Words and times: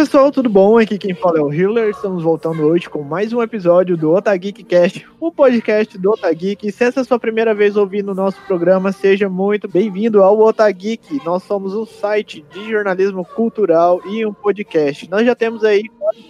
Pessoal, 0.00 0.32
tudo 0.32 0.48
bom? 0.48 0.78
Aqui 0.78 0.96
quem 0.96 1.14
fala 1.14 1.40
é 1.40 1.42
o 1.42 1.52
Hiller. 1.52 1.90
Estamos 1.90 2.22
voltando 2.22 2.62
hoje 2.62 2.88
com 2.88 3.02
mais 3.02 3.34
um 3.34 3.42
episódio 3.42 3.98
do 3.98 4.10
Otageek 4.12 4.64
Cast, 4.64 5.06
o 5.20 5.30
podcast 5.30 5.98
do 5.98 6.12
Otageek. 6.12 6.72
Se 6.72 6.84
essa 6.84 7.00
é 7.00 7.02
a 7.02 7.04
sua 7.04 7.18
primeira 7.18 7.54
vez 7.54 7.76
ouvindo 7.76 8.12
o 8.12 8.14
nosso 8.14 8.40
programa, 8.46 8.92
seja 8.92 9.28
muito 9.28 9.68
bem-vindo 9.68 10.22
ao 10.22 10.40
Otageek. 10.40 11.20
Nós 11.22 11.42
somos 11.42 11.74
um 11.74 11.84
site 11.84 12.42
de 12.50 12.70
jornalismo 12.70 13.26
cultural 13.26 14.00
e 14.06 14.24
um 14.24 14.32
podcast. 14.32 15.06
Nós 15.10 15.26
já 15.26 15.34
temos 15.34 15.62
aí 15.64 15.82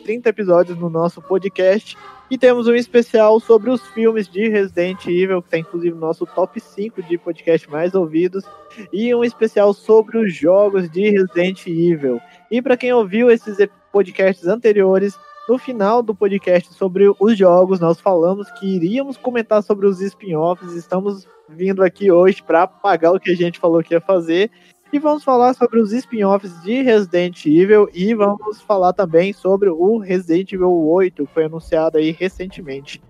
30 0.02 0.28
episódios 0.28 0.76
no 0.76 0.90
nosso 0.90 1.22
podcast 1.22 1.96
e 2.30 2.38
temos 2.38 2.68
um 2.68 2.74
especial 2.74 3.40
sobre 3.40 3.70
os 3.70 3.84
filmes 3.88 4.28
de 4.28 4.48
Resident 4.48 5.04
Evil, 5.06 5.42
que 5.42 5.48
está 5.48 5.58
inclusive 5.58 5.94
no 5.94 6.00
nosso 6.00 6.24
top 6.24 6.60
5 6.60 7.02
de 7.02 7.18
podcast 7.18 7.68
mais 7.68 7.94
ouvidos, 7.94 8.44
e 8.92 9.12
um 9.14 9.24
especial 9.24 9.74
sobre 9.74 10.16
os 10.18 10.32
jogos 10.32 10.88
de 10.88 11.10
Resident 11.10 11.66
Evil. 11.66 12.20
E 12.50 12.62
para 12.62 12.76
quem 12.76 12.92
ouviu 12.92 13.30
esses 13.30 13.56
podcasts 13.90 14.46
anteriores, 14.46 15.18
no 15.48 15.58
final 15.58 16.00
do 16.00 16.14
podcast 16.14 16.72
sobre 16.74 17.12
os 17.18 17.36
jogos, 17.36 17.80
nós 17.80 18.00
falamos 18.00 18.48
que 18.52 18.76
iríamos 18.76 19.16
comentar 19.16 19.62
sobre 19.64 19.86
os 19.88 20.00
spin-offs. 20.00 20.72
Estamos 20.74 21.26
vindo 21.48 21.82
aqui 21.82 22.12
hoje 22.12 22.40
para 22.40 22.68
pagar 22.68 23.10
o 23.10 23.18
que 23.18 23.32
a 23.32 23.36
gente 23.36 23.58
falou 23.58 23.82
que 23.82 23.92
ia 23.92 24.00
fazer. 24.00 24.48
E 24.92 24.98
vamos 24.98 25.22
falar 25.22 25.54
sobre 25.54 25.78
os 25.80 25.92
spin-offs 25.92 26.62
de 26.62 26.82
Resident 26.82 27.46
Evil 27.46 27.88
e 27.94 28.12
vamos 28.12 28.60
falar 28.60 28.92
também 28.92 29.32
sobre 29.32 29.68
o 29.68 29.98
Resident 29.98 30.52
Evil 30.52 30.72
8, 30.72 31.26
que 31.26 31.32
foi 31.32 31.44
anunciado 31.44 31.96
aí 31.96 32.10
recentemente. 32.10 33.00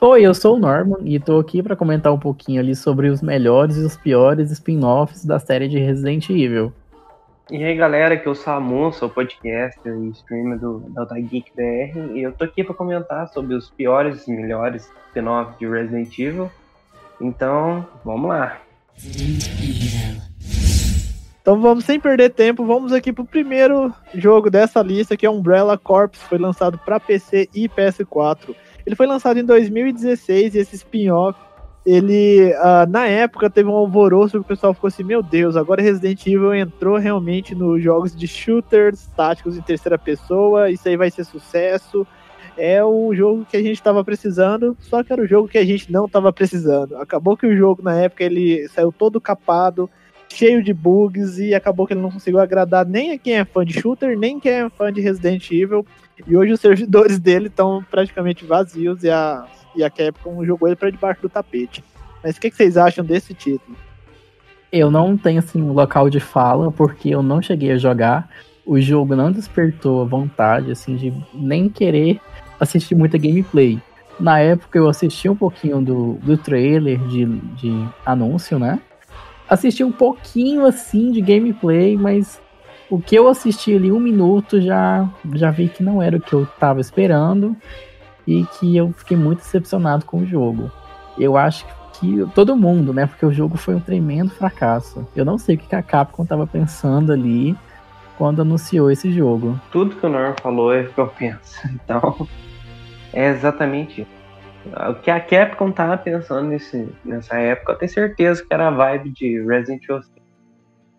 Oi, 0.00 0.22
eu 0.22 0.34
sou 0.34 0.56
o 0.56 0.58
Norman 0.58 0.98
e 1.04 1.14
estou 1.14 1.38
aqui 1.38 1.62
para 1.62 1.76
comentar 1.76 2.12
um 2.12 2.18
pouquinho 2.18 2.60
ali 2.60 2.74
sobre 2.74 3.08
os 3.08 3.22
melhores 3.22 3.76
e 3.76 3.84
os 3.84 3.96
piores 3.96 4.50
spin-offs 4.50 5.24
da 5.24 5.38
série 5.38 5.68
de 5.68 5.78
Resident 5.78 6.28
Evil. 6.28 6.72
E 7.50 7.64
aí 7.64 7.76
galera, 7.76 8.14
aqui 8.14 8.26
é 8.26 8.30
o 8.30 8.34
Samu, 8.34 8.92
sou 8.92 9.08
podcaster 9.08 9.96
e 9.96 10.08
streamer 10.10 10.58
do 10.58 10.80
Delta 10.88 11.14
Geek 11.14 11.52
BR 11.54 12.16
e 12.16 12.22
eu 12.22 12.32
tô 12.32 12.44
aqui 12.44 12.64
para 12.64 12.74
comentar 12.74 13.28
sobre 13.28 13.54
os 13.54 13.70
piores 13.70 14.26
e 14.26 14.32
melhores 14.32 14.90
spin-offs 15.06 15.56
de 15.56 15.68
Resident 15.68 16.18
Evil. 16.18 16.50
Então, 17.20 17.86
vamos 18.04 18.28
lá. 18.28 18.58
Então 21.48 21.58
vamos 21.62 21.86
sem 21.86 21.98
perder 21.98 22.28
tempo, 22.28 22.62
vamos 22.62 22.92
aqui 22.92 23.10
pro 23.10 23.24
primeiro 23.24 23.90
jogo 24.14 24.50
dessa 24.50 24.82
lista 24.82 25.16
que 25.16 25.24
é 25.24 25.30
Umbrella 25.30 25.78
Corps, 25.78 26.18
foi 26.18 26.36
lançado 26.36 26.76
para 26.76 27.00
PC 27.00 27.48
e 27.54 27.66
PS4. 27.66 28.54
Ele 28.84 28.94
foi 28.94 29.06
lançado 29.06 29.38
em 29.38 29.44
2016 29.46 30.54
e 30.54 30.58
esse 30.58 30.76
spin-off 30.76 31.40
ele, 31.86 32.52
uh, 32.52 32.86
na 32.90 33.06
época, 33.06 33.48
teve 33.48 33.66
um 33.66 33.72
alvoroço 33.72 34.32
que 34.32 34.44
o 34.44 34.44
pessoal 34.44 34.74
ficou 34.74 34.88
assim: 34.88 35.02
Meu 35.02 35.22
Deus, 35.22 35.56
agora 35.56 35.80
Resident 35.80 36.26
Evil 36.26 36.52
entrou 36.52 36.98
realmente 36.98 37.54
nos 37.54 37.82
jogos 37.82 38.14
de 38.14 38.28
shooters 38.28 39.06
táticos 39.16 39.56
em 39.56 39.62
terceira 39.62 39.96
pessoa, 39.96 40.70
isso 40.70 40.86
aí 40.86 40.98
vai 40.98 41.10
ser 41.10 41.24
sucesso. 41.24 42.06
É 42.58 42.84
o 42.84 43.14
jogo 43.14 43.46
que 43.46 43.56
a 43.56 43.62
gente 43.62 43.76
estava 43.76 44.04
precisando, 44.04 44.76
só 44.80 45.02
que 45.02 45.10
era 45.10 45.22
o 45.22 45.26
jogo 45.26 45.48
que 45.48 45.56
a 45.56 45.64
gente 45.64 45.90
não 45.90 46.04
estava 46.04 46.30
precisando. 46.30 46.98
Acabou 46.98 47.38
que 47.38 47.46
o 47.46 47.56
jogo, 47.56 47.82
na 47.82 47.94
época, 47.94 48.22
ele 48.22 48.68
saiu 48.68 48.92
todo 48.92 49.18
capado, 49.18 49.88
cheio 50.28 50.62
de 50.62 50.72
bugs, 50.72 51.38
e 51.38 51.54
acabou 51.54 51.86
que 51.86 51.92
ele 51.92 52.00
não 52.00 52.10
conseguiu 52.10 52.40
agradar 52.40 52.86
nem 52.86 53.12
a 53.12 53.18
quem 53.18 53.34
é 53.34 53.44
fã 53.44 53.64
de 53.64 53.78
shooter, 53.80 54.18
nem 54.18 54.38
quem 54.38 54.52
é 54.52 54.68
fã 54.70 54.92
de 54.92 55.00
Resident 55.00 55.50
Evil. 55.50 55.86
E 56.26 56.36
hoje 56.36 56.52
os 56.52 56.60
servidores 56.60 57.18
dele 57.20 57.46
estão 57.46 57.84
praticamente 57.90 58.44
vazios 58.44 59.02
e 59.02 59.10
a 59.10 59.46
e 59.78 59.84
a 59.84 59.90
Capcom 59.90 60.44
jogou 60.44 60.68
ele 60.68 60.76
para 60.76 60.90
debaixo 60.90 61.22
do 61.22 61.28
tapete. 61.28 61.84
Mas 62.22 62.36
o 62.36 62.40
que, 62.40 62.50
que, 62.50 62.56
vocês 62.56 62.76
acham 62.76 63.04
desse 63.04 63.32
título? 63.32 63.76
Eu 64.72 64.90
não 64.90 65.16
tenho 65.16 65.38
assim 65.38 65.62
um 65.62 65.72
local 65.72 66.10
de 66.10 66.20
fala 66.20 66.70
porque 66.70 67.10
eu 67.10 67.22
não 67.22 67.40
cheguei 67.40 67.72
a 67.72 67.78
jogar. 67.78 68.28
O 68.66 68.78
jogo 68.80 69.16
não 69.16 69.32
despertou 69.32 70.02
a 70.02 70.04
vontade 70.04 70.70
assim 70.70 70.96
de 70.96 71.14
nem 71.32 71.68
querer 71.68 72.20
assistir 72.58 72.94
muita 72.94 73.16
gameplay. 73.16 73.80
Na 74.18 74.40
época 74.40 74.78
eu 74.78 74.88
assisti 74.88 75.28
um 75.28 75.36
pouquinho 75.36 75.80
do, 75.80 76.14
do 76.14 76.36
trailer 76.36 76.98
de, 77.06 77.24
de 77.24 77.88
anúncio, 78.04 78.58
né? 78.58 78.80
Assisti 79.48 79.82
um 79.82 79.92
pouquinho 79.92 80.66
assim 80.66 81.10
de 81.10 81.20
gameplay, 81.20 81.96
mas 81.96 82.40
o 82.90 83.00
que 83.00 83.14
eu 83.14 83.28
assisti 83.28 83.74
ali 83.74 83.92
um 83.92 84.00
minuto 84.00 84.60
já, 84.60 85.08
já 85.34 85.50
vi 85.50 85.68
que 85.68 85.82
não 85.82 86.02
era 86.02 86.16
o 86.16 86.20
que 86.20 86.32
eu 86.32 86.46
tava 86.58 86.80
esperando 86.80 87.56
e 88.26 88.44
que 88.58 88.76
eu 88.76 88.92
fiquei 88.92 89.16
muito 89.16 89.38
decepcionado 89.38 90.04
com 90.04 90.20
o 90.20 90.26
jogo. 90.26 90.70
Eu 91.18 91.36
acho 91.36 91.66
que 91.94 92.24
todo 92.34 92.56
mundo, 92.56 92.92
né? 92.92 93.06
Porque 93.06 93.26
o 93.26 93.32
jogo 93.32 93.56
foi 93.56 93.74
um 93.74 93.80
tremendo 93.80 94.30
fracasso. 94.30 95.06
Eu 95.16 95.24
não 95.24 95.38
sei 95.38 95.56
o 95.56 95.58
que 95.58 95.74
a 95.74 95.82
Capcom 95.82 96.22
estava 96.22 96.46
pensando 96.46 97.12
ali 97.12 97.56
quando 98.16 98.42
anunciou 98.42 98.90
esse 98.90 99.12
jogo. 99.12 99.58
Tudo 99.70 99.96
que 99.96 100.04
o 100.04 100.08
Norman 100.08 100.34
falou 100.42 100.72
é 100.72 100.82
o 100.82 100.88
que 100.88 100.98
eu 100.98 101.06
penso. 101.06 101.58
Então, 101.72 102.28
é 103.12 103.30
exatamente 103.30 104.02
isso. 104.02 104.17
O 104.90 104.94
que 104.94 105.10
a 105.10 105.20
Capcom 105.20 105.70
tava 105.70 105.96
pensando 105.96 106.48
nesse, 106.48 106.88
nessa 107.04 107.36
época, 107.36 107.72
eu 107.72 107.78
tenho 107.78 107.90
certeza 107.90 108.44
que 108.44 108.52
era 108.52 108.68
a 108.68 108.70
vibe 108.70 109.10
de 109.10 109.42
Resident 109.42 109.82
Evil 109.84 110.02
5. 110.02 110.14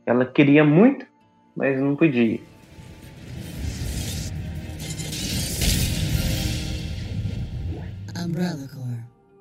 Ela 0.05 0.25
queria 0.25 0.63
muito, 0.63 1.05
mas 1.55 1.79
não 1.79 1.95
podia. 1.95 2.39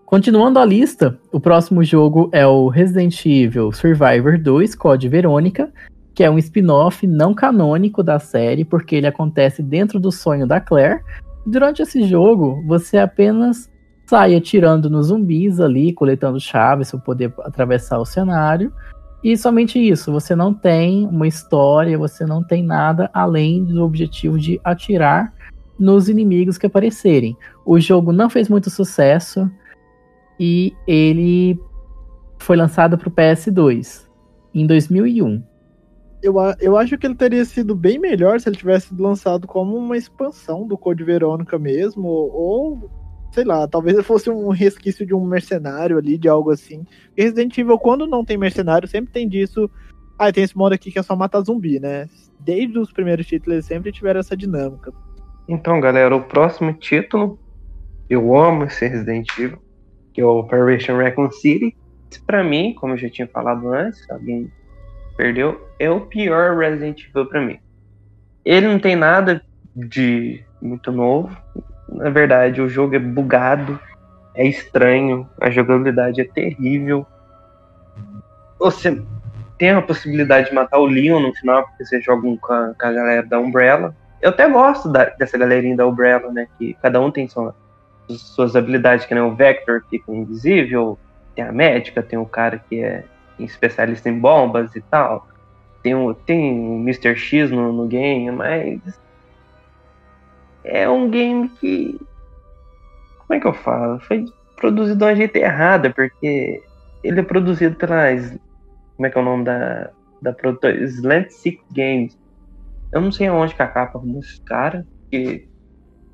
Continuando 0.05 0.59
a 0.59 0.65
lista, 0.65 1.19
o 1.33 1.41
próximo 1.41 1.83
jogo 1.85 2.29
é 2.33 2.47
o 2.47 2.69
Resident 2.69 3.25
Evil 3.25 3.73
Survivor 3.73 4.39
2 4.39 4.75
Code 4.75 5.09
Verônica, 5.09 5.73
que 6.15 6.25
é 6.25 6.31
um 6.31 6.39
spin-off 6.39 7.07
não 7.07 7.35
canônico 7.35 8.03
da 8.03 8.19
série, 8.19 8.65
porque 8.65 8.97
ele 8.97 9.07
acontece 9.07 9.63
dentro 9.63 10.01
do 10.01 10.11
sonho 10.11 10.47
da 10.47 10.61
Claire. 10.61 11.03
Durante 11.47 11.83
esse 11.83 12.03
jogo, 12.05 12.63
você 12.67 12.99
apenas 12.99 13.71
sai 14.09 14.35
atirando 14.35 14.89
nos 14.89 15.09
zumbis 15.09 15.61
ali, 15.61 15.93
coletando 15.93 16.41
chaves 16.41 16.91
para 16.91 17.01
poder 17.01 17.35
atravessar 17.41 17.99
o 17.99 18.07
cenário. 18.07 18.73
E 19.23 19.37
somente 19.37 19.79
isso, 19.79 20.11
você 20.11 20.35
não 20.35 20.55
tem 20.55 21.07
uma 21.07 21.29
história, 21.29 21.99
você 21.99 22.25
não 22.25 22.43
tem 22.43 22.63
nada 22.63 23.11
além 23.13 23.63
do 23.65 23.85
objetivo 23.85 24.39
de 24.39 24.59
atirar 24.65 25.35
nos 25.79 26.09
inimigos 26.09 26.57
que 26.57 26.65
aparecerem. 26.65 27.37
O 27.67 27.79
jogo 27.79 28.11
não 28.11 28.31
fez 28.31 28.49
muito 28.49 28.71
sucesso 28.71 29.51
e 30.41 30.73
ele 30.87 31.61
foi 32.39 32.57
lançado 32.57 32.97
para 32.97 33.09
o 33.09 33.13
PS2 33.13 34.07
em 34.55 34.67
2001. 34.67 35.43
Eu, 36.23 36.37
eu 36.61 36.79
acho 36.79 36.97
que 36.97 37.07
ele 37.07 37.15
teria 37.15 37.45
sido 37.45 37.75
bem 37.75 37.99
melhor 37.99 38.41
se 38.41 38.49
ele 38.49 38.57
tivesse 38.57 38.95
lançado 38.95 39.47
como 39.47 39.77
uma 39.77 39.99
expansão 39.99 40.67
do 40.67 40.79
Code 40.79 41.05
Verônica 41.05 41.59
mesmo, 41.59 42.09
ou 42.09 42.91
sei 43.33 43.45
lá, 43.45 43.67
talvez 43.69 44.05
fosse 44.05 44.31
um 44.31 44.49
resquício 44.49 45.07
de 45.07 45.15
um 45.15 45.25
mercenário 45.25 45.99
ali, 45.99 46.17
de 46.17 46.29
algo 46.29 46.51
assim. 46.51 46.87
Resident 47.17 47.57
Evil, 47.57 47.79
quando 47.79 48.07
não 48.07 48.25
tem 48.25 48.37
mercenário, 48.37 48.89
sempre 48.89 49.13
tem 49.13 49.29
disso. 49.29 49.71
Ah, 50.19 50.33
tem 50.33 50.45
esse 50.45 50.57
modo 50.57 50.73
aqui 50.73 50.91
que 50.91 50.99
é 50.99 51.03
só 51.03 51.15
matar 51.15 51.41
zumbi, 51.43 51.79
né? 51.79 52.09
Desde 52.41 52.79
os 52.79 52.93
primeiros 52.93 53.27
títulos 53.27 53.55
eles 53.55 53.67
sempre 53.67 53.93
tiveram 53.93 54.21
essa 54.21 54.37
dinâmica. 54.37 54.93
Então, 55.49 55.81
galera, 55.81 56.15
o 56.15 56.23
próximo 56.23 56.73
título, 56.73 57.39
eu 58.11 58.37
amo 58.37 58.65
esse 58.65 58.87
Resident 58.87 59.29
Evil, 59.39 59.59
que 60.13 60.21
é 60.21 60.25
o 60.25 60.41
Operation 60.41 60.97
Raccoon 60.97 61.31
City. 61.31 61.77
Para 62.27 62.43
mim, 62.43 62.75
como 62.75 62.95
eu 62.95 62.99
já 62.99 63.09
tinha 63.09 63.29
falado 63.29 63.73
antes, 63.73 64.09
alguém 64.11 64.51
perdeu, 65.17 65.61
é 65.79 65.91
o 65.91 66.03
pior 66.03 66.57
Resident 66.57 67.05
Evil 67.09 67.27
para 67.27 67.45
mim. 67.45 67.59
Ele 68.45 68.67
não 68.67 68.79
tem 68.79 68.97
nada 68.97 69.43
de 69.75 70.43
muito 70.61 70.91
novo. 70.91 71.37
Na 71.89 72.11
verdade, 72.11 72.61
o 72.61 72.69
jogo 72.69 72.95
é 72.95 72.99
bugado, 72.99 73.79
é 74.35 74.47
estranho, 74.47 75.29
a 75.41 75.51
jogabilidade 75.51 76.21
é 76.21 76.25
terrível. 76.25 77.07
Você 78.59 79.03
tem 79.59 79.71
a 79.71 79.83
possibilidade 79.83 80.49
de 80.49 80.55
matar 80.55 80.79
o 80.79 80.87
Leon 80.87 81.21
no 81.21 81.35
final, 81.35 81.65
porque 81.65 81.85
você 81.85 82.01
joga 82.01 82.23
com 82.23 82.53
a, 82.53 82.75
com 82.79 82.87
a 82.87 82.93
galera 82.93 83.27
da 83.27 83.39
Umbrella, 83.39 83.95
eu 84.21 84.31
até 84.31 84.49
gosto 84.49 84.89
da, 84.89 85.05
dessa 85.05 85.39
galerinha 85.39 85.77
da 85.77 85.87
Umbrella, 85.87 86.33
né? 86.33 86.47
Que 86.59 86.75
cada 86.83 87.01
um 87.01 87.11
tem 87.11 87.29
sua, 87.29 87.55
suas 88.09 88.57
habilidades, 88.57 89.07
que 89.07 89.15
nem 89.15 89.23
o 89.23 89.35
Vector 89.35 89.83
fica 89.89 90.13
invisível, 90.13 90.99
tem 91.35 91.45
a 91.45 91.53
médica, 91.53 92.03
tem 92.03 92.19
o 92.19 92.27
cara 92.27 92.63
que 92.69 92.83
é 92.83 93.05
especialista 93.39 94.09
em 94.09 94.19
bombas 94.19 94.75
e 94.75 94.81
tal. 94.81 95.29
Tem 95.83 95.95
o, 95.95 96.13
tem 96.13 96.53
o 96.53 96.81
Mr. 96.81 97.15
X 97.17 97.51
no, 97.51 97.73
no 97.73 97.87
game, 97.87 98.31
mas 98.33 98.81
é 100.69 100.89
um 100.89 101.11
game 101.11 101.49
que. 101.49 101.99
Como 103.19 103.37
é 103.37 103.41
que 103.41 103.47
eu 103.47 103.53
falo? 103.53 104.01
Foi 104.01 104.25
produzido 104.57 104.99
de 104.99 105.05
uma 105.05 105.15
jeito 105.15 105.37
errada, 105.37 105.91
porque 105.91 106.63
ele 107.03 107.21
é 107.21 107.23
produzido 107.23 107.77
pela. 107.77 108.05
Como 108.97 109.07
é 109.07 109.11
que 109.11 109.19
é 109.19 109.21
o 109.21 109.25
nome 109.25 109.45
da, 109.45 109.91
da 110.23 110.33
produtora? 110.33 110.77
Slant 110.85 111.31
Six 111.31 111.63
Games 111.73 112.17
eu 112.93 113.01
não 113.01 113.13
sei 113.13 113.27
aonde 113.27 113.55
que 113.55 113.63
a 113.63 113.67
capa 113.67 114.01
esses 114.19 114.39
caras, 114.41 114.85
e 115.13 115.47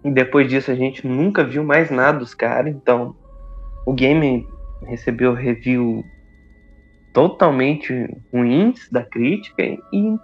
depois 0.03 0.49
disso 0.49 0.71
a 0.71 0.75
gente 0.75 1.07
nunca 1.07 1.45
viu 1.45 1.63
mais 1.63 1.91
nada 1.91 2.19
dos 2.19 2.35
caras, 2.35 2.75
então 2.75 3.15
o 3.87 3.93
game 3.93 4.47
recebeu 4.87 5.35
review 5.35 6.05
totalmente 7.13 7.93
ruins 8.33 8.89
da 8.91 9.05
crítica 9.05 9.63
e 9.63 10.19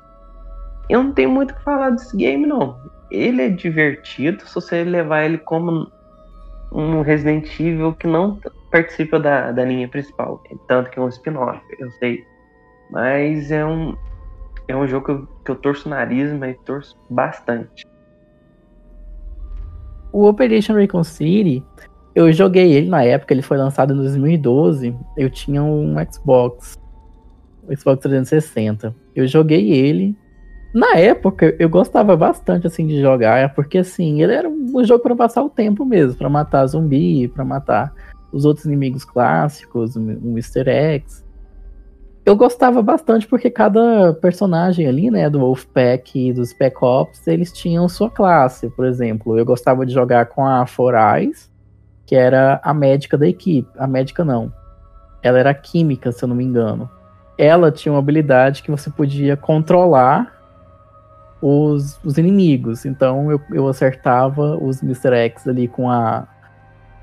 eu 0.89 1.05
não 1.05 1.13
tenho 1.13 1.31
muito 1.31 1.53
o 1.53 1.55
que 1.55 1.63
falar 1.63 1.91
desse 1.91 2.17
game, 2.17 2.47
não. 2.47 2.77
Ele 3.11 3.43
é 3.43 3.49
divertido 3.49 4.47
se 4.47 4.55
você 4.55 4.85
levar 4.85 5.25
ele 5.25 5.39
como 5.39 5.91
um 6.73 7.03
Resident 7.03 7.49
Evil 7.59 7.93
que 7.95 8.07
não 8.07 8.39
participa 8.71 9.19
da, 9.19 9.51
da 9.51 9.65
linha 9.65 9.89
principal. 9.89 10.43
Tanto 10.69 10.91
que 10.91 10.99
é 10.99 11.03
um 11.03 11.09
spin-off, 11.09 11.61
eu 11.79 11.91
sei. 11.93 12.25
Mas 12.91 13.51
é 13.51 13.65
um, 13.65 13.97
é 14.69 14.77
um 14.77 14.87
jogo 14.87 15.07
que 15.07 15.13
eu, 15.13 15.29
que 15.45 15.51
eu 15.51 15.57
torço 15.57 15.89
o 15.89 15.91
nariz, 15.91 16.33
mas 16.33 16.57
torço 16.65 16.97
bastante. 17.09 17.85
O 20.13 20.27
Operation 20.27 20.75
Recon 20.75 21.05
City, 21.05 21.65
eu 22.15 22.33
joguei 22.33 22.73
ele 22.73 22.89
na 22.89 23.03
época, 23.05 23.33
ele 23.33 23.43
foi 23.43 23.57
lançado 23.57 23.93
em 23.93 23.97
2012. 23.97 24.97
Eu 25.17 25.31
tinha 25.31 25.63
um 25.63 25.95
Xbox, 26.13 26.79
Xbox 27.77 28.03
360. 28.03 28.95
Eu 29.15 29.27
joguei 29.27 29.71
ele. 29.71 30.17
Na 30.73 30.97
época, 30.97 31.55
eu 31.59 31.69
gostava 31.69 32.17
bastante 32.17 32.67
assim 32.67 32.87
de 32.87 33.01
jogar, 33.01 33.55
porque 33.55 33.79
assim, 33.79 34.23
ele 34.23 34.33
era 34.33 34.49
um 34.49 34.85
jogo 34.85 35.03
para 35.03 35.17
passar 35.17 35.43
o 35.43 35.51
tempo 35.51 35.85
mesmo, 35.85 36.17
para 36.17 36.29
matar 36.29 36.67
zumbi, 36.67 37.27
para 37.27 37.45
matar 37.45 37.93
os 38.33 38.45
outros 38.45 38.67
inimigos 38.67 39.05
clássicos, 39.05 39.97
o 39.97 40.01
Mr. 40.01 40.69
X. 40.69 41.25
Eu 42.25 42.37
gostava 42.37 42.81
bastante 42.81 43.27
porque 43.27 43.51
cada 43.51 44.13
personagem 44.15 44.87
ali, 44.87 45.11
né, 45.11 45.29
do 45.29 45.41
Wolfpack 45.41 46.29
e 46.29 46.33
dos 46.33 46.51
Spec 46.51 46.77
Ops, 46.81 47.27
eles 47.27 47.53
tinham 47.53 47.89
sua 47.89 48.09
classe. 48.09 48.71
Por 48.71 48.87
exemplo, 48.87 49.37
eu 49.37 49.45
gostava 49.45 49.85
de 49.85 49.93
jogar 49.93 50.27
com 50.27 50.47
a 50.47 50.65
Forais, 50.67 51.51
que 52.07 52.15
era 52.15 52.61
a 52.63 52.73
médica 52.73 53.19
da 53.19 53.27
equipe. 53.27 53.69
A 53.77 53.87
médica 53.87 54.25
não. 54.25 54.53
Ela 55.23 55.41
era 55.41 55.55
química, 55.55 56.13
se 56.13 56.23
eu 56.23 56.29
não 56.29 56.37
me 56.37 56.45
engano. 56.45 56.89
Ela 57.37 57.73
tinha 57.73 57.93
uma 57.93 57.99
habilidade 57.99 58.63
que 58.63 58.71
você 58.71 58.91
podia 58.91 59.37
controlar 59.37 60.40
os, 61.41 61.99
os 62.05 62.19
inimigos. 62.19 62.85
Então 62.85 63.31
eu, 63.31 63.41
eu 63.53 63.69
acertava 63.69 64.57
os 64.57 64.83
Mr. 64.83 65.15
X 65.15 65.49
ali 65.49 65.69
com 65.69 65.91
a, 65.91 66.27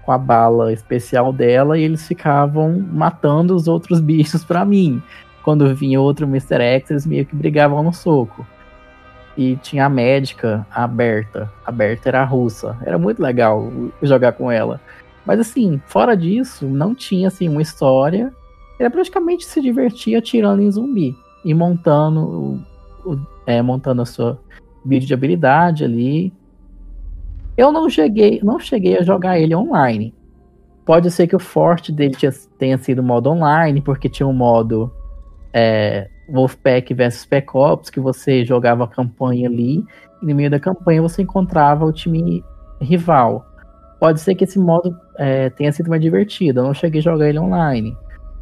com 0.03 0.11
a 0.11 0.17
bala 0.17 0.71
especial 0.71 1.33
dela 1.33 1.77
e 1.77 1.83
eles 1.83 2.07
ficavam 2.07 2.79
matando 2.91 3.55
os 3.55 3.67
outros 3.67 3.99
bichos 4.01 4.43
para 4.43 4.63
mim. 4.63 5.01
Quando 5.43 5.73
vinha 5.73 6.01
outro 6.01 6.25
Mr. 6.25 6.61
X, 6.61 6.91
eles 6.91 7.05
meio 7.05 7.25
que 7.25 7.35
brigavam 7.35 7.81
no 7.81 7.93
soco. 7.93 8.45
E 9.37 9.55
tinha 9.57 9.85
a 9.85 9.89
médica, 9.89 10.65
a 10.71 10.87
Berta. 10.87 11.49
A 11.65 11.71
Berta 11.71 12.09
era 12.09 12.23
russa. 12.25 12.75
Era 12.83 12.97
muito 12.97 13.21
legal 13.21 13.71
jogar 14.01 14.33
com 14.33 14.51
ela. 14.51 14.81
Mas 15.25 15.39
assim, 15.39 15.79
fora 15.85 16.17
disso, 16.17 16.65
não 16.65 16.95
tinha 16.95 17.27
assim 17.27 17.47
uma 17.47 17.61
história. 17.61 18.33
Era 18.79 18.89
praticamente 18.89 19.45
se 19.45 19.61
divertir 19.61 20.15
atirando 20.15 20.61
em 20.61 20.71
zumbi 20.71 21.15
e 21.45 21.53
montando 21.53 22.19
o, 22.19 23.13
o, 23.13 23.19
é, 23.47 23.61
montando 23.63 24.03
a 24.03 24.05
sua 24.05 24.39
vídeo 24.85 25.07
de 25.07 25.13
habilidade 25.13 25.83
ali 25.83 26.31
eu 27.57 27.71
não 27.71 27.89
cheguei, 27.89 28.39
não 28.43 28.59
cheguei 28.59 28.97
a 28.97 29.01
jogar 29.01 29.39
ele 29.39 29.55
online. 29.55 30.13
Pode 30.85 31.09
ser 31.09 31.27
que 31.27 31.35
o 31.35 31.39
forte 31.39 31.91
dele 31.91 32.15
tenha 32.57 32.77
sido 32.77 33.01
modo 33.01 33.31
online, 33.31 33.81
porque 33.81 34.07
tinha 34.07 34.27
um 34.27 34.33
modo 34.33 34.93
é, 35.51 36.07
Wolfpack 36.29 36.93
versus 36.93 37.21
Spec 37.21 37.47
Ops, 37.55 37.89
que 37.89 37.99
você 37.99 38.45
jogava 38.45 38.83
a 38.83 38.87
campanha 38.87 39.49
ali, 39.49 39.83
e 40.21 40.25
no 40.25 40.35
meio 40.35 40.51
da 40.51 40.59
campanha 40.59 41.01
você 41.01 41.23
encontrava 41.23 41.83
o 41.83 41.91
time 41.91 42.43
rival. 42.79 43.43
Pode 43.99 44.21
ser 44.21 44.35
que 44.35 44.43
esse 44.43 44.59
modo 44.59 44.95
é, 45.17 45.49
tenha 45.49 45.71
sido 45.71 45.89
mais 45.89 46.01
divertido, 46.01 46.59
eu 46.59 46.63
não 46.63 46.73
cheguei 46.75 46.99
a 46.99 47.03
jogar 47.03 47.27
ele 47.27 47.39
online. 47.39 47.97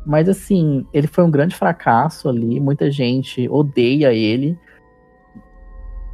Mas 0.06 0.28
assim, 0.28 0.86
ele 0.94 1.08
foi 1.08 1.24
um 1.24 1.32
grande 1.32 1.56
fracasso 1.56 2.28
ali, 2.28 2.60
muita 2.60 2.92
gente 2.92 3.48
odeia 3.50 4.14
ele 4.14 4.60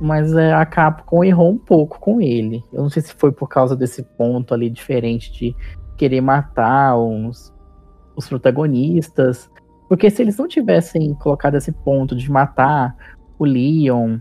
mas 0.01 0.33
é, 0.33 0.51
a 0.51 0.65
Capcom 0.65 1.23
errou 1.23 1.51
um 1.51 1.57
pouco 1.59 1.99
com 1.99 2.19
ele. 2.19 2.63
Eu 2.73 2.81
não 2.81 2.89
sei 2.89 3.03
se 3.03 3.13
foi 3.13 3.31
por 3.31 3.47
causa 3.47 3.75
desse 3.75 4.01
ponto 4.01 4.51
ali 4.51 4.67
diferente 4.67 5.31
de 5.31 5.55
querer 5.95 6.21
matar 6.21 6.97
uns, 6.97 7.53
os 8.15 8.27
protagonistas. 8.27 9.47
Porque 9.87 10.09
se 10.09 10.23
eles 10.23 10.37
não 10.37 10.47
tivessem 10.47 11.13
colocado 11.13 11.55
esse 11.55 11.71
ponto 11.71 12.15
de 12.15 12.31
matar 12.31 12.95
o 13.37 13.45
Leon, 13.45 14.17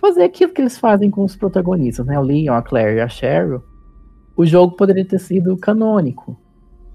fazer 0.00 0.22
aquilo 0.22 0.54
que 0.54 0.62
eles 0.62 0.78
fazem 0.78 1.10
com 1.10 1.22
os 1.22 1.36
protagonistas, 1.36 2.06
né? 2.06 2.18
O 2.18 2.22
Leon, 2.22 2.54
a 2.54 2.62
Claire 2.62 2.96
e 2.96 3.00
a 3.02 3.08
Cheryl, 3.08 3.62
o 4.34 4.46
jogo 4.46 4.74
poderia 4.74 5.04
ter 5.04 5.18
sido 5.18 5.54
canônico. 5.58 6.34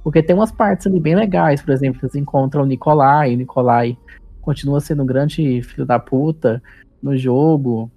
Porque 0.03 0.23
tem 0.23 0.35
umas 0.35 0.51
partes 0.51 0.87
ali 0.87 0.99
bem 0.99 1.15
legais, 1.15 1.61
por 1.61 1.71
exemplo, 1.71 1.99
eles 2.01 2.15
encontram 2.15 2.63
o 2.63 2.65
Nikolai, 2.65 3.35
o 3.35 3.37
Nikolai 3.37 3.95
continua 4.41 4.79
sendo 4.81 5.03
um 5.03 5.05
grande 5.05 5.61
filho 5.61 5.85
da 5.85 5.99
puta, 5.99 6.61
no 7.03 7.17
jogo. 7.17 7.91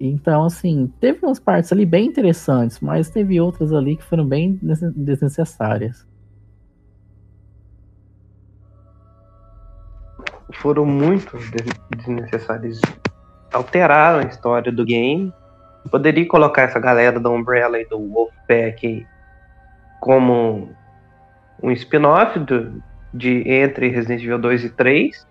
Então, 0.00 0.44
assim, 0.44 0.92
teve 1.00 1.24
umas 1.24 1.38
partes 1.38 1.72
ali 1.72 1.86
bem 1.86 2.06
interessantes, 2.06 2.80
mas 2.80 3.08
teve 3.08 3.40
outras 3.40 3.72
ali 3.72 3.96
que 3.96 4.02
foram 4.02 4.26
bem 4.26 4.58
desnecessárias. 4.60 6.06
Foram 10.54 10.84
muito 10.84 11.36
desnecessárias. 11.96 12.80
Alteraram 13.52 14.20
a 14.20 14.28
história 14.28 14.72
do 14.72 14.84
game. 14.84 15.32
Poderia 15.90 16.26
colocar 16.26 16.62
essa 16.62 16.80
galera 16.80 17.20
da 17.20 17.30
Umbrella 17.30 17.80
e 17.80 17.86
do 17.86 17.98
Wolfpack 17.98 19.06
como 20.00 20.68
um 21.62 21.70
spin-off 21.72 22.38
de 23.14 23.48
entre 23.48 23.88
Resident 23.88 24.22
Evil 24.22 24.38
2 24.38 24.64
e 24.64 24.70
3 24.70 25.26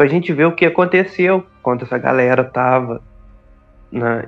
pra 0.00 0.06
gente 0.06 0.32
ver 0.32 0.46
o 0.46 0.52
que 0.52 0.64
aconteceu 0.64 1.44
quando 1.62 1.82
essa 1.82 1.98
galera 1.98 2.42
tava 2.42 3.02
na, 3.92 4.24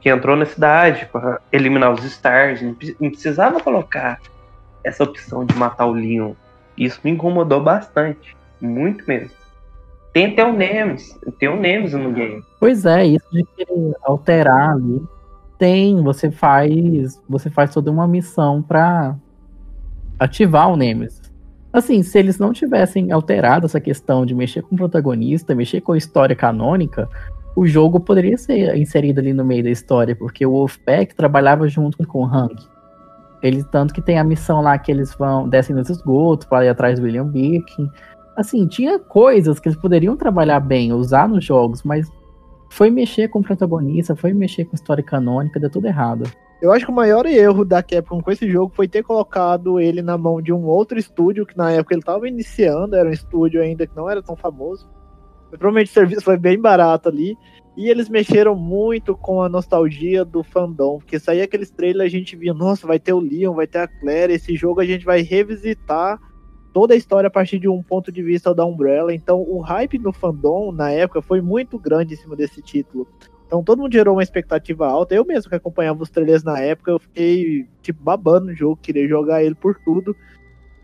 que 0.00 0.08
entrou 0.08 0.34
na 0.34 0.46
cidade 0.46 1.06
para 1.12 1.42
eliminar 1.52 1.92
os 1.92 2.02
Stars. 2.04 2.62
Não, 2.62 2.72
precisava 2.72 3.60
colocar 3.60 4.18
essa 4.82 5.04
opção 5.04 5.44
de 5.44 5.54
matar 5.56 5.84
o 5.84 5.92
Leon. 5.92 6.32
Isso 6.74 7.02
me 7.04 7.10
incomodou 7.10 7.62
bastante. 7.62 8.34
Muito 8.58 9.06
mesmo. 9.06 9.36
Tem 10.14 10.32
até 10.32 10.42
o 10.42 10.54
Nemes. 10.54 11.20
Tem 11.38 11.50
o 11.50 11.60
Nemes 11.60 11.92
no 11.92 12.10
game. 12.10 12.42
Pois 12.58 12.86
é, 12.86 13.04
isso 13.04 13.26
de 13.30 13.46
alterar 14.04 14.70
ali. 14.70 15.02
Tem, 15.58 16.02
você 16.02 16.30
faz. 16.30 17.20
Você 17.28 17.50
faz 17.50 17.74
toda 17.74 17.90
uma 17.90 18.08
missão 18.08 18.62
para 18.62 19.14
ativar 20.18 20.70
o 20.70 20.78
Nemes. 20.78 21.23
Assim, 21.74 22.04
se 22.04 22.16
eles 22.16 22.38
não 22.38 22.52
tivessem 22.52 23.10
alterado 23.10 23.66
essa 23.66 23.80
questão 23.80 24.24
de 24.24 24.32
mexer 24.32 24.62
com 24.62 24.76
o 24.76 24.78
protagonista, 24.78 25.56
mexer 25.56 25.80
com 25.80 25.90
a 25.90 25.98
história 25.98 26.36
canônica, 26.36 27.08
o 27.56 27.66
jogo 27.66 27.98
poderia 27.98 28.38
ser 28.38 28.76
inserido 28.76 29.18
ali 29.18 29.32
no 29.32 29.44
meio 29.44 29.64
da 29.64 29.70
história, 29.70 30.14
porque 30.14 30.46
o 30.46 30.52
Wolfpack 30.52 31.16
trabalhava 31.16 31.66
junto 31.66 31.98
com 32.06 32.20
o 32.20 32.24
Hank. 32.24 32.64
Ele 33.42 33.64
tanto 33.64 33.92
que 33.92 34.00
tem 34.00 34.20
a 34.20 34.24
missão 34.24 34.60
lá 34.60 34.78
que 34.78 34.92
eles 34.92 35.16
vão 35.16 35.48
descem 35.48 35.74
nos 35.74 35.90
esgotos 35.90 36.46
para 36.46 36.64
ir 36.64 36.68
atrás 36.68 37.00
do 37.00 37.06
William 37.06 37.26
Birkin. 37.26 37.90
Assim, 38.36 38.68
tinha 38.68 39.00
coisas 39.00 39.58
que 39.58 39.68
eles 39.68 39.78
poderiam 39.78 40.16
trabalhar 40.16 40.60
bem, 40.60 40.92
usar 40.92 41.28
nos 41.28 41.44
jogos, 41.44 41.82
mas 41.82 42.08
foi 42.74 42.90
mexer 42.90 43.28
com 43.28 43.40
protagonista, 43.40 44.16
foi 44.16 44.32
mexer 44.32 44.64
com 44.64 44.72
a 44.72 44.74
história 44.74 45.02
canônica, 45.02 45.60
deu 45.60 45.70
tudo 45.70 45.86
errado. 45.86 46.28
Eu 46.60 46.72
acho 46.72 46.84
que 46.84 46.90
o 46.90 46.94
maior 46.94 47.24
erro 47.24 47.64
da 47.64 47.80
Capcom 47.84 48.20
com 48.20 48.32
esse 48.32 48.50
jogo 48.50 48.72
foi 48.74 48.88
ter 48.88 49.04
colocado 49.04 49.78
ele 49.78 50.02
na 50.02 50.18
mão 50.18 50.42
de 50.42 50.52
um 50.52 50.64
outro 50.64 50.98
estúdio, 50.98 51.46
que 51.46 51.56
na 51.56 51.70
época 51.70 51.94
ele 51.94 52.00
estava 52.00 52.26
iniciando, 52.26 52.96
era 52.96 53.08
um 53.08 53.12
estúdio 53.12 53.62
ainda 53.62 53.86
que 53.86 53.94
não 53.94 54.10
era 54.10 54.20
tão 54.20 54.34
famoso. 54.34 54.90
Provavelmente 55.50 55.90
o 55.90 55.94
serviço 55.94 56.22
foi 56.22 56.36
bem 56.36 56.60
barato 56.60 57.08
ali. 57.08 57.36
E 57.76 57.88
eles 57.88 58.08
mexeram 58.08 58.56
muito 58.56 59.16
com 59.16 59.40
a 59.40 59.48
nostalgia 59.48 60.24
do 60.24 60.42
fandom, 60.42 60.98
porque 60.98 61.20
saía 61.20 61.44
aqueles 61.44 61.70
trailers 61.70 62.12
a 62.12 62.16
gente 62.16 62.34
via, 62.34 62.54
nossa, 62.54 62.88
vai 62.88 62.98
ter 62.98 63.12
o 63.12 63.20
Leon, 63.20 63.54
vai 63.54 63.68
ter 63.68 63.78
a 63.78 63.88
Claire, 63.88 64.32
esse 64.32 64.56
jogo 64.56 64.80
a 64.80 64.84
gente 64.84 65.04
vai 65.04 65.22
revisitar 65.22 66.18
toda 66.74 66.92
a 66.92 66.96
história 66.96 67.28
a 67.28 67.30
partir 67.30 67.60
de 67.60 67.68
um 67.68 67.80
ponto 67.80 68.10
de 68.10 68.20
vista 68.20 68.52
da 68.52 68.66
Umbrella. 68.66 69.14
Então 69.14 69.40
o 69.40 69.60
hype 69.60 69.96
no 69.96 70.12
fandom 70.12 70.72
na 70.72 70.90
época 70.90 71.22
foi 71.22 71.40
muito 71.40 71.78
grande 71.78 72.14
em 72.14 72.16
cima 72.16 72.34
desse 72.34 72.60
título. 72.60 73.06
Então 73.46 73.62
todo 73.62 73.80
mundo 73.80 73.92
gerou 73.92 74.16
uma 74.16 74.22
expectativa 74.24 74.86
alta. 74.88 75.14
Eu 75.14 75.24
mesmo 75.24 75.48
que 75.48 75.54
acompanhava 75.54 76.02
os 76.02 76.10
trailers 76.10 76.42
na 76.42 76.58
época, 76.58 76.90
eu 76.90 76.98
fiquei 76.98 77.68
tipo 77.80 78.02
babando 78.02 78.46
no 78.46 78.54
jogo, 78.54 78.76
queria 78.82 79.06
jogar 79.06 79.44
ele 79.44 79.54
por 79.54 79.78
tudo. 79.84 80.16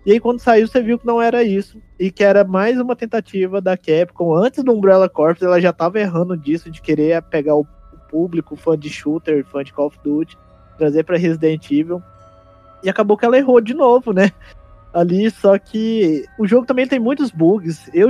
E 0.07 0.13
aí 0.13 0.21
quando 0.21 0.39
saiu, 0.39 0.69
você 0.69 0.81
viu 0.81 0.97
que 0.97 1.07
não 1.07 1.21
era 1.21 1.43
isso 1.43 1.83
e 1.99 2.11
que 2.11 2.23
era 2.23 2.45
mais 2.45 2.81
uma 2.81 2.95
tentativa 2.95 3.61
da 3.61 3.77
Capcom. 3.77 4.33
Antes 4.33 4.63
do 4.63 4.73
Umbrella 4.73 5.09
Corps, 5.09 5.43
ela 5.43 5.61
já 5.61 5.71
estava 5.71 5.99
errando 5.99 6.37
disso 6.37 6.71
de 6.71 6.81
querer 6.81 7.21
pegar 7.23 7.57
o 7.57 7.67
público, 8.09 8.55
fã 8.55 8.79
de 8.79 8.89
shooter, 8.89 9.45
fã 9.45 9.65
de 9.65 9.73
Call 9.73 9.89
of 9.89 9.99
Duty, 10.05 10.39
trazer 10.79 11.03
para 11.03 11.19
Resident 11.19 11.69
Evil. 11.69 12.01
E 12.83 12.89
acabou 12.89 13.17
que 13.17 13.25
ela 13.25 13.37
errou 13.37 13.61
de 13.61 13.75
novo, 13.75 14.13
né? 14.13 14.31
Ali, 14.93 15.31
só 15.31 15.57
que 15.57 16.25
o 16.37 16.47
jogo 16.47 16.67
também 16.67 16.87
tem 16.87 16.99
muitos 16.99 17.31
bugs. 17.31 17.89
Eu 17.95 18.09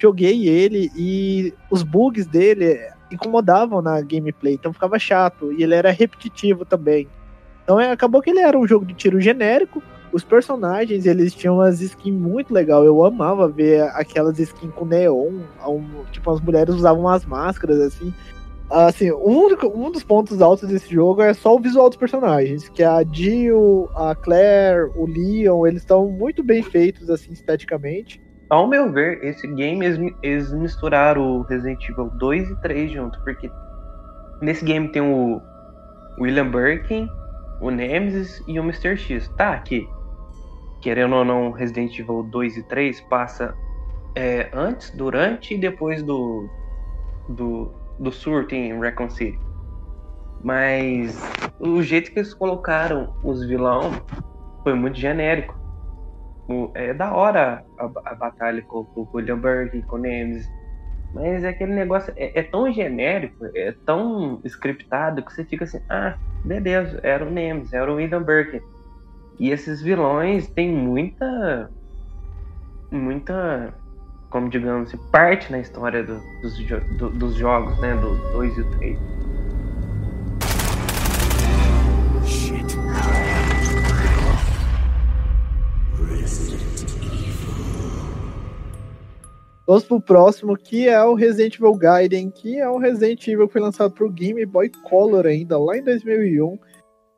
joguei 0.00 0.48
ele 0.48 0.90
e 0.96 1.52
os 1.68 1.82
bugs 1.82 2.26
dele 2.26 2.78
incomodavam 3.10 3.82
na 3.82 4.00
gameplay, 4.00 4.54
então 4.54 4.72
ficava 4.72 4.98
chato. 4.98 5.52
E 5.52 5.62
ele 5.62 5.74
era 5.74 5.90
repetitivo 5.90 6.64
também. 6.64 7.08
Então 7.64 7.80
é, 7.80 7.90
acabou 7.90 8.22
que 8.22 8.30
ele 8.30 8.38
era 8.38 8.56
um 8.56 8.66
jogo 8.66 8.86
de 8.86 8.94
tiro 8.94 9.20
genérico. 9.20 9.82
os 10.12 10.22
personagens, 10.22 11.04
eles 11.04 11.34
tinham 11.34 11.56
umas 11.56 11.80
skins 11.80 12.14
muito 12.14 12.54
legal. 12.54 12.84
Eu 12.84 13.04
amava 13.04 13.48
ver 13.48 13.82
aquelas 13.94 14.38
skins 14.38 14.72
com 14.72 14.84
neon. 14.84 15.40
Tipo, 16.12 16.30
as 16.30 16.40
mulheres 16.40 16.76
usavam 16.76 17.02
umas 17.02 17.26
máscaras, 17.26 17.80
assim. 17.80 18.14
Assim, 18.70 19.12
um, 19.12 19.46
um 19.74 19.90
dos 19.90 20.02
pontos 20.02 20.42
altos 20.42 20.68
desse 20.68 20.92
jogo 20.92 21.22
é 21.22 21.32
só 21.32 21.54
o 21.54 21.60
visual 21.60 21.88
dos 21.88 21.96
personagens. 21.96 22.68
Que 22.68 22.82
a 22.82 23.02
Jill, 23.04 23.88
a 23.94 24.14
Claire, 24.14 24.90
o 24.94 25.06
Leon, 25.06 25.66
eles 25.66 25.82
estão 25.82 26.08
muito 26.10 26.42
bem 26.42 26.62
feitos, 26.62 27.08
assim, 27.08 27.32
esteticamente. 27.32 28.20
Ao 28.50 28.66
meu 28.66 28.92
ver, 28.92 29.24
esse 29.24 29.46
game, 29.54 29.84
eles, 30.22 30.52
misturaram 30.52 31.38
o 31.38 31.42
Resident 31.42 31.88
Evil 31.88 32.10
2 32.18 32.50
e 32.50 32.56
3 32.60 32.90
junto. 32.90 33.18
Porque 33.22 33.50
nesse 34.40 34.64
game 34.64 34.88
tem 34.88 35.02
o 35.02 35.40
William 36.20 36.50
Birkin, 36.50 37.08
o 37.60 37.70
Nemesis 37.70 38.42
e 38.48 38.58
o 38.58 38.62
Mr. 38.62 38.96
X. 38.96 39.28
Tá, 39.36 39.54
aqui 39.54 39.88
querendo 40.86 41.16
ou 41.16 41.24
não, 41.24 41.50
Resident 41.50 41.98
Evil 41.98 42.22
2 42.22 42.58
e 42.58 42.62
3 42.62 43.00
passa 43.02 43.56
é, 44.14 44.48
antes, 44.52 44.90
durante 44.90 45.54
e 45.54 45.58
depois 45.58 46.00
do, 46.00 46.48
do, 47.28 47.72
do 47.98 48.12
surto 48.12 48.54
em 48.54 48.78
Recon 48.78 49.10
City. 49.10 49.38
Mas 50.42 51.18
o 51.58 51.82
jeito 51.82 52.12
que 52.12 52.18
eles 52.18 52.34
colocaram 52.34 53.14
os 53.24 53.46
vilão 53.46 53.90
foi 54.62 54.74
muito 54.74 54.98
genérico. 54.98 55.56
É 56.74 56.94
da 56.94 57.12
hora 57.12 57.64
a, 57.78 57.84
a 58.10 58.14
batalha 58.14 58.62
com, 58.62 58.84
com 58.84 59.00
o 59.02 59.36
Burke, 59.36 59.82
com 59.82 59.96
o 59.96 59.98
Nemesis. 59.98 60.48
Mas 61.12 61.42
é 61.44 61.48
aquele 61.48 61.72
negócio 61.72 62.12
é, 62.16 62.38
é, 62.38 62.42
tão 62.42 62.70
genérico, 62.72 63.46
é 63.54 63.72
tão 63.84 64.40
scriptado 64.44 65.22
que 65.22 65.32
você 65.32 65.44
fica 65.44 65.64
assim, 65.64 65.80
ah, 65.88 66.16
beleza, 66.44 67.00
era 67.02 67.24
o 67.24 67.30
Nemesis, 67.30 67.72
era 67.72 67.90
o 67.90 68.24
Burke. 68.24 68.60
E 69.38 69.50
esses 69.50 69.82
vilões 69.82 70.48
têm 70.48 70.72
muita. 70.72 71.70
muita. 72.90 73.74
Como 74.36 74.50
digamos 74.50 74.94
parte 75.10 75.50
na 75.50 75.60
história 75.60 76.04
do, 76.04 76.20
dos, 76.42 76.58
do, 76.98 77.08
dos 77.08 77.36
jogos, 77.36 77.78
né? 77.80 77.96
Do 77.96 78.14
2 78.32 78.58
e 78.58 78.60
o 78.60 78.70
3. 78.72 78.98
Vamos 89.66 89.84
pro 89.84 90.00
próximo, 90.02 90.54
que 90.54 90.86
é 90.86 91.02
o 91.02 91.14
Resident 91.14 91.54
Evil 91.54 91.74
Gaiden, 91.74 92.30
que 92.30 92.58
é 92.58 92.68
um 92.68 92.76
Resident 92.76 93.26
Evil 93.26 93.46
que 93.46 93.54
foi 93.54 93.62
lançado 93.62 93.92
pro 93.92 94.10
Game 94.10 94.44
Boy 94.44 94.70
Color 94.84 95.24
ainda, 95.24 95.58
lá 95.58 95.78
em 95.78 95.82
2001. 95.82 96.58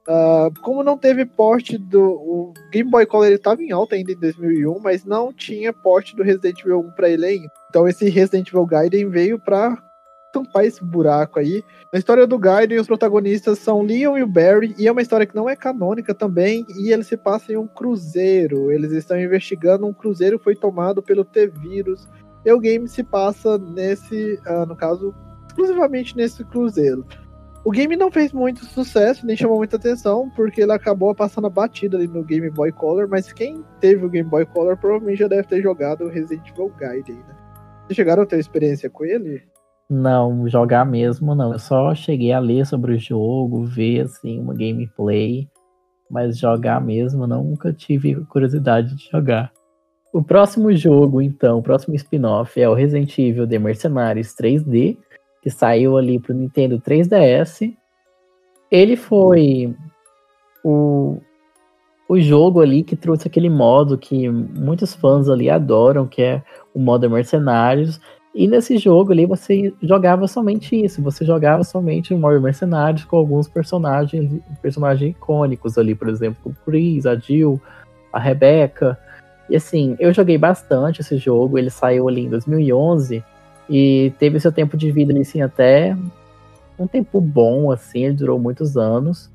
Uh, 0.08 0.50
como 0.62 0.82
não 0.82 0.96
teve 0.96 1.26
porte 1.26 1.76
do. 1.76 2.02
O 2.02 2.54
Game 2.72 2.90
Boy 2.90 3.04
Color 3.04 3.32
estava 3.32 3.62
em 3.62 3.70
alta 3.70 3.94
ainda 3.94 4.12
em 4.12 4.18
2001, 4.18 4.78
mas 4.80 5.04
não 5.04 5.34
tinha 5.34 5.70
porte 5.70 6.16
do 6.16 6.22
Resident 6.22 6.60
Evil 6.60 6.80
1 6.80 6.92
para 6.92 7.10
ele 7.10 7.26
ainda. 7.26 7.52
Então 7.68 7.86
esse 7.86 8.08
Resident 8.08 8.48
Evil 8.48 8.64
Gaiden 8.64 9.10
veio 9.10 9.38
para 9.38 9.76
tampar 10.32 10.64
esse 10.64 10.82
buraco 10.82 11.38
aí. 11.38 11.62
Na 11.92 11.98
história 11.98 12.26
do 12.26 12.38
Gaiden, 12.38 12.78
os 12.78 12.86
protagonistas 12.86 13.58
são 13.58 13.82
Leon 13.82 14.16
e 14.16 14.22
o 14.22 14.26
Barry, 14.26 14.74
e 14.78 14.86
é 14.86 14.92
uma 14.92 15.02
história 15.02 15.26
que 15.26 15.36
não 15.36 15.48
é 15.48 15.54
canônica 15.54 16.14
também, 16.14 16.64
e 16.78 16.90
ele 16.90 17.04
se 17.04 17.16
passa 17.16 17.52
em 17.52 17.56
um 17.56 17.66
cruzeiro. 17.66 18.72
Eles 18.72 18.92
estão 18.92 19.20
investigando 19.20 19.86
um 19.86 19.92
cruzeiro 19.92 20.38
que 20.38 20.44
foi 20.44 20.56
tomado 20.56 21.02
pelo 21.02 21.24
T-Vírus. 21.24 22.08
E 22.44 22.52
o 22.52 22.60
game 22.60 22.88
se 22.88 23.02
passa 23.02 23.58
nesse, 23.58 24.40
uh, 24.46 24.64
no 24.66 24.74
caso, 24.74 25.14
exclusivamente 25.48 26.16
nesse 26.16 26.42
cruzeiro. 26.44 27.04
O 27.68 27.70
game 27.70 27.94
não 27.96 28.10
fez 28.10 28.32
muito 28.32 28.64
sucesso, 28.64 29.26
nem 29.26 29.36
chamou 29.36 29.58
muita 29.58 29.76
atenção, 29.76 30.30
porque 30.34 30.62
ele 30.62 30.72
acabou 30.72 31.14
passando 31.14 31.48
a 31.48 31.50
batida 31.50 31.98
ali 31.98 32.08
no 32.08 32.24
Game 32.24 32.48
Boy 32.48 32.72
Color, 32.72 33.06
mas 33.10 33.30
quem 33.30 33.62
teve 33.78 34.06
o 34.06 34.08
Game 34.08 34.26
Boy 34.26 34.46
Color 34.46 34.78
provavelmente 34.78 35.18
já 35.18 35.28
deve 35.28 35.46
ter 35.46 35.60
jogado 35.60 36.06
o 36.06 36.08
Resident 36.08 36.48
Evil 36.48 36.72
Gaiden, 36.78 37.16
né? 37.16 37.36
Vocês 37.84 37.94
chegaram 37.94 38.22
a 38.22 38.26
ter 38.26 38.38
experiência 38.38 38.88
com 38.88 39.04
ele? 39.04 39.42
Não, 39.86 40.48
jogar 40.48 40.86
mesmo 40.86 41.34
não. 41.34 41.52
Eu 41.52 41.58
só 41.58 41.94
cheguei 41.94 42.32
a 42.32 42.38
ler 42.38 42.64
sobre 42.64 42.94
o 42.94 42.98
jogo, 42.98 43.66
ver 43.66 44.06
assim 44.06 44.40
uma 44.40 44.54
gameplay, 44.54 45.46
mas 46.10 46.38
jogar 46.38 46.80
mesmo 46.80 47.26
nunca 47.26 47.70
tive 47.70 48.14
curiosidade 48.30 48.96
de 48.96 49.10
jogar. 49.10 49.52
O 50.10 50.22
próximo 50.22 50.74
jogo, 50.74 51.20
então, 51.20 51.58
o 51.58 51.62
próximo 51.62 51.94
spin-off 51.96 52.58
é 52.58 52.66
o 52.66 52.72
Resident 52.72 53.18
Evil 53.18 53.46
The 53.46 53.58
Mercenaries 53.58 54.34
3D, 54.34 54.96
que 55.42 55.50
saiu 55.50 55.96
ali 55.96 56.18
pro 56.18 56.34
Nintendo 56.34 56.80
3DS. 56.80 57.74
Ele 58.70 58.96
foi 58.96 59.74
o, 60.64 61.18
o 62.08 62.18
jogo 62.20 62.60
ali 62.60 62.82
que 62.82 62.96
trouxe 62.96 63.28
aquele 63.28 63.48
modo 63.48 63.96
que 63.96 64.28
muitos 64.28 64.94
fãs 64.94 65.28
ali 65.28 65.48
adoram, 65.48 66.06
que 66.06 66.22
é 66.22 66.42
o 66.74 66.78
modo 66.78 67.08
Mercenários. 67.08 68.00
E 68.34 68.46
nesse 68.46 68.78
jogo 68.78 69.12
ali 69.12 69.26
você 69.26 69.72
jogava 69.82 70.28
somente 70.28 70.76
isso, 70.76 71.02
você 71.02 71.24
jogava 71.24 71.64
somente 71.64 72.12
o 72.12 72.18
modo 72.18 72.40
Mercenários 72.40 73.04
com 73.04 73.16
alguns 73.16 73.48
personagens, 73.48 74.40
personagens 74.60 75.10
icônicos 75.10 75.78
ali, 75.78 75.94
por 75.94 76.08
exemplo, 76.08 76.38
o 76.52 76.64
Chris, 76.64 77.06
a 77.06 77.16
Jill, 77.16 77.60
a 78.12 78.18
Rebecca. 78.18 78.98
E 79.48 79.56
assim, 79.56 79.96
eu 79.98 80.12
joguei 80.12 80.36
bastante 80.36 81.00
esse 81.00 81.16
jogo, 81.16 81.58
ele 81.58 81.70
saiu 81.70 82.06
ali 82.06 82.26
em 82.26 82.28
2011 82.28 83.24
e 83.68 84.12
teve 84.18 84.40
seu 84.40 84.52
tempo 84.52 84.76
de 84.76 84.90
vida 84.90 85.18
assim 85.18 85.42
até 85.42 85.96
um 86.78 86.86
tempo 86.86 87.20
bom 87.20 87.70
assim, 87.72 88.04
ele 88.04 88.14
durou 88.14 88.38
muitos 88.38 88.76
anos. 88.76 89.30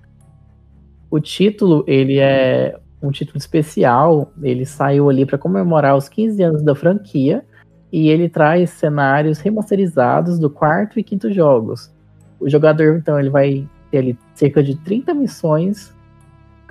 O 1.12 1.20
título, 1.20 1.84
ele 1.88 2.18
é 2.20 2.80
um 3.02 3.12
título 3.12 3.38
especial, 3.38 4.32
ele 4.42 4.66
saiu 4.66 5.10
ali 5.10 5.26
para 5.26 5.38
comemorar 5.38 5.96
os 5.96 6.08
15 6.08 6.42
anos 6.42 6.64
da 6.64 6.74
franquia 6.74 7.44
e 7.92 8.10
ele 8.10 8.30
traz 8.30 8.72
cenários 8.72 9.40
remasterizados 9.40 10.40
do 10.40 10.50
quarto 10.50 11.00
e 11.00 11.04
quinto 11.04 11.32
jogos. 11.32 11.94
O 12.40 12.50
jogador 12.50 12.96
então 12.98 13.20
ele 13.20 13.30
vai 13.30 13.68
ter 13.92 13.98
ali 14.00 14.18
cerca 14.34 14.64
de 14.64 14.76
30 14.78 15.14
missões 15.14 15.94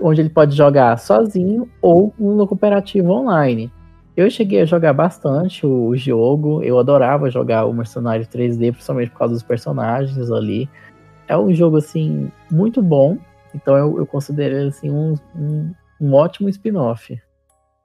onde 0.01 0.21
ele 0.21 0.31
pode 0.31 0.57
jogar 0.57 0.99
sozinho 0.99 1.69
ou 1.81 2.13
no 2.19 2.47
cooperativo 2.47 3.13
online. 3.13 3.71
Eu 4.15 4.29
cheguei 4.31 4.61
a 4.61 4.67
jogar 4.67 4.93
bastante 4.93 5.67
o 5.67 5.97
jogo, 5.97 6.63
eu 6.63 6.79
adorava 6.79 7.31
jogar 7.31 7.65
o 7.65 7.73
Mercenário 7.73 8.27
3D, 8.27 8.73
principalmente 8.73 9.11
por 9.11 9.19
causa 9.19 9.35
dos 9.35 9.43
personagens 9.43 10.31
ali. 10.31 10.69
É 11.27 11.37
um 11.37 11.55
jogo, 11.55 11.79
assim, 11.79 12.31
muito 12.51 12.83
bom, 12.83 13.17
então 13.55 13.75
eu, 13.75 13.99
eu 13.99 14.07
considero 14.07 14.69
assim, 14.69 14.91
um, 14.91 15.15
um, 15.35 15.73
um 15.99 16.13
ótimo 16.13 16.51
spin-off. 16.51 17.19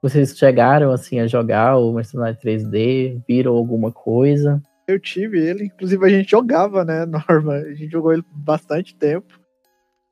Vocês 0.02 0.38
chegaram, 0.38 0.92
assim, 0.92 1.20
a 1.20 1.28
jogar 1.28 1.78
o 1.78 1.94
Mercenário 1.94 2.38
3D, 2.38 3.22
viram 3.26 3.56
alguma 3.56 3.90
coisa? 3.90 4.62
Eu 4.86 5.00
tive 5.00 5.40
ele, 5.40 5.66
inclusive 5.66 6.06
a 6.06 6.10
gente 6.10 6.30
jogava, 6.30 6.84
né, 6.84 7.06
Norma? 7.08 7.54
A 7.54 7.74
gente 7.74 7.92
jogou 7.92 8.12
ele 8.12 8.24
bastante 8.32 8.94
tempo. 8.96 9.40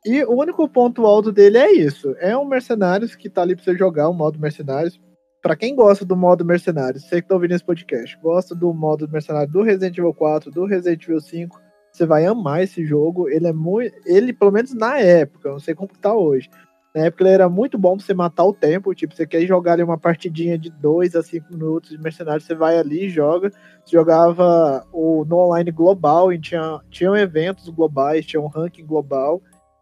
E 0.06 0.24
o 0.24 0.40
único 0.40 0.68
ponto 0.70 1.06
alto 1.06 1.32
dele 1.32 1.58
é 1.58 1.74
isso. 1.74 2.16
É 2.20 2.38
um 2.38 2.46
Mercenários 2.46 3.16
que 3.16 3.30
tá 3.30 3.42
ali 3.42 3.56
pra 3.56 3.66
você 3.66 3.76
jogar, 3.76 4.08
o 4.08 4.12
um 4.12 4.16
modo 4.16 4.40
Mercenários 4.40 4.98
para 5.46 5.56
quem 5.56 5.76
gosta 5.76 6.04
do 6.04 6.18
modo 6.18 6.44
mercenário, 6.44 7.00
você 7.00 7.22
que 7.22 7.28
tá 7.28 7.36
ouvindo 7.36 7.52
esse 7.52 7.64
podcast, 7.64 8.18
gosta 8.18 8.56
do 8.56 8.74
modo 8.74 9.08
mercenário 9.08 9.48
do 9.48 9.62
Resident 9.62 9.96
Evil 9.96 10.12
4, 10.12 10.50
do 10.50 10.66
Resident 10.66 11.04
Evil 11.04 11.22
5, 11.22 11.62
você 11.92 12.04
vai 12.04 12.26
amar 12.26 12.64
esse 12.64 12.84
jogo. 12.84 13.30
Ele 13.30 13.46
é 13.46 13.54
muito. 13.54 13.96
Ele, 14.08 14.34
pelo 14.34 14.52
menos 14.52 14.74
na 14.74 14.98
época, 14.98 15.52
não 15.52 15.60
sei 15.60 15.76
como 15.76 15.92
tá 16.02 16.16
hoje. 16.16 16.50
Na 16.96 17.04
época 17.06 17.24
ele 17.24 17.30
era 17.30 17.48
muito 17.48 17.78
bom 17.78 17.96
pra 17.96 18.04
você 18.04 18.12
matar 18.12 18.44
o 18.44 18.54
tempo. 18.54 18.96
Tipo, 18.96 19.14
você 19.14 19.28
quer 19.28 19.46
jogar 19.46 19.74
ali 19.74 19.84
uma 19.84 20.00
partidinha 20.00 20.58
de 20.58 20.72
2 20.72 21.16
a 21.16 21.22
5 21.22 21.46
minutos 21.52 21.92
de 21.92 22.02
mercenário, 22.02 22.42
você 22.42 22.56
vai 22.56 22.80
ali 22.80 23.06
e 23.06 23.10
joga. 23.10 23.52
Você 23.86 23.96
jogava 23.96 24.84
o, 24.92 25.26
no 25.26 25.38
online 25.38 25.70
global 25.70 26.34
e 26.34 26.42
tinha, 26.42 26.80
tinham 26.90 27.16
eventos 27.16 27.70
globais, 27.70 28.26
tinha 28.26 28.42
um 28.42 28.48
ranking 28.48 28.84
global. 28.84 29.40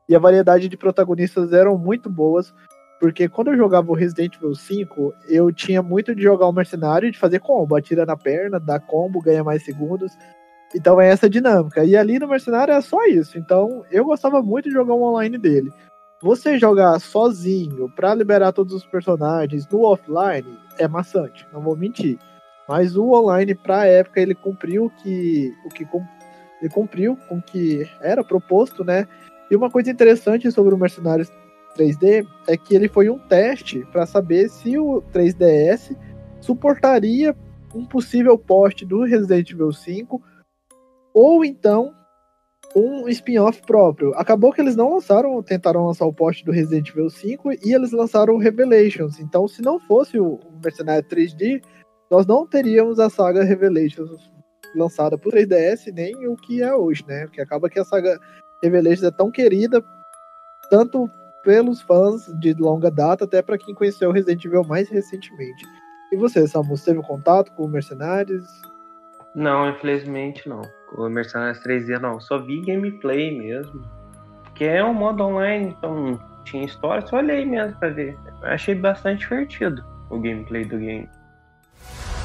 E 0.10 0.13
a 0.13 0.20
variedade 0.20 0.67
de 0.67 0.75
protagonistas 0.75 1.53
eram 1.53 1.77
muito 1.77 2.10
boas. 2.10 2.53
Porque 3.03 3.27
quando 3.27 3.50
eu 3.50 3.57
jogava 3.57 3.91
o 3.91 3.93
Resident 3.93 4.38
Evil 4.38 4.55
5, 4.55 5.13
eu 5.27 5.51
tinha 5.51 5.83
muito 5.83 6.15
de 6.15 6.24
jogar 6.24 6.48
o 6.48 6.53
mercenário 6.53 7.12
de 7.12 7.19
fazer 7.19 7.41
combo, 7.41 7.75
atira 7.75 8.05
na 8.05 8.15
perna, 8.15 8.62
dá 8.62 8.79
combo, 8.79 9.22
ganha 9.22 9.43
mais 9.43 9.65
segundos. 9.65 10.17
Então 10.74 11.01
é 11.01 11.10
essa 11.10 11.29
dinâmica. 11.29 11.83
E 11.83 11.98
ali 11.98 12.17
no 12.17 12.29
mercenário 12.29 12.74
é 12.74 12.79
só 12.79 13.03
isso. 13.03 13.38
Então 13.38 13.83
eu 13.91 14.05
gostava 14.05 14.41
muito 14.41 14.69
de 14.69 14.74
jogar 14.74 14.93
o 14.93 15.03
online 15.03 15.38
dele. 15.38 15.69
Você 16.22 16.57
jogar 16.57 16.98
sozinho 17.01 17.91
para 17.93 18.15
liberar 18.15 18.53
todos 18.53 18.74
os 18.74 18.86
personagens 18.86 19.67
no 19.67 19.81
offline 19.81 20.57
é 20.79 20.88
maçante, 20.88 21.45
não 21.51 21.60
vou 21.60 21.75
mentir. 21.75 22.17
Mas 22.69 22.95
o 22.95 23.12
online 23.12 23.53
pra 23.53 23.86
época 23.86 24.22
ele 24.22 24.33
cumpriu 24.33 24.86
o 24.86 24.89
que 24.89 25.51
o 25.65 25.69
que 25.69 25.86
ele 26.62 26.69
cumpriu 26.72 27.17
com 27.27 27.39
o 27.39 27.41
que 27.41 27.86
era 28.00 28.24
proposto, 28.24 28.81
né? 28.81 29.05
E 29.51 29.57
uma 29.57 29.69
coisa 29.69 29.91
interessante 29.91 30.50
sobre 30.53 30.74
o 30.74 30.77
Mercenários 30.77 31.29
3D 31.77 32.27
é 32.48 32.58
que 32.58 32.75
ele 32.75 32.88
foi 32.88 33.10
um 33.10 33.20
teste 33.20 33.86
para 33.92 34.06
saber 34.06 34.50
se 34.50 34.77
o 34.77 35.01
3DS 35.13 35.96
suportaria 36.42 37.36
um 37.74 37.86
possível 37.86 38.38
porte 38.38 38.86
do 38.86 39.03
Resident 39.03 39.50
Evil 39.50 39.72
5 39.72 40.22
ou 41.13 41.44
então 41.44 41.94
um 42.75 43.08
spin-off 43.10 43.62
próprio. 43.62 44.13
Acabou 44.15 44.51
que 44.51 44.62
eles 44.62 44.75
não 44.75 44.94
lançaram, 44.94 45.42
tentaram 45.44 45.86
lançar 45.86 46.06
o 46.06 46.13
post 46.13 46.44
do 46.44 46.51
Resident 46.51 46.89
Evil 46.89 47.10
5 47.10 47.53
e 47.65 47.74
eles 47.74 47.92
lançaram 47.92 48.34
o 48.34 48.39
Revelations. 48.39 49.20
Então, 49.20 49.48
se 49.48 49.62
não 49.62 49.80
fosse 49.80 50.20
o 50.20 50.39
Mercenário 50.63 51.08
3D, 51.08 51.63
nós 52.10 52.25
não 52.25 52.48
teríamos 52.48 53.00
a 53.00 53.10
saga 53.10 53.44
Revelations 53.44 54.32
lançada 54.75 55.18
por 55.18 55.34
3DS, 55.34 55.92
nem 55.94 56.27
o 56.27 56.36
que 56.36 56.62
é 56.62 56.74
hoje, 56.74 57.03
né? 57.08 57.25
Porque 57.25 57.42
acaba 57.42 57.70
que 57.70 57.80
a 57.80 57.86
saga 57.86 58.20
Revelations 58.62 59.03
é 59.03 59.12
tão 59.12 59.30
querida, 59.30 59.84
tanto 60.70 61.08
pelos 61.43 61.81
fãs 61.81 62.25
de 62.39 62.53
longa 62.53 62.89
data, 62.89 63.25
até 63.25 63.41
para 63.41 63.57
quem 63.57 63.75
conheceu 63.75 64.09
o 64.09 64.13
Resident 64.13 64.43
Evil 64.45 64.63
mais 64.63 64.89
recentemente. 64.89 65.65
E 66.12 66.15
você, 66.15 66.47
Samus, 66.47 66.83
teve 66.83 67.01
contato 67.01 67.51
com 67.53 67.65
o 67.65 67.67
Mercenários? 67.67 68.45
Não, 69.35 69.69
infelizmente 69.69 70.47
não. 70.47 70.62
Com 70.89 71.03
o 71.03 71.09
Mercenários 71.09 71.59
3D 71.63 72.00
não. 72.00 72.19
Só 72.19 72.38
vi 72.39 72.62
gameplay 72.62 73.38
mesmo. 73.38 73.81
Que 74.55 74.65
é 74.65 74.83
um 74.83 74.93
modo 74.93 75.23
online, 75.23 75.75
então 75.77 76.19
tinha 76.45 76.65
história, 76.65 77.05
só 77.07 77.17
olhei 77.17 77.45
mesmo 77.45 77.77
pra 77.79 77.89
ver. 77.89 78.17
Eu 78.41 78.50
achei 78.50 78.75
bastante 78.75 79.21
divertido 79.21 79.83
o 80.09 80.19
gameplay 80.19 80.63
do 80.65 80.77
game. 80.77 81.09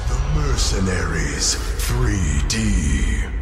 The 0.07 0.39
Mercenaries 0.39 1.57
3D. 1.89 3.38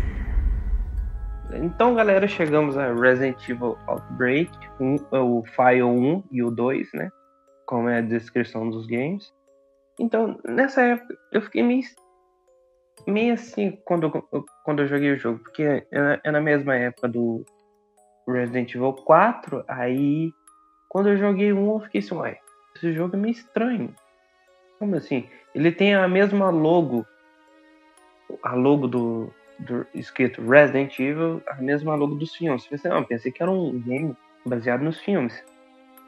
Então, 1.59 1.95
galera, 1.95 2.27
chegamos 2.27 2.77
a 2.77 2.93
Resident 2.93 3.49
Evil 3.49 3.77
Outbreak, 3.87 4.51
um, 4.79 4.95
o 5.11 5.43
File 5.43 5.81
1 5.81 6.23
e 6.31 6.43
o 6.43 6.51
2, 6.51 6.87
né? 6.93 7.09
Como 7.65 7.89
é 7.89 7.97
a 7.97 8.01
descrição 8.01 8.69
dos 8.69 8.85
games. 8.85 9.33
Então, 9.99 10.39
nessa 10.45 10.83
época, 10.83 11.17
eu 11.31 11.41
fiquei 11.41 11.63
meio, 11.63 11.81
meio 13.07 13.33
assim 13.33 13.71
quando, 13.85 14.11
quando 14.63 14.83
eu 14.83 14.87
joguei 14.87 15.13
o 15.13 15.17
jogo, 15.17 15.39
porque 15.39 15.63
é, 15.63 16.19
é 16.23 16.31
na 16.31 16.39
mesma 16.39 16.75
época 16.75 17.07
do 17.07 17.43
Resident 18.27 18.75
Evil 18.75 18.93
4, 18.93 19.63
aí 19.67 20.31
quando 20.87 21.09
eu 21.09 21.17
joguei 21.17 21.51
um, 21.51 21.73
eu 21.73 21.79
fiquei 21.79 22.01
assim, 22.01 22.15
uai, 22.15 22.37
esse 22.75 22.93
jogo 22.93 23.15
é 23.15 23.19
meio 23.19 23.31
estranho. 23.31 23.95
Como 24.77 24.95
assim? 24.95 25.27
Ele 25.55 25.71
tem 25.71 25.95
a 25.95 26.07
mesma 26.07 26.51
logo, 26.51 27.03
a 28.43 28.53
logo 28.53 28.87
do, 28.87 29.33
do 29.59 29.85
escrito 29.93 30.41
Resident 30.47 30.99
Evil, 30.99 31.41
a 31.47 31.55
mesma 31.55 31.95
logo 31.95 32.15
dos 32.15 32.35
filmes. 32.35 32.65
Pensei, 32.67 32.91
não, 32.91 33.03
pensei 33.03 33.31
que 33.31 33.41
era 33.41 33.51
um 33.51 33.79
game 33.79 34.15
baseado 34.45 34.83
nos 34.83 34.99
filmes. 34.99 35.43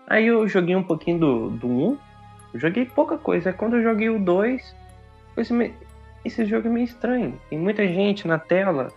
Aí 0.08 0.27
eu 0.27 0.48
joguei 0.48 0.75
um 0.75 0.84
pouquinho 0.84 1.20
do, 1.20 1.50
do 1.51 1.68
1, 1.68 1.98
eu 2.53 2.60
joguei 2.60 2.86
pouca 2.86 3.18
coisa. 3.18 3.53
Quando 3.53 3.77
eu 3.77 3.84
joguei 3.84 4.10
o 4.10 4.20
2, 4.20 4.75
esse, 5.38 5.74
esse 6.25 6.46
jogo 6.46 6.68
é 6.68 6.72
meio 6.72 6.86
estranho. 6.86 7.39
Tem 7.50 7.60
muita 7.60 7.88
gente 7.88 8.27
na 8.27 8.39
tela, 8.39 8.89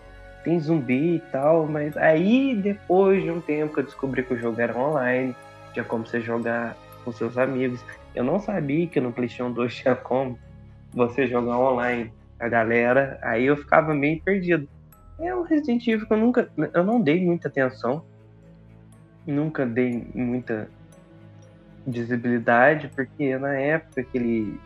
tem 0.45 0.59
zumbi 0.59 1.17
e 1.17 1.21
tal, 1.31 1.67
mas 1.67 1.97
aí 1.97 2.55
depois 2.55 3.23
de 3.23 3.31
um 3.31 3.41
tempo 3.41 3.75
que 3.75 3.81
eu 3.81 3.85
descobri 3.85 4.23
que 4.23 4.35
o 4.35 4.39
jogo 4.39 4.61
era 4.61 4.77
online, 4.77 5.35
tinha 5.73 5.85
como 5.85 6.07
você 6.07 6.21
jogar 6.21 6.77
com 7.05 7.13
seus 7.13 7.37
amigos. 7.39 7.85
Eu 8.15 8.25
não 8.25 8.41
sabia 8.41 8.87
que 8.87 9.01
no 9.01 9.13
PlayStation 9.13 9.53
2 9.53 9.75
tinha 9.75 9.95
como 9.95 10.39
você 10.93 11.27
jogar 11.27 11.59
online 11.59 12.13
a 12.43 12.49
galera, 12.49 13.21
aí 13.23 13.47
eu 13.47 13.57
ficava 13.57 13.95
meio 13.95 14.21
perdido. 14.21 14.69
É 15.21 15.33
um 15.33 15.43
Resident 15.43 15.87
Evil 15.87 16.07
que 16.07 16.13
eu 16.13 16.17
nunca. 16.17 16.51
Eu 16.75 16.83
não 16.83 17.01
dei 17.01 17.25
muita 17.25 17.47
atenção. 17.47 18.05
Nunca 19.25 19.65
dei 19.65 20.05
muita 20.13 20.69
visibilidade, 21.87 22.91
porque 22.97 23.39
na 23.39 23.55
época 23.55 24.03
que 24.03 24.19
ele 24.19 24.61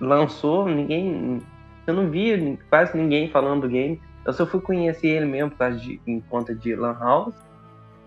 lançou, 0.00 0.66
ninguém. 0.66 1.40
Eu 1.86 1.94
não 1.94 2.10
via 2.10 2.58
quase 2.68 2.96
ninguém 2.96 3.30
falando 3.30 3.62
do 3.62 3.68
game. 3.68 4.00
Eu 4.26 4.32
só 4.32 4.44
fui 4.44 4.60
conhecer 4.60 5.06
ele 5.06 5.26
mesmo 5.26 5.50
por 5.50 5.58
causa 5.58 5.78
de 5.78 6.00
em 6.04 6.20
conta 6.20 6.52
de 6.52 6.74
Lan 6.74 6.98
House. 6.98 7.36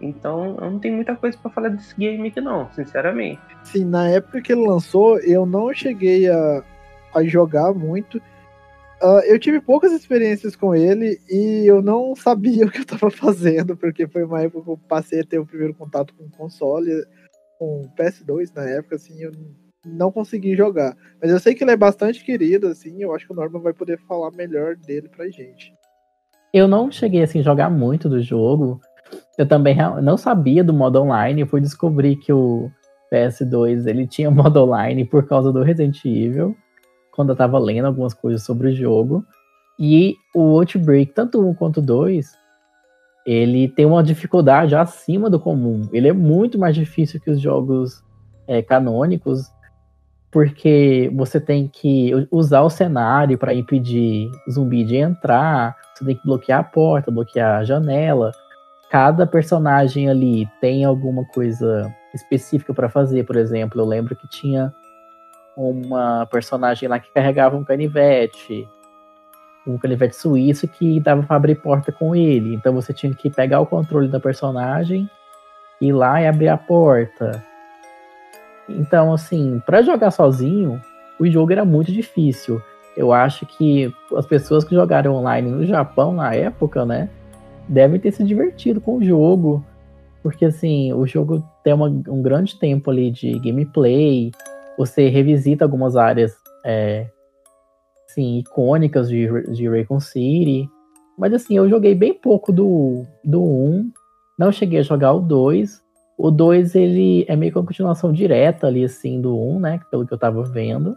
Então 0.02 0.58
eu 0.60 0.72
não 0.72 0.80
tenho 0.80 0.96
muita 0.96 1.16
coisa 1.16 1.38
para 1.38 1.52
falar 1.52 1.70
desse 1.70 1.96
game 1.96 2.28
aqui 2.28 2.42
não, 2.42 2.70
sinceramente. 2.74 3.40
Sim, 3.64 3.86
na 3.86 4.10
época 4.10 4.42
que 4.42 4.52
ele 4.52 4.68
lançou, 4.68 5.18
eu 5.20 5.46
não 5.46 5.74
cheguei 5.74 6.30
a, 6.30 6.62
a 7.16 7.24
jogar 7.24 7.74
muito. 7.74 8.22
Uh, 9.04 9.20
eu 9.26 9.38
tive 9.38 9.60
poucas 9.60 9.92
experiências 9.92 10.56
com 10.56 10.74
ele 10.74 11.20
e 11.30 11.66
eu 11.70 11.82
não 11.82 12.16
sabia 12.16 12.64
o 12.66 12.72
que 12.72 12.78
eu 12.78 12.84
estava 12.84 13.12
fazendo, 13.12 13.76
porque 13.76 14.08
foi 14.08 14.24
uma 14.24 14.42
época 14.42 14.64
que 14.64 14.70
eu 14.70 14.78
passei 14.88 15.20
a 15.20 15.26
ter 15.26 15.40
o 15.40 15.46
primeiro 15.46 15.74
contato 15.74 16.14
com 16.14 16.24
o 16.24 16.32
console, 16.32 17.06
com 17.60 17.82
o 17.82 17.90
PS2 17.98 18.56
na 18.56 18.64
época, 18.64 18.96
assim, 18.96 19.22
eu 19.22 19.34
não 19.86 20.10
consegui 20.10 20.56
jogar. 20.56 20.96
Mas 21.22 21.32
eu 21.32 21.40
sei 21.40 21.54
que 21.54 21.66
ele 21.66 21.72
é 21.72 21.76
bastante 21.76 22.24
querido, 22.24 22.68
assim, 22.68 23.04
eu 23.04 23.14
acho 23.14 23.28
que 23.28 23.34
o 23.34 23.36
Norman 23.36 23.60
vai 23.60 23.74
poder 23.74 24.00
falar 24.08 24.32
melhor 24.32 24.78
dele 24.78 25.10
pra 25.10 25.30
gente. 25.30 25.74
Eu 26.54 26.66
não 26.66 26.90
cheguei, 26.90 27.24
assim, 27.24 27.42
a 27.42 27.44
jogar 27.44 27.70
muito 27.70 28.08
do 28.08 28.22
jogo. 28.22 28.80
Eu 29.38 29.46
também 29.46 29.76
não 30.02 30.16
sabia 30.16 30.64
do 30.64 30.74
modo 30.74 31.02
online, 31.02 31.42
eu 31.42 31.48
fui 31.48 31.60
descobrir 31.60 32.16
que 32.16 32.32
o 32.32 32.72
PS2 33.12 33.86
ele 33.86 34.08
tinha 34.08 34.32
modo 34.32 34.64
online 34.64 35.04
por 35.04 35.28
causa 35.28 35.52
do 35.52 35.62
Resident 35.62 36.06
Evil 36.06 36.56
quando 37.16 37.30
eu 37.30 37.36
tava 37.36 37.60
lendo 37.60 37.86
algumas 37.86 38.14
coisas 38.14 38.44
sobre 38.44 38.70
o 38.70 38.76
jogo. 38.76 39.26
E 39.80 40.16
o 40.36 40.60
Outbreak, 40.60 41.14
tanto 41.14 41.46
um 41.46 41.54
quanto 41.54 41.82
dois, 41.82 42.34
ele 43.26 43.68
tem 43.70 43.86
uma 43.86 44.04
dificuldade 44.04 44.76
acima 44.76 45.30
do 45.30 45.40
comum. 45.40 45.88
Ele 45.92 46.08
é 46.08 46.14
muito 46.14 46.60
mais 46.60 46.76
difícil 46.76 47.20
que 47.20 47.32
os 47.32 47.40
jogos 47.40 48.04
é, 48.48 48.62
canônicos, 48.62 49.52
porque 50.32 51.12
você 51.16 51.40
tem 51.40 51.68
que 51.68 52.12
usar 52.32 52.62
o 52.62 52.70
cenário 52.70 53.38
para 53.38 53.54
impedir 53.54 54.30
zumbi 54.52 54.84
de 54.84 54.98
entrar, 54.98 55.76
você 55.94 56.06
tem 56.06 56.16
que 56.16 56.26
bloquear 56.26 56.60
a 56.60 56.64
porta, 56.64 57.12
bloquear 57.12 57.60
a 57.60 57.64
janela. 57.64 58.32
Cada 58.90 59.26
personagem 59.26 60.10
ali 60.10 60.48
tem 60.60 60.84
alguma 60.84 61.24
coisa 61.26 61.92
específica 62.14 62.74
para 62.74 62.90
fazer, 62.90 63.24
por 63.26 63.36
exemplo, 63.36 63.82
eu 63.82 63.86
lembro 63.86 64.16
que 64.16 64.28
tinha 64.30 64.74
uma 65.56 66.26
personagem 66.28 66.90
lá 66.90 67.00
que 67.00 67.12
carregava 67.12 67.56
um 67.56 67.64
canivete, 67.64 68.68
um 69.66 69.78
canivete 69.78 70.16
suíço 70.16 70.68
que 70.68 71.00
dava 71.00 71.24
para 71.24 71.36
abrir 71.36 71.56
porta 71.56 71.92
com 71.92 72.16
ele. 72.16 72.54
Então 72.56 72.74
você 72.74 72.94
tinha 72.94 73.14
que 73.14 73.30
pegar 73.30 73.60
o 73.60 73.66
controle 73.66 74.08
da 74.08 74.20
personagem, 74.20 75.10
ir 75.80 75.94
lá 75.94 76.22
e 76.22 76.28
abrir 76.28 76.50
a 76.50 76.58
porta. 76.58 77.44
Então, 78.68 79.14
assim, 79.14 79.62
para 79.66 79.82
jogar 79.82 80.12
sozinho, 80.12 80.82
o 81.20 81.28
jogo 81.28 81.52
era 81.52 81.66
muito 81.66 81.92
difícil. 81.92 82.62
Eu 82.96 83.12
acho 83.12 83.46
que 83.46 83.94
as 84.16 84.26
pessoas 84.26 84.64
que 84.64 84.76
jogaram 84.76 85.16
online 85.16 85.50
no 85.50 85.66
Japão 85.66 86.14
na 86.14 86.34
época, 86.34 86.86
né, 86.86 87.10
devem 87.68 88.00
ter 88.00 88.12
se 88.12 88.24
divertido 88.24 88.80
com 88.80 88.98
o 88.98 89.04
jogo, 89.04 89.64
porque 90.22 90.46
assim, 90.46 90.94
o 90.94 91.06
jogo 91.06 91.44
tem 91.64 91.74
uma, 91.74 91.88
um 91.88 92.22
grande 92.22 92.58
tempo 92.58 92.92
ali 92.92 93.10
de 93.10 93.38
gameplay, 93.40 94.32
você 94.78 95.10
revisita 95.10 95.66
algumas 95.66 95.96
áreas 95.96 96.36
é, 96.66 97.08
assim, 98.10 98.40
icônicas 98.40 99.10
de, 99.10 99.28
de 99.52 99.68
Raycon 99.68 100.00
City. 100.00 100.70
Mas 101.18 101.34
assim, 101.34 101.58
eu 101.58 101.70
joguei 101.70 101.94
bem 101.94 102.14
pouco 102.14 102.52
do, 102.52 103.06
do 103.24 103.44
1. 103.44 103.92
Não 104.38 104.52
cheguei 104.52 104.80
a 104.80 104.84
jogar 104.84 105.14
o 105.14 105.20
2. 105.20 105.82
O 106.18 106.32
2, 106.32 106.76
ele 106.76 107.26
é 107.28 107.36
meio 107.36 107.52
que 107.52 107.58
uma 107.58 107.66
continuação 107.66 108.12
direta 108.12 108.68
ali, 108.68 108.84
assim, 108.84 109.20
do 109.20 109.38
1, 109.38 109.60
né? 109.60 109.80
Pelo 109.90 110.06
que 110.06 110.14
eu 110.14 110.18
tava 110.18 110.44
vendo. 110.44 110.96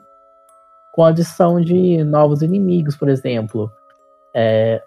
Com 0.95 1.05
a 1.05 1.09
adição 1.09 1.61
de 1.61 2.03
novos 2.05 2.43
inimigos, 2.43 2.97
por 2.97 3.09
exemplo. 3.09 3.71
É, 4.35 4.83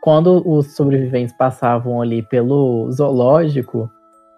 quando 0.00 0.42
os 0.48 0.74
sobreviventes 0.74 1.36
passavam 1.36 2.00
ali 2.00 2.22
pelo 2.22 2.90
zoológico, 2.90 3.90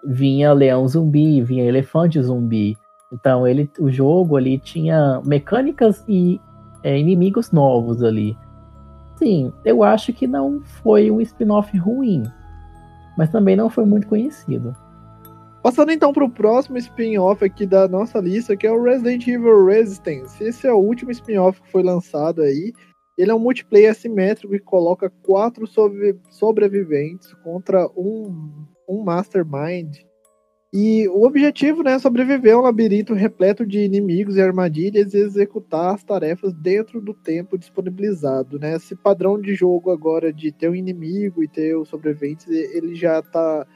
vinha 0.05 0.53
leão 0.53 0.87
zumbi, 0.89 1.41
vinha 1.41 1.65
elefante 1.65 2.21
zumbi. 2.21 2.77
Então 3.13 3.47
ele, 3.47 3.71
o 3.79 3.91
jogo 3.91 4.37
ali 4.37 4.59
tinha 4.59 5.21
mecânicas 5.25 6.03
e 6.09 6.41
é, 6.83 6.99
inimigos 6.99 7.53
novos 7.53 8.03
ali. 8.03 8.37
Sim, 9.17 9.53
eu 9.65 9.85
acho 9.85 10.13
que 10.13 10.27
não 10.27 10.63
foi 10.83 11.11
um 11.11 11.21
spin-off 11.21 11.77
ruim, 11.77 12.25
mas 13.17 13.31
também 13.31 13.55
não 13.55 13.69
foi 13.69 13.85
muito 13.85 14.09
conhecido. 14.09 14.75
Passando 15.63 15.93
então 15.93 16.13
para 16.13 16.25
o 16.25 16.31
próximo 16.31 16.77
spin-off 16.79 17.45
aqui 17.45 17.67
da 17.67 17.87
nossa 17.87 18.19
lista, 18.19 18.57
que 18.57 18.67
é 18.67 18.73
o 18.73 18.83
Resident 18.83 19.29
Evil 19.29 19.67
Resistance. 19.67 20.43
Esse 20.43 20.67
é 20.67 20.73
o 20.73 20.79
último 20.79 21.13
spin-off 21.13 21.61
que 21.61 21.71
foi 21.71 21.85
lançado 21.85 22.43
aí. 22.43 22.73
Ele 23.17 23.31
é 23.31 23.35
um 23.35 23.39
multiplayer 23.39 23.93
assimétrico 23.93 24.55
que 24.55 24.59
coloca 24.59 25.13
quatro 25.23 25.67
sobre 25.67 26.19
sobreviventes 26.31 27.33
contra 27.45 27.87
um, 27.95 28.67
um 28.89 29.05
Mastermind 29.05 29.99
e 30.73 31.07
o 31.09 31.25
objetivo 31.25 31.83
né, 31.83 31.93
é 31.93 31.99
sobreviver 31.99 32.55
a 32.55 32.59
um 32.59 32.63
labirinto 32.63 33.13
repleto 33.13 33.67
de 33.67 33.81
inimigos 33.81 34.37
e 34.37 34.41
armadilhas 34.41 35.13
e 35.13 35.19
executar 35.19 35.95
as 35.95 36.03
tarefas 36.03 36.55
dentro 36.55 36.99
do 36.99 37.13
tempo 37.13 37.59
disponibilizado. 37.59 38.59
Né? 38.59 38.77
Esse 38.77 38.97
padrão 38.97 39.39
de 39.39 39.55
jogo 39.55 39.91
agora 39.91 40.33
de 40.33 40.51
ter 40.51 40.71
um 40.71 40.75
inimigo 40.75 41.45
e 41.45 41.49
ter 41.49 41.77
os 41.77 41.91
sobreviventes, 41.91 42.49
ele 42.49 42.95
já 42.95 43.21
tá. 43.21 43.67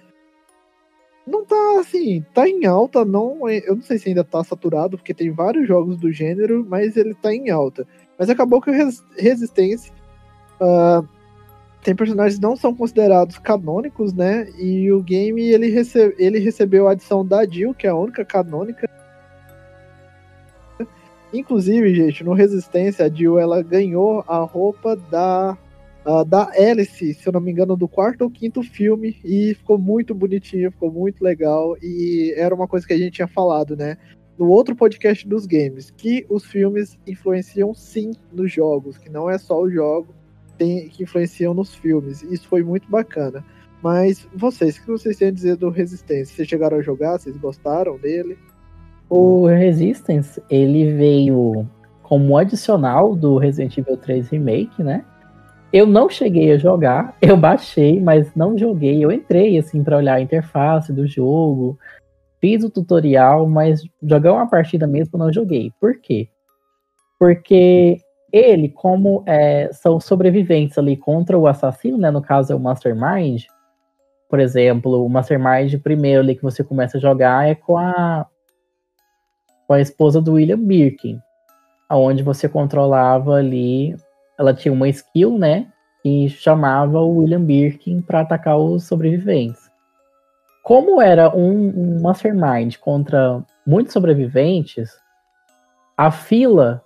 Não 1.26 1.44
tá 1.44 1.80
assim, 1.80 2.24
tá 2.32 2.48
em 2.48 2.64
alta, 2.64 3.04
não. 3.04 3.46
Eu 3.46 3.74
não 3.74 3.82
sei 3.82 3.98
se 3.98 4.08
ainda 4.08 4.24
tá 4.24 4.42
saturado, 4.42 4.96
porque 4.96 5.12
tem 5.12 5.30
vários 5.30 5.68
jogos 5.68 5.98
do 5.98 6.10
gênero, 6.10 6.64
mas 6.66 6.96
ele 6.96 7.12
tá 7.14 7.34
em 7.34 7.50
alta. 7.50 7.86
Mas 8.18 8.30
acabou 8.30 8.62
que 8.62 8.70
o 8.70 8.92
Resistência 9.18 9.92
uh, 10.60 11.06
tem 11.86 11.94
personagens 11.94 12.34
que 12.34 12.42
não 12.42 12.56
são 12.56 12.74
considerados 12.74 13.38
canônicos, 13.38 14.12
né? 14.12 14.48
E 14.58 14.90
o 14.90 15.00
game 15.00 15.40
ele, 15.40 15.68
rece 15.68 16.16
ele 16.18 16.40
recebeu 16.40 16.88
a 16.88 16.90
adição 16.90 17.24
da 17.24 17.46
Jill, 17.46 17.72
que 17.72 17.86
é 17.86 17.90
a 17.90 17.94
única 17.94 18.24
canônica. 18.24 18.90
Inclusive, 21.32 21.94
gente, 21.94 22.24
no 22.24 22.32
Resistência, 22.32 23.06
a 23.06 23.08
Jill 23.08 23.38
ela 23.38 23.62
ganhou 23.62 24.24
a 24.26 24.38
roupa 24.38 24.96
da 24.96 25.56
uh, 26.04 26.24
da 26.24 26.50
Alice, 26.58 27.14
se 27.14 27.24
eu 27.24 27.32
não 27.32 27.40
me 27.40 27.52
engano, 27.52 27.76
do 27.76 27.86
quarto 27.86 28.22
ou 28.22 28.30
quinto 28.30 28.64
filme, 28.64 29.16
e 29.24 29.54
ficou 29.54 29.78
muito 29.78 30.12
bonitinho, 30.12 30.72
ficou 30.72 30.90
muito 30.90 31.22
legal, 31.22 31.76
e 31.80 32.34
era 32.36 32.52
uma 32.52 32.66
coisa 32.66 32.84
que 32.84 32.94
a 32.94 32.98
gente 32.98 33.12
tinha 33.12 33.28
falado, 33.28 33.76
né? 33.76 33.96
No 34.36 34.48
outro 34.48 34.74
podcast 34.74 35.26
dos 35.28 35.46
games, 35.46 35.92
que 35.96 36.26
os 36.28 36.44
filmes 36.44 36.98
influenciam 37.06 37.72
sim 37.72 38.10
nos 38.32 38.52
jogos, 38.52 38.98
que 38.98 39.08
não 39.08 39.30
é 39.30 39.38
só 39.38 39.62
o 39.62 39.70
jogo 39.70 40.15
tem, 40.56 40.88
que 40.88 41.02
influenciam 41.02 41.54
nos 41.54 41.74
filmes. 41.74 42.22
Isso 42.22 42.48
foi 42.48 42.62
muito 42.62 42.90
bacana. 42.90 43.44
Mas 43.82 44.26
vocês, 44.34 44.76
o 44.78 44.82
que 44.82 44.90
vocês 44.90 45.16
têm 45.16 45.28
a 45.28 45.32
dizer 45.32 45.56
do 45.56 45.70
Resistance? 45.70 46.32
Vocês 46.32 46.48
chegaram 46.48 46.78
a 46.78 46.82
jogar? 46.82 47.18
Vocês 47.18 47.36
gostaram 47.36 47.98
dele? 47.98 48.38
O 49.08 49.46
Resistance, 49.46 50.42
ele 50.50 50.92
veio 50.94 51.68
como 52.02 52.36
adicional 52.36 53.14
do 53.14 53.38
Resident 53.38 53.76
Evil 53.78 53.96
3 53.96 54.28
Remake, 54.28 54.82
né? 54.82 55.04
Eu 55.72 55.86
não 55.86 56.08
cheguei 56.08 56.52
a 56.52 56.58
jogar, 56.58 57.16
eu 57.22 57.36
baixei, 57.36 58.00
mas 58.00 58.34
não 58.34 58.56
joguei. 58.56 59.04
Eu 59.04 59.12
entrei 59.12 59.58
assim 59.58 59.84
para 59.84 59.98
olhar 59.98 60.14
a 60.14 60.20
interface 60.20 60.92
do 60.92 61.06
jogo, 61.06 61.78
fiz 62.40 62.64
o 62.64 62.70
tutorial, 62.70 63.48
mas 63.48 63.82
jogar 64.02 64.32
uma 64.32 64.48
partida 64.48 64.86
mesmo 64.86 65.18
não 65.18 65.32
joguei. 65.32 65.70
Por 65.80 66.00
quê? 66.00 66.28
Porque 67.18 67.98
ele, 68.36 68.68
como 68.68 69.22
é, 69.26 69.70
são 69.72 69.98
sobreviventes 70.00 70.76
ali 70.78 70.96
contra 70.96 71.38
o 71.38 71.46
assassino, 71.46 71.98
né? 71.98 72.10
No 72.10 72.22
caso 72.22 72.52
é 72.52 72.56
o 72.56 72.60
Mastermind. 72.60 73.44
Por 74.28 74.40
exemplo, 74.40 75.04
o 75.04 75.08
Mastermind 75.08 75.80
primeiro 75.82 76.20
ali 76.20 76.34
que 76.34 76.42
você 76.42 76.62
começa 76.62 76.98
a 76.98 77.00
jogar 77.00 77.48
é 77.48 77.54
com 77.54 77.76
a 77.78 78.26
com 79.66 79.72
a 79.72 79.80
esposa 79.80 80.20
do 80.20 80.34
William 80.34 80.60
Birkin, 80.60 81.18
aonde 81.88 82.22
você 82.22 82.48
controlava 82.48 83.34
ali 83.34 83.96
ela 84.38 84.54
tinha 84.54 84.72
uma 84.72 84.88
skill, 84.88 85.38
né? 85.38 85.66
E 86.04 86.28
chamava 86.28 87.00
o 87.00 87.18
William 87.18 87.42
Birkin 87.42 88.00
para 88.00 88.20
atacar 88.20 88.58
os 88.58 88.84
sobreviventes. 88.84 89.70
Como 90.62 91.00
era 91.00 91.34
um, 91.34 91.68
um 91.68 92.02
mastermind 92.02 92.76
contra 92.78 93.42
muitos 93.66 93.92
sobreviventes, 93.92 94.90
a 95.96 96.10
fila 96.10 96.82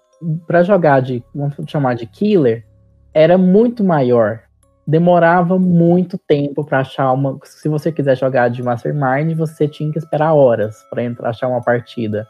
para 0.47 0.63
jogar 0.63 1.01
de, 1.01 1.23
vamos 1.35 1.55
chamar 1.67 1.95
de 1.95 2.07
killer, 2.07 2.65
era 3.13 3.37
muito 3.39 3.83
maior. 3.83 4.41
Demorava 4.87 5.59
muito 5.59 6.19
tempo 6.19 6.65
para 6.65 6.81
achar 6.81 7.13
uma. 7.13 7.39
Se 7.45 7.69
você 7.69 7.93
quiser 7.93 8.17
jogar 8.17 8.49
de 8.49 8.63
Mastermind, 8.63 9.37
você 9.37 9.69
tinha 9.69 9.93
que 9.93 9.99
esperar 9.99 10.35
horas 10.35 10.85
para 10.91 11.03
entrar 11.03 11.31
achar 11.31 11.49
uma 11.49 11.63
partida. 11.63 12.27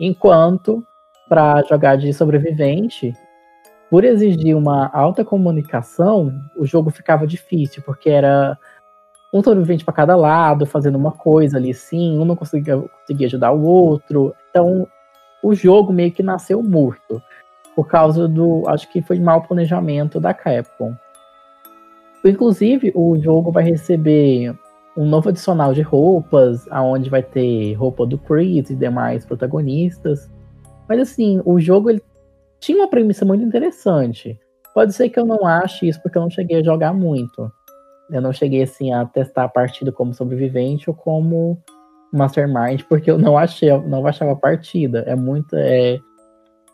Enquanto 0.00 0.82
para 1.28 1.62
jogar 1.62 1.96
de 1.96 2.12
sobrevivente, 2.12 3.12
por 3.90 4.04
exigir 4.04 4.56
uma 4.56 4.90
alta 4.92 5.24
comunicação, 5.24 6.32
o 6.56 6.64
jogo 6.64 6.90
ficava 6.90 7.26
difícil, 7.26 7.82
porque 7.84 8.08
era 8.08 8.56
um 9.32 9.42
sobrevivente 9.42 9.84
para 9.84 9.94
cada 9.94 10.16
lado, 10.16 10.66
fazendo 10.66 10.96
uma 10.96 11.12
coisa 11.12 11.56
ali 11.56 11.72
sim, 11.72 12.18
um 12.18 12.24
não 12.24 12.36
conseguia, 12.36 12.78
conseguia 12.78 13.26
ajudar 13.26 13.52
o 13.52 13.62
outro. 13.62 14.34
Então, 14.50 14.86
o 15.42 15.54
jogo 15.54 15.92
meio 15.92 16.12
que 16.12 16.22
nasceu 16.22 16.62
morto, 16.62 17.20
por 17.74 17.88
causa 17.88 18.28
do, 18.28 18.62
acho 18.68 18.90
que 18.90 19.02
foi 19.02 19.18
mau 19.18 19.42
planejamento 19.42 20.20
da 20.20 20.32
Capcom. 20.32 20.94
Inclusive, 22.24 22.92
o 22.94 23.18
jogo 23.18 23.50
vai 23.50 23.64
receber 23.64 24.54
um 24.96 25.06
novo 25.06 25.30
adicional 25.30 25.72
de 25.72 25.82
roupas, 25.82 26.66
aonde 26.70 27.10
vai 27.10 27.22
ter 27.22 27.72
roupa 27.74 28.06
do 28.06 28.18
Chris 28.18 28.70
e 28.70 28.76
demais 28.76 29.24
protagonistas. 29.24 30.30
Mas 30.88 31.00
assim, 31.00 31.40
o 31.44 31.58
jogo 31.58 31.90
ele 31.90 32.02
tinha 32.60 32.78
uma 32.78 32.88
premissa 32.88 33.24
muito 33.24 33.42
interessante. 33.42 34.38
Pode 34.74 34.92
ser 34.92 35.08
que 35.08 35.18
eu 35.18 35.24
não 35.24 35.46
ache 35.46 35.88
isso 35.88 36.00
porque 36.00 36.16
eu 36.16 36.22
não 36.22 36.30
cheguei 36.30 36.60
a 36.60 36.62
jogar 36.62 36.92
muito. 36.92 37.50
Eu 38.10 38.20
não 38.20 38.32
cheguei 38.32 38.62
assim 38.62 38.92
a 38.92 39.04
testar 39.06 39.44
a 39.44 39.48
partida 39.48 39.90
como 39.90 40.14
sobrevivente 40.14 40.88
ou 40.88 40.94
como 40.94 41.58
Mastermind, 42.12 42.82
porque 42.88 43.10
eu 43.10 43.18
não 43.18 43.38
achei, 43.38 43.70
não 43.80 44.06
achava 44.06 44.36
partida. 44.36 45.04
É 45.06 45.14
muita. 45.16 45.56
É, 45.58 45.98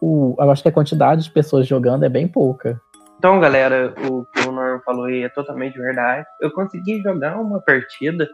o, 0.00 0.36
eu 0.38 0.50
acho 0.50 0.62
que 0.62 0.68
a 0.68 0.72
quantidade 0.72 1.24
de 1.24 1.30
pessoas 1.30 1.66
jogando 1.66 2.04
é 2.04 2.08
bem 2.08 2.26
pouca. 2.26 2.80
Então, 3.18 3.40
galera, 3.40 3.94
o 4.08 4.24
que 4.26 4.48
o 4.48 4.52
Norman 4.52 4.80
falou 4.84 5.06
aí 5.06 5.22
é 5.22 5.28
totalmente 5.28 5.76
verdade. 5.76 6.26
Eu 6.40 6.52
consegui 6.52 7.00
jogar 7.02 7.40
uma 7.40 7.60
partida, 7.60 8.28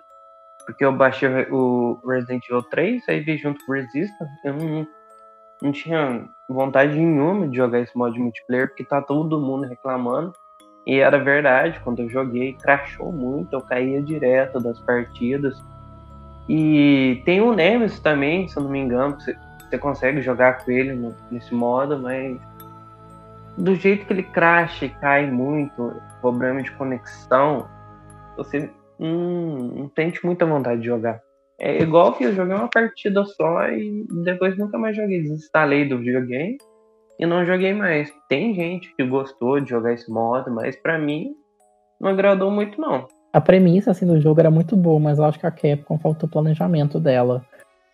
porque 0.67 0.85
eu 0.85 0.93
baixei 0.93 1.29
o 1.51 1.99
Resident 2.07 2.45
Evil 2.49 2.63
3, 2.65 3.09
aí 3.09 3.21
vi 3.21 3.39
junto 3.39 3.65
com 3.65 3.73
o 3.73 3.75
Resistance. 3.75 4.31
Eu 4.45 4.55
não, 4.55 4.87
não 5.63 5.73
tinha 5.73 6.29
vontade 6.51 6.95
nenhuma 6.95 7.49
de 7.49 7.57
jogar 7.57 7.81
esse 7.81 7.97
modo 7.97 8.19
multiplayer, 8.19 8.69
porque 8.69 8.85
tá 8.85 9.01
todo 9.01 9.41
mundo 9.41 9.67
reclamando. 9.67 10.33
E 10.87 10.99
era 10.99 11.19
verdade, 11.19 11.81
quando 11.81 12.01
eu 12.01 12.11
joguei, 12.11 12.53
crashou 12.53 13.11
muito, 13.11 13.55
eu 13.55 13.63
caía 13.63 14.03
direto 14.03 14.61
das 14.61 14.79
partidas. 14.83 15.55
E 16.49 17.23
tem 17.25 17.41
o 17.41 17.55
Nemesis 17.55 18.01
também, 18.01 18.47
se 18.49 18.57
eu 18.57 18.63
não 18.63 18.71
me 18.71 18.79
engano, 18.79 19.19
você, 19.19 19.37
consegue 19.79 20.23
jogar 20.23 20.65
com 20.65 20.71
ele 20.71 20.93
no, 20.93 21.13
nesse 21.33 21.53
modo, 21.53 21.99
mas 21.99 22.39
do 23.59 23.75
jeito 23.75 24.07
que 24.07 24.13
ele 24.13 24.23
crasha 24.23 24.87
e 24.87 24.89
cai 24.89 25.29
muito, 25.29 26.01
problema 26.21 26.63
de 26.63 26.71
conexão, 26.73 27.69
você 28.37 28.71
hum, 29.01 29.73
não 29.75 29.91
sente 29.97 30.25
muita 30.25 30.47
vontade 30.47 30.81
de 30.81 30.87
jogar. 30.87 31.21
É 31.59 31.83
igual 31.83 32.13
que 32.13 32.25
eu 32.25 32.33
joguei 32.33 32.55
uma 32.55 32.69
partida 32.69 33.25
só 33.25 33.69
e 33.69 34.07
depois 34.25 34.57
nunca 34.59 34.77
mais 34.77 34.97
joguei. 34.97 35.23
Desinstalei 35.23 35.89
do 35.89 35.99
videogame 35.99 36.59
e 37.19 37.27
não 37.27 37.45
joguei 37.45 37.73
mais. 37.73 38.13
Tem 38.29 38.55
gente 38.55 38.95
que 38.97 39.05
gostou 39.05 39.61
de 39.61 39.71
jogar 39.71 39.93
esse 39.93 40.11
modo, 40.11 40.51
mas 40.51 40.77
para 40.77 40.99
mim 40.99 41.35
não 42.01 42.11
agradou 42.11 42.51
muito 42.51 42.81
não. 42.81 43.07
A 43.35 43.41
premissa 43.41 43.91
assim 43.91 44.07
do 44.07 44.21
jogo 44.21 44.39
era 44.39 44.49
muito 44.49 44.77
boa, 44.77 45.01
mas 45.01 45.19
eu 45.19 45.25
acho 45.25 45.41
que 45.41 45.47
a 45.47 45.51
Capcom 45.51 45.99
faltou 45.99 46.29
planejamento 46.29 47.01
dela, 47.01 47.45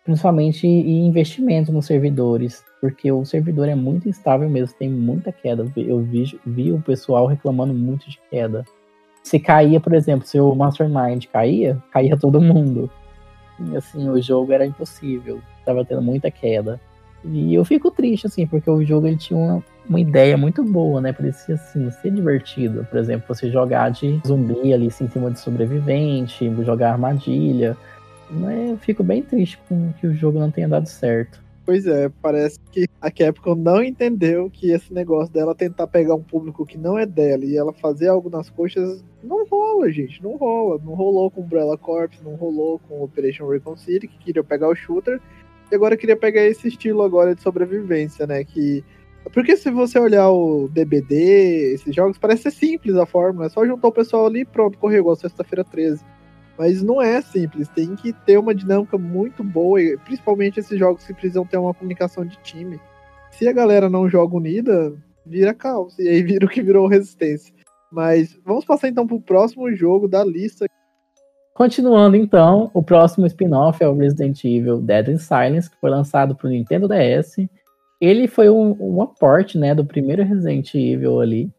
principalmente 0.05 0.67
e 0.67 0.99
investimento 0.99 1.71
nos 1.71 1.87
servidores, 1.87 2.63
porque 2.79 3.11
o 3.11 3.25
servidor 3.25 3.67
é 3.67 3.73
muito 3.73 4.07
instável 4.07 4.47
mesmo, 4.47 4.77
tem 4.77 4.87
muita 4.87 5.31
queda. 5.31 5.65
Eu 5.75 5.99
vi, 5.99 6.39
vi 6.45 6.71
o 6.71 6.79
pessoal 6.79 7.25
reclamando 7.25 7.73
muito 7.73 8.07
de 8.07 8.19
queda. 8.29 8.63
Se 9.23 9.39
caía, 9.39 9.79
por 9.79 9.95
exemplo, 9.95 10.27
se 10.27 10.39
o 10.39 10.53
Mastermind 10.53 11.25
caía, 11.25 11.81
caía 11.91 12.15
todo 12.15 12.39
mundo 12.39 12.87
assim, 13.75 14.07
o 14.09 14.21
jogo 14.21 14.53
era 14.53 14.63
impossível, 14.63 15.41
tava 15.65 15.83
tendo 15.83 16.03
muita 16.03 16.29
queda. 16.29 16.79
E 17.23 17.53
eu 17.53 17.65
fico 17.65 17.89
triste, 17.89 18.27
assim, 18.27 18.45
porque 18.45 18.69
o 18.69 18.83
jogo 18.83 19.07
ele 19.07 19.17
tinha 19.17 19.39
uma, 19.39 19.63
uma 19.87 19.99
ideia 19.99 20.37
muito 20.37 20.63
boa, 20.63 21.01
né? 21.01 21.11
Parecia, 21.11 21.55
assim, 21.55 21.89
ser 21.91 22.11
divertido. 22.11 22.85
Por 22.89 22.99
exemplo, 22.99 23.25
você 23.27 23.49
jogar 23.49 23.89
de 23.89 24.21
zumbi 24.25 24.73
ali, 24.73 24.87
assim, 24.87 25.05
em 25.05 25.09
cima 25.09 25.31
de 25.31 25.39
sobrevivente, 25.39 26.51
jogar 26.63 26.93
armadilha. 26.93 27.75
Mas 28.29 28.69
eu 28.69 28.77
fico 28.77 29.03
bem 29.03 29.21
triste 29.21 29.59
com 29.67 29.91
que 29.99 30.07
o 30.07 30.13
jogo 30.13 30.39
não 30.39 30.51
tenha 30.51 30.67
dado 30.67 30.87
certo. 30.87 31.41
Pois 31.65 31.85
é, 31.85 32.09
parece 32.21 32.59
que 32.71 32.87
a 32.99 33.11
Capcom 33.11 33.55
não 33.55 33.83
entendeu 33.83 34.49
que 34.49 34.71
esse 34.71 34.91
negócio 34.93 35.31
dela 35.31 35.53
tentar 35.53 35.85
pegar 35.87 36.15
um 36.15 36.23
público 36.23 36.65
que 36.65 36.77
não 36.77 36.97
é 36.97 37.05
dela 37.05 37.45
e 37.45 37.55
ela 37.55 37.71
fazer 37.71 38.07
algo 38.07 38.29
nas 38.29 38.49
coxas 38.49 39.03
não 39.23 39.45
rola, 39.45 39.91
gente, 39.91 40.23
não 40.23 40.37
rola. 40.37 40.79
Não 40.83 40.93
rolou 40.93 41.29
com 41.29 41.41
Umbrella 41.41 41.77
Corps, 41.77 42.19
não 42.23 42.35
rolou 42.35 42.79
com 42.79 43.03
Operation 43.03 43.47
Recon 43.47 43.77
City, 43.77 44.07
que 44.07 44.17
queria 44.17 44.43
pegar 44.43 44.69
o 44.69 44.75
shooter, 44.75 45.21
e 45.71 45.75
agora 45.75 45.95
queria 45.95 46.17
pegar 46.17 46.43
esse 46.43 46.67
estilo 46.67 47.03
agora 47.03 47.35
de 47.35 47.41
sobrevivência, 47.41 48.25
né? 48.25 48.43
Que 48.43 48.83
porque 49.29 49.55
se 49.55 49.69
você 49.69 49.99
olhar 49.99 50.29
o 50.29 50.67
DBD, 50.69 51.73
esses 51.73 51.93
jogos, 51.93 52.17
parece 52.17 52.43
ser 52.43 52.51
simples 52.51 52.95
a 52.95 53.05
fórmula, 53.05 53.45
é 53.45 53.49
só 53.49 53.65
juntar 53.65 53.87
o 53.87 53.91
pessoal 53.91 54.25
ali 54.25 54.41
e 54.41 54.45
pronto, 54.45 54.77
correu 54.77 54.99
igual 54.99 55.15
sexta-feira 55.15 55.63
13. 55.63 56.03
Mas 56.57 56.81
não 56.83 57.01
é 57.01 57.21
simples, 57.21 57.67
tem 57.69 57.95
que 57.95 58.13
ter 58.13 58.37
uma 58.37 58.53
dinâmica 58.53 58.97
muito 58.97 59.43
boa, 59.43 59.79
principalmente 60.03 60.59
esses 60.59 60.77
jogos 60.77 61.03
que 61.05 61.13
precisam 61.13 61.45
ter 61.45 61.57
uma 61.57 61.73
comunicação 61.73 62.25
de 62.25 62.37
time. 62.43 62.79
Se 63.31 63.47
a 63.47 63.53
galera 63.53 63.89
não 63.89 64.09
joga 64.09 64.35
unida, 64.35 64.93
vira 65.25 65.53
caos, 65.53 65.97
e 65.97 66.07
aí 66.07 66.21
vira 66.21 66.45
o 66.45 66.49
que 66.49 66.61
virou 66.61 66.87
resistência. 66.87 67.53
Mas 67.91 68.37
vamos 68.45 68.65
passar 68.65 68.89
então 68.89 69.07
pro 69.07 69.19
próximo 69.19 69.73
jogo 69.75 70.07
da 70.07 70.23
lista. 70.23 70.65
Continuando 71.53 72.15
então, 72.15 72.71
o 72.73 72.81
próximo 72.81 73.25
spin-off 73.27 73.83
é 73.83 73.87
o 73.87 73.95
Resident 73.95 74.43
Evil 74.43 74.81
Dead 74.81 75.09
in 75.09 75.17
Silence, 75.17 75.69
que 75.69 75.79
foi 75.79 75.89
lançado 75.89 76.35
para 76.35 76.47
o 76.47 76.49
Nintendo 76.49 76.87
DS. 76.87 77.47
Ele 78.01 78.27
foi 78.27 78.49
um, 78.49 78.75
um 78.79 79.01
aporte 79.01 79.57
né, 79.57 79.73
do 79.73 79.85
primeiro 79.85 80.23
Resident 80.23 80.73
Evil 80.73 81.21
ali, 81.21 81.49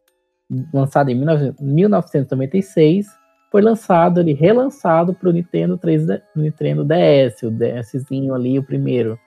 lançado 0.75 1.09
em 1.11 1.15
1996 1.15 3.07
foi 3.53 3.61
lançado, 3.61 4.19
ele 4.19 4.33
relançado 4.33 5.13
para 5.13 5.29
o 5.29 5.33
Nintendo 5.33 5.77
3 5.77 6.07
Nintendo 6.35 6.83
DS, 6.83 7.43
o 7.43 7.51
DSzinho 7.51 8.35
ali, 8.35 8.59
o 8.59 8.63
primeiro. 8.63 9.21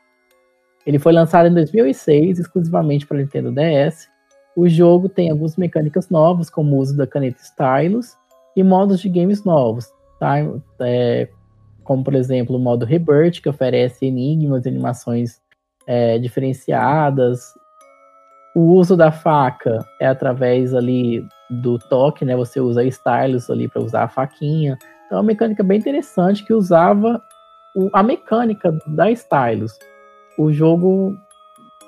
Ele 0.83 0.97
foi 0.97 1.13
lançado 1.13 1.47
em 1.47 1.53
2006, 1.53 2.39
exclusivamente 2.39 3.05
para 3.05 3.19
Nintendo 3.19 3.51
DS, 3.51 4.09
O 4.57 4.67
jogo 4.67 5.07
tem 5.07 5.29
algumas 5.29 5.55
mecânicas 5.57 6.09
novas, 6.09 6.49
como 6.49 6.75
o 6.75 6.79
uso 6.79 6.97
da 6.97 7.05
caneta 7.05 7.39
Stylus, 7.39 8.15
e 8.55 8.63
modos 8.63 8.99
de 8.99 9.09
games 9.09 9.43
novos, 9.43 9.85
tá? 10.19 10.37
É, 10.79 11.29
como, 11.83 12.03
por 12.03 12.15
exemplo, 12.15 12.55
o 12.55 12.59
modo 12.59 12.83
Rebirth, 12.83 13.41
que 13.41 13.49
oferece 13.49 14.07
enigmas 14.07 14.65
e 14.65 14.69
animações 14.69 15.39
é, 15.87 16.17
diferenciadas. 16.17 17.57
O 18.55 18.73
uso 18.73 18.95
da 18.95 19.11
faca 19.11 19.85
é 19.99 20.07
através 20.07 20.73
ali 20.73 21.27
do 21.49 21.77
toque, 21.77 22.23
né? 22.23 22.35
Você 22.35 22.59
usa 22.59 22.83
stylus 22.85 23.49
ali 23.49 23.67
para 23.67 23.81
usar 23.81 24.03
a 24.03 24.09
faquinha. 24.09 24.77
Então, 25.05 25.17
é 25.17 25.21
uma 25.21 25.27
mecânica 25.27 25.63
bem 25.63 25.77
interessante 25.77 26.43
que 26.43 26.53
usava 26.53 27.21
o, 27.75 27.89
a 27.93 28.01
mecânica 28.01 28.75
da 28.87 29.11
stylus. 29.11 29.77
O 30.37 30.51
jogo 30.51 31.15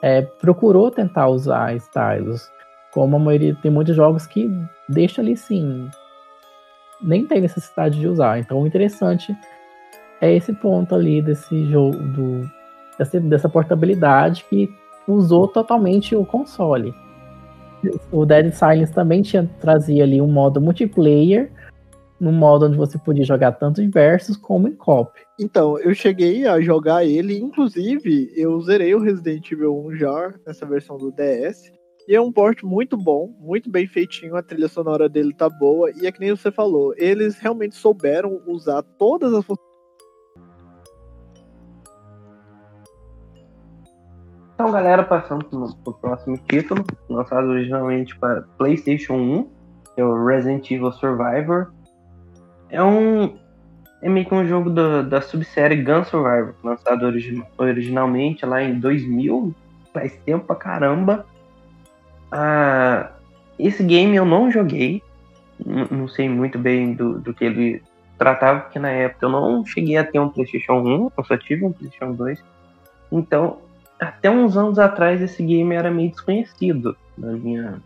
é, 0.02 0.22
procurou 0.22 0.92
tentar 0.92 1.28
usar 1.28 1.76
stylus, 1.76 2.50
como 2.94 3.16
a 3.16 3.20
maioria 3.20 3.56
tem 3.62 3.72
muitos 3.72 3.96
jogos 3.96 4.28
que 4.28 4.50
deixa 4.88 5.22
ali 5.22 5.36
sim, 5.36 5.90
nem 7.02 7.26
tem 7.26 7.42
necessidade 7.42 8.00
de 8.00 8.08
usar. 8.08 8.40
Então, 8.40 8.62
o 8.62 8.68
interessante 8.68 9.36
é 10.22 10.34
esse 10.34 10.54
ponto 10.54 10.96
ali 10.96 11.22
desse 11.22 11.66
jogo, 11.66 11.98
do, 11.98 12.50
dessa, 12.98 13.20
dessa 13.20 13.50
portabilidade 13.50 14.46
que 14.50 14.70
usou 15.08 15.48
totalmente 15.48 16.16
o 16.16 16.26
console. 16.26 16.94
O 18.12 18.26
Dead 18.26 18.52
Silence 18.54 18.94
também 18.94 19.22
tinha, 19.22 19.50
trazia 19.60 20.04
ali 20.04 20.22
um 20.22 20.28
modo 20.28 20.60
multiplayer, 20.60 21.52
no 22.20 22.32
modo 22.32 22.66
onde 22.66 22.78
você 22.78 22.98
podia 22.98 23.24
jogar 23.24 23.52
tanto 23.54 23.82
em 23.82 23.90
versus 23.90 24.36
como 24.36 24.68
em 24.68 24.76
cop. 24.76 25.12
Então, 25.40 25.80
eu 25.80 25.94
cheguei 25.94 26.48
a 26.48 26.60
jogar 26.60 27.06
ele, 27.06 27.38
inclusive 27.38 28.32
eu 28.36 28.60
zerei 28.62 28.96
o 28.96 29.00
Resident 29.00 29.52
Evil 29.52 29.78
1 29.86 29.96
já 29.96 30.34
nessa 30.46 30.66
versão 30.66 30.98
do 30.98 31.12
DS. 31.12 31.72
E 32.08 32.16
é 32.16 32.22
um 32.22 32.32
port 32.32 32.64
muito 32.64 32.96
bom, 32.96 33.36
muito 33.38 33.70
bem 33.70 33.86
feitinho, 33.86 34.36
a 34.36 34.42
trilha 34.42 34.70
sonora 34.70 35.10
dele 35.10 35.34
tá 35.34 35.50
boa, 35.50 35.92
e 35.92 36.08
é 36.08 36.12
que 36.12 36.22
nem 36.22 36.32
você 36.32 36.50
falou, 36.50 36.94
eles 36.98 37.38
realmente 37.38 37.76
souberam 37.76 38.42
usar 38.48 38.82
todas 38.82 39.34
as 39.34 39.46
funções. 39.46 39.67
Então, 44.58 44.72
galera, 44.72 45.04
passando 45.04 45.46
pro, 45.46 45.76
pro 45.84 45.94
próximo 45.94 46.36
título, 46.50 46.84
lançado 47.08 47.48
originalmente 47.48 48.18
para 48.18 48.42
PlayStation 48.58 49.14
1, 49.14 49.44
que 49.94 50.02
é 50.02 50.04
o 50.04 50.26
Resident 50.26 50.72
Evil 50.72 50.92
Survivor. 50.94 51.72
É 52.72 52.82
um. 52.82 53.38
É 54.02 54.10
meio 54.10 54.26
que 54.26 54.34
um 54.34 54.48
jogo 54.48 54.72
da, 54.72 55.04
da 55.04 55.22
subsérie 55.22 55.84
Gun 55.84 56.04
Survivor, 56.04 56.56
lançado 56.64 57.06
origi 57.06 57.44
originalmente 57.58 58.46
lá 58.46 58.64
em 58.64 58.80
2000, 58.80 59.54
faz 59.94 60.16
tempo 60.26 60.46
pra 60.46 60.56
caramba 60.56 61.26
ah, 62.32 63.12
esse 63.58 63.84
game 63.84 64.16
eu 64.16 64.26
não 64.26 64.52
joguei, 64.52 65.02
não 65.90 66.08
sei 66.08 66.30
muito 66.30 66.60
bem 66.60 66.94
do, 66.94 67.20
do 67.20 67.34
que 67.34 67.46
ele 67.46 67.82
tratava, 68.18 68.62
porque 68.62 68.80
na 68.80 68.90
época 68.90 69.26
eu 69.26 69.30
não 69.30 69.66
cheguei 69.66 69.98
a 69.98 70.04
ter 70.04 70.20
um 70.20 70.30
PlayStation 70.30 70.74
1, 70.74 71.12
eu 71.18 71.24
só 71.24 71.38
tive 71.38 71.66
um 71.66 71.72
PlayStation 71.72 72.14
2. 72.14 72.44
Então, 73.12 73.60
até 74.00 74.30
uns 74.30 74.56
anos 74.58 74.80
atrás, 74.80 75.22
esse 75.22 75.44
game 75.44 75.74
era 75.74 75.90
meio 75.92 76.12
desconhecido 76.12 76.96
na 77.18 77.32
minha. 77.34 77.82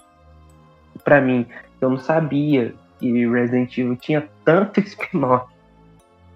Pra 1.03 1.21
mim. 1.21 1.45
Eu 1.79 1.89
não 1.89 1.97
sabia 1.97 2.73
que 2.99 3.27
Resident 3.27 3.75
Evil 3.77 3.95
tinha 3.95 4.27
tanto 4.45 4.79
spin-off. 4.85 5.51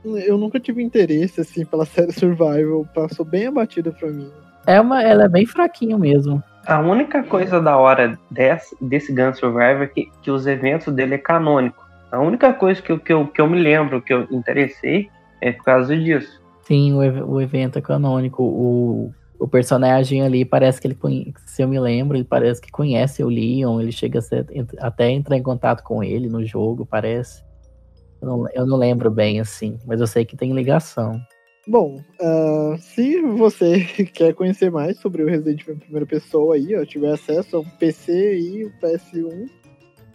Eu 0.04 0.38
nunca 0.38 0.60
tive 0.60 0.84
interesse 0.84 1.42
assim 1.42 1.66
pela 1.66 1.86
série 1.86 2.12
Survival, 2.12 2.88
passou 2.94 3.26
bem 3.26 3.48
abatida 3.48 3.92
pra 3.92 4.10
mim. 4.10 4.32
É 4.68 4.80
uma, 4.80 5.02
ela 5.02 5.26
é 5.26 5.28
bem 5.28 5.46
fraquinha 5.46 5.98
mesmo. 5.98 6.44
A 6.66 6.80
única 6.80 7.24
coisa 7.24 7.62
da 7.62 7.78
hora 7.78 8.18
desse, 8.30 8.76
desse 8.82 9.14
Gun 9.14 9.34
Survivor 9.34 9.84
é 9.84 9.88
que, 9.88 10.12
que 10.22 10.32
os 10.32 10.48
eventos 10.48 10.94
dele 10.94 11.16
é 11.16 11.20
canônico. 11.20 11.84
A 12.12 12.20
única 12.20 12.54
coisa 12.54 12.82
que, 12.82 12.92
eu, 12.92 13.00
que, 13.00 13.14
eu, 13.14 13.28
que 13.28 13.42
eu 13.42 13.48
me 13.48 13.60
lembro, 13.60 14.02
que 14.02 14.14
eu 14.14 14.28
interessei, 14.32 15.10
é 15.42 15.52
por 15.52 15.64
causa 15.64 15.96
disso. 15.96 16.42
Sim, 16.64 16.94
o, 16.94 17.34
o 17.34 17.42
evento 17.42 17.78
é 17.78 17.82
canônico. 17.82 18.44
O, 18.44 19.14
o 19.40 19.48
personagem 19.48 20.22
ali 20.22 20.46
parece 20.46 20.80
que 20.80 20.88
ele, 20.88 20.98
se 21.46 21.62
eu 21.62 21.68
me 21.68 21.80
lembro, 21.80 22.18
ele 22.18 22.24
parece 22.24 22.62
que 22.62 22.72
conhece 22.72 23.24
o 23.24 23.30
Leon, 23.30 23.80
ele 23.80 23.92
chega 23.92 24.20
a 24.20 24.22
ser, 24.22 24.46
até 24.80 25.12
entrar 25.12 25.38
em 25.38 25.44
contato 25.44 25.84
com 25.84 26.04
ele 26.04 26.30
no 26.30 26.46
jogo, 26.46 26.86
parece. 26.86 27.44
Eu 28.22 28.28
não, 28.28 28.50
eu 28.54 28.66
não 28.66 28.78
lembro 28.78 29.12
bem 29.12 29.40
assim, 29.40 29.78
mas 29.86 30.00
eu 30.00 30.08
sei 30.08 30.26
que 30.26 30.38
tem 30.38 30.54
ligação. 30.54 31.20
Bom, 31.68 32.00
uh, 32.22 32.78
se 32.78 33.22
você 33.22 33.84
quer 34.14 34.34
conhecer 34.34 34.72
mais 34.72 34.98
sobre 35.00 35.24
o 35.24 35.28
Resident 35.28 35.62
Evil 35.62 35.76
em 35.76 35.80
primeira 35.80 36.06
pessoa 36.06 36.56
aí, 36.56 36.76
ó, 36.76 36.86
tiver 36.86 37.12
acesso 37.12 37.58
a 37.58 37.60
um 37.60 37.70
PC 37.70 38.40
e 38.40 38.66
o 38.66 38.72
PS1, 38.80 39.50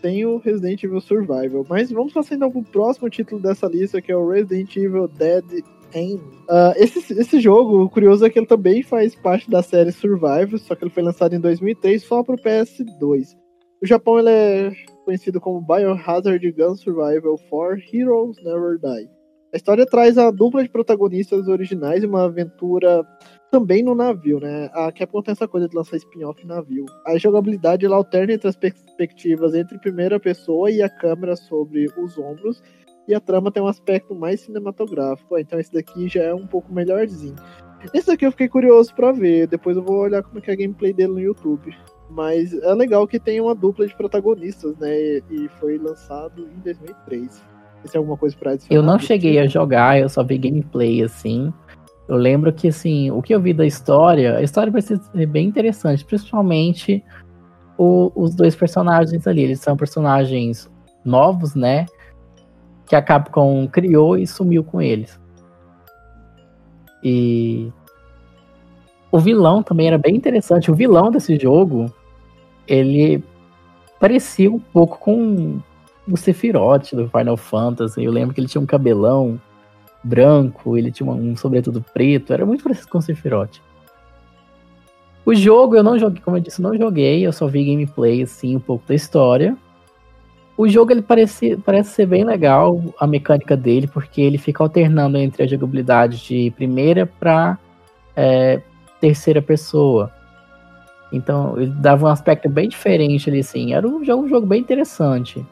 tem 0.00 0.24
o 0.24 0.38
Resident 0.38 0.82
Evil 0.82 1.00
Survival. 1.00 1.66
Mas 1.68 1.90
vamos 1.90 2.12
passar 2.12 2.36
então 2.36 2.50
pro 2.50 2.62
próximo 2.62 3.10
título 3.10 3.40
dessa 3.40 3.66
lista, 3.66 4.00
que 4.00 4.12
é 4.12 4.16
o 4.16 4.28
Resident 4.28 4.76
Evil 4.76 5.08
Dead 5.08 5.62
Aim. 5.94 6.16
Uh, 6.48 6.72
esse, 6.76 7.12
esse 7.12 7.40
jogo, 7.40 7.82
o 7.82 7.90
curioso 7.90 8.24
é 8.24 8.30
que 8.30 8.38
ele 8.38 8.46
também 8.46 8.82
faz 8.82 9.14
parte 9.14 9.50
da 9.50 9.62
série 9.62 9.92
Survival, 9.92 10.58
só 10.58 10.74
que 10.74 10.84
ele 10.84 10.90
foi 10.90 11.02
lançado 11.02 11.34
em 11.34 11.40
2003 11.40 12.02
só 12.02 12.22
pro 12.22 12.36
PS2. 12.36 13.36
O 13.82 13.86
Japão 13.86 14.18
ele 14.18 14.30
é 14.30 14.72
conhecido 15.04 15.40
como 15.40 15.60
Biohazard 15.60 16.52
Gun 16.52 16.76
Survival 16.76 17.36
4 17.48 17.82
Heroes 17.92 18.36
Never 18.44 18.78
Die. 18.78 19.08
A 19.52 19.56
história 19.56 19.84
traz 19.84 20.16
a 20.16 20.30
dupla 20.30 20.62
de 20.62 20.68
protagonistas 20.68 21.48
originais 21.48 22.04
e 22.04 22.06
uma 22.06 22.24
aventura 22.24 23.04
também 23.50 23.82
no 23.82 23.96
navio, 23.96 24.38
né? 24.38 24.70
A 24.72 24.92
Capcom 24.92 25.22
tem 25.22 25.32
essa 25.32 25.48
coisa 25.48 25.68
de 25.68 25.74
lançar 25.74 25.96
spin-off 25.96 26.46
navio. 26.46 26.86
A 27.04 27.18
jogabilidade 27.18 27.84
ela 27.84 27.96
alterna 27.96 28.32
entre 28.32 28.48
as 28.48 28.54
perspectivas 28.54 29.52
entre 29.54 29.76
primeira 29.78 30.20
pessoa 30.20 30.70
e 30.70 30.80
a 30.80 30.88
câmera 30.88 31.34
sobre 31.34 31.86
os 31.98 32.16
ombros. 32.16 32.62
E 33.10 33.14
a 33.14 33.18
trama 33.18 33.50
tem 33.50 33.60
um 33.60 33.66
aspecto 33.66 34.14
mais 34.14 34.42
cinematográfico. 34.42 35.36
Então 35.36 35.58
esse 35.58 35.72
daqui 35.72 36.08
já 36.08 36.22
é 36.22 36.32
um 36.32 36.46
pouco 36.46 36.72
melhorzinho. 36.72 37.34
Esse 37.92 38.06
daqui 38.06 38.24
eu 38.24 38.30
fiquei 38.30 38.48
curioso 38.48 38.94
para 38.94 39.10
ver. 39.10 39.48
Depois 39.48 39.76
eu 39.76 39.82
vou 39.82 39.96
olhar 39.96 40.22
como 40.22 40.38
é, 40.38 40.42
é 40.46 40.52
a 40.52 40.56
gameplay 40.56 40.92
dele 40.92 41.14
no 41.14 41.20
YouTube. 41.20 41.76
Mas 42.08 42.54
é 42.54 42.72
legal 42.72 43.08
que 43.08 43.18
tem 43.18 43.40
uma 43.40 43.52
dupla 43.52 43.84
de 43.84 43.96
protagonistas, 43.96 44.76
né? 44.78 44.96
E 45.28 45.48
foi 45.58 45.76
lançado 45.76 46.48
em 46.56 46.60
2003. 46.60 47.44
Você 47.82 47.92
tem 47.92 47.98
alguma 47.98 48.16
coisa 48.16 48.36
pra 48.36 48.52
adicionar? 48.52 48.80
Eu 48.80 48.82
não 48.84 48.98
cheguei 48.98 49.40
a 49.40 49.46
jogar, 49.48 49.98
eu 49.98 50.08
só 50.08 50.22
vi 50.22 50.38
gameplay, 50.38 51.02
assim. 51.02 51.52
Eu 52.06 52.16
lembro 52.16 52.52
que, 52.52 52.68
assim, 52.68 53.10
o 53.10 53.20
que 53.20 53.34
eu 53.34 53.40
vi 53.40 53.52
da 53.52 53.66
história, 53.66 54.36
a 54.36 54.42
história 54.42 54.70
vai 54.70 54.82
ser 54.82 55.00
bem 55.26 55.48
interessante, 55.48 56.04
principalmente 56.04 57.02
o, 57.76 58.12
os 58.14 58.36
dois 58.36 58.54
personagens 58.54 59.26
ali. 59.26 59.42
Eles 59.42 59.58
são 59.58 59.76
personagens 59.76 60.70
novos, 61.04 61.56
né? 61.56 61.86
Que 62.90 62.96
a 62.96 63.00
Capcom 63.00 63.68
criou 63.68 64.18
e 64.18 64.26
sumiu 64.26 64.64
com 64.64 64.82
eles. 64.82 65.16
E 67.04 67.72
o 69.12 69.20
vilão 69.20 69.62
também 69.62 69.86
era 69.86 69.96
bem 69.96 70.16
interessante. 70.16 70.72
O 70.72 70.74
vilão 70.74 71.08
desse 71.08 71.38
jogo, 71.38 71.86
ele 72.66 73.22
parecia 74.00 74.50
um 74.50 74.58
pouco 74.58 74.98
com 74.98 75.60
o 76.10 76.16
Sephiroth 76.16 76.92
do 76.92 77.08
Final 77.08 77.36
Fantasy. 77.36 78.02
Eu 78.02 78.10
lembro 78.10 78.34
que 78.34 78.40
ele 78.40 78.48
tinha 78.48 78.60
um 78.60 78.66
cabelão 78.66 79.40
branco, 80.02 80.76
ele 80.76 80.90
tinha 80.90 81.08
um 81.08 81.36
sobretudo 81.36 81.80
preto, 81.94 82.32
era 82.32 82.44
muito 82.44 82.64
parecido 82.64 82.88
com 82.88 82.98
o 82.98 83.02
Sephiroth. 83.02 83.60
O 85.24 85.32
jogo 85.32 85.76
eu 85.76 85.84
não 85.84 85.96
joguei, 85.96 86.20
como 86.20 86.38
eu 86.38 86.40
disse, 86.40 86.60
não 86.60 86.76
joguei, 86.76 87.24
eu 87.24 87.32
só 87.32 87.46
vi 87.46 87.64
gameplay, 87.66 88.20
assim, 88.20 88.56
um 88.56 88.60
pouco 88.60 88.84
da 88.88 88.96
história. 88.96 89.56
O 90.60 90.68
jogo 90.68 90.92
ele 90.92 91.00
parece, 91.00 91.56
parece 91.56 91.88
ser 91.88 92.04
bem 92.04 92.22
legal, 92.22 92.84
a 93.00 93.06
mecânica 93.06 93.56
dele, 93.56 93.86
porque 93.86 94.20
ele 94.20 94.36
fica 94.36 94.62
alternando 94.62 95.16
entre 95.16 95.42
a 95.42 95.46
jogabilidade 95.46 96.22
de 96.22 96.50
primeira 96.50 97.06
para 97.06 97.58
é, 98.14 98.60
terceira 99.00 99.40
pessoa. 99.40 100.12
Então 101.10 101.58
ele 101.58 101.72
dava 101.78 102.04
um 102.04 102.10
aspecto 102.10 102.46
bem 102.46 102.68
diferente 102.68 103.30
ali, 103.30 103.38
assim. 103.38 103.72
Era 103.72 103.88
um 103.88 104.04
jogo, 104.04 104.24
um 104.24 104.28
jogo 104.28 104.46
bem 104.46 104.60
interessante. 104.60 105.42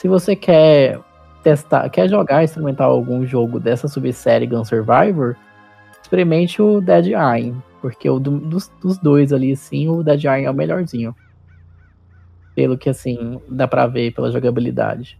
Se 0.00 0.08
você 0.08 0.34
quer 0.34 0.98
testar, 1.44 1.88
quer 1.88 2.08
jogar, 2.08 2.42
experimentar 2.42 2.88
algum 2.88 3.24
jogo 3.24 3.60
dessa 3.60 3.86
subsérie 3.86 4.48
Gun 4.48 4.64
Survivor, 4.64 5.36
experimente 6.02 6.60
o 6.60 6.80
Dead 6.80 7.12
Eye, 7.12 7.54
porque 7.80 8.10
o 8.10 8.18
do, 8.18 8.32
dos, 8.32 8.68
dos, 8.82 8.98
dois 8.98 9.32
ali, 9.32 9.54
sim, 9.54 9.86
o 9.88 10.02
Dead 10.02 10.24
Eye 10.24 10.46
é 10.46 10.50
o 10.50 10.54
melhorzinho. 10.54 11.14
Pelo 12.56 12.76
que, 12.76 12.90
assim, 12.90 13.40
dá 13.48 13.68
pra 13.68 13.86
ver 13.86 14.12
pela 14.12 14.32
jogabilidade. 14.32 15.16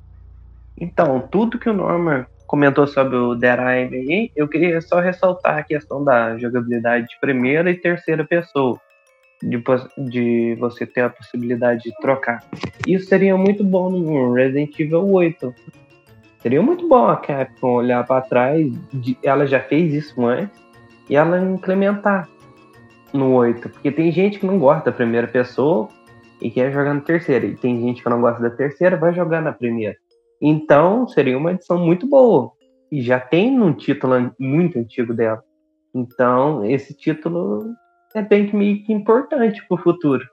Então, 0.77 1.21
tudo 1.31 1.59
que 1.59 1.71
o 1.71 1.73
Norman 1.73 2.27
comentou 2.49 2.87
sobre 2.87 3.17
o 3.17 3.35
Dead 3.35 3.59
Eye 3.59 4.33
eu 4.35 4.49
queria 4.49 4.81
só 4.81 4.99
ressaltar 4.99 5.59
a 5.59 5.63
questão 5.63 6.03
da 6.03 6.37
jogabilidade 6.39 7.07
de 7.09 7.21
primeira 7.21 7.71
e 7.71 7.75
terceira 7.75 8.25
pessoa 8.25 8.81
de, 9.43 9.63
de 10.11 10.55
você 10.59 10.87
ter 10.87 11.03
a 11.03 11.11
possibilidade 11.11 11.83
de 11.83 11.93
trocar. 12.01 12.43
Isso 12.87 13.07
seria 13.07 13.37
muito 13.37 13.63
bom 13.65 13.91
no 13.91 14.33
Resident 14.33 14.79
Evil 14.79 15.11
8. 15.11 15.55
Seria 16.41 16.63
muito 16.63 16.89
bom 16.89 17.09
a 17.09 17.17
Capcom 17.17 17.75
olhar 17.75 18.07
para 18.07 18.21
trás, 18.21 18.73
de, 18.93 19.19
ela 19.23 19.47
já 19.47 19.61
fez 19.61 19.93
isso 19.93 20.25
antes, 20.25 20.57
e 21.09 21.17
ela 21.17 21.41
implementar 21.41 22.29
no 23.13 23.33
8. 23.33 23.69
Porque 23.69 23.91
tem 23.91 24.13
gente 24.13 24.39
que 24.39 24.47
não 24.47 24.59
gosta 24.59 24.91
da 24.91 24.97
primeira 24.97 25.27
pessoa, 25.27 25.89
e 26.41 26.51
quer 26.51 26.73
jogar 26.73 26.95
na 26.95 27.01
terceira. 27.01 27.47
E 27.47 27.57
tem 27.57 27.81
gente 27.81 28.03
que 28.03 28.09
não 28.09 28.21
gosta 28.21 28.43
da 28.43 28.51
terceira, 28.51 28.97
vai 28.97 29.15
jogar 29.15 29.41
na 29.41 29.53
primeira. 29.53 29.97
Então, 30.41 31.09
seria 31.09 31.37
uma 31.37 31.53
edição 31.53 31.79
muito 31.79 32.07
boa. 32.07 32.53
E 32.91 33.01
já 33.01 33.19
tem 33.19 33.61
um 33.61 33.73
título 33.73 34.33
muito 34.39 34.79
antigo 34.79 35.15
dela. 35.15 35.43
Então, 35.95 36.65
esse 36.65 36.95
título 36.95 37.65
é 38.15 38.23
bem 38.23 38.47
que 38.47 38.57
meio 38.57 38.85
que 38.85 38.93
importante 38.93 39.67
pro 39.67 39.79
futuro. 39.79 40.25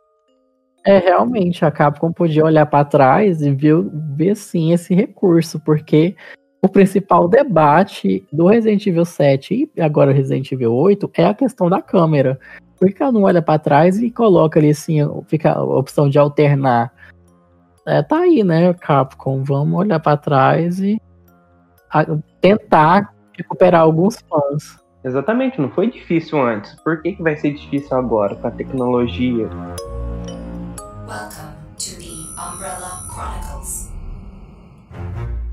É, 0.85 0.97
realmente, 0.97 1.63
a 1.63 1.71
Capcom 1.71 2.11
podia 2.11 2.43
olhar 2.43 2.65
para 2.65 2.83
trás 2.83 3.41
e 3.41 3.51
ver, 3.51 3.75
ver 4.17 4.35
sim 4.35 4.73
esse 4.73 4.93
recurso, 4.93 5.59
porque 5.61 6.15
o 6.61 6.67
principal 6.67 7.27
debate 7.27 8.25
do 8.31 8.47
Resident 8.47 8.85
Evil 8.85 9.05
7 9.05 9.71
e 9.75 9.81
agora 9.81 10.11
Resident 10.11 10.51
Evil 10.51 10.73
8 10.73 11.11
é 11.15 11.25
a 11.25 11.33
questão 11.33 11.69
da 11.69 11.81
câmera. 11.81 12.37
Por 12.83 12.91
que 12.91 13.01
ela 13.01 13.13
não 13.13 13.23
olha 13.23 13.41
para 13.41 13.57
trás 13.57 13.97
e 14.01 14.11
coloca 14.11 14.59
ali 14.59 14.71
assim, 14.71 14.97
fica 15.27 15.53
a 15.53 15.63
opção 15.63 16.09
de 16.09 16.19
alternar? 16.19 16.91
É, 17.87 18.03
tá 18.03 18.17
aí, 18.17 18.43
né, 18.43 18.73
Capcom? 18.73 19.41
Vamos 19.41 19.79
olhar 19.79 20.01
para 20.01 20.17
trás 20.17 20.81
e 20.81 21.01
a, 21.89 22.05
tentar 22.41 23.13
recuperar 23.37 23.79
alguns 23.79 24.17
fãs. 24.29 24.77
Exatamente, 25.01 25.61
não 25.61 25.69
foi 25.69 25.89
difícil 25.89 26.41
antes. 26.41 26.75
Por 26.81 27.01
que, 27.01 27.13
que 27.13 27.23
vai 27.23 27.37
ser 27.37 27.53
difícil 27.53 27.95
agora 27.95 28.35
com 28.35 28.47
a 28.47 28.51
tecnologia? 28.51 29.47
Welcome 31.07 31.55
to 31.77 31.95
the 31.99 32.11
Umbrella 32.35 32.99
Chronicles. 33.13 33.93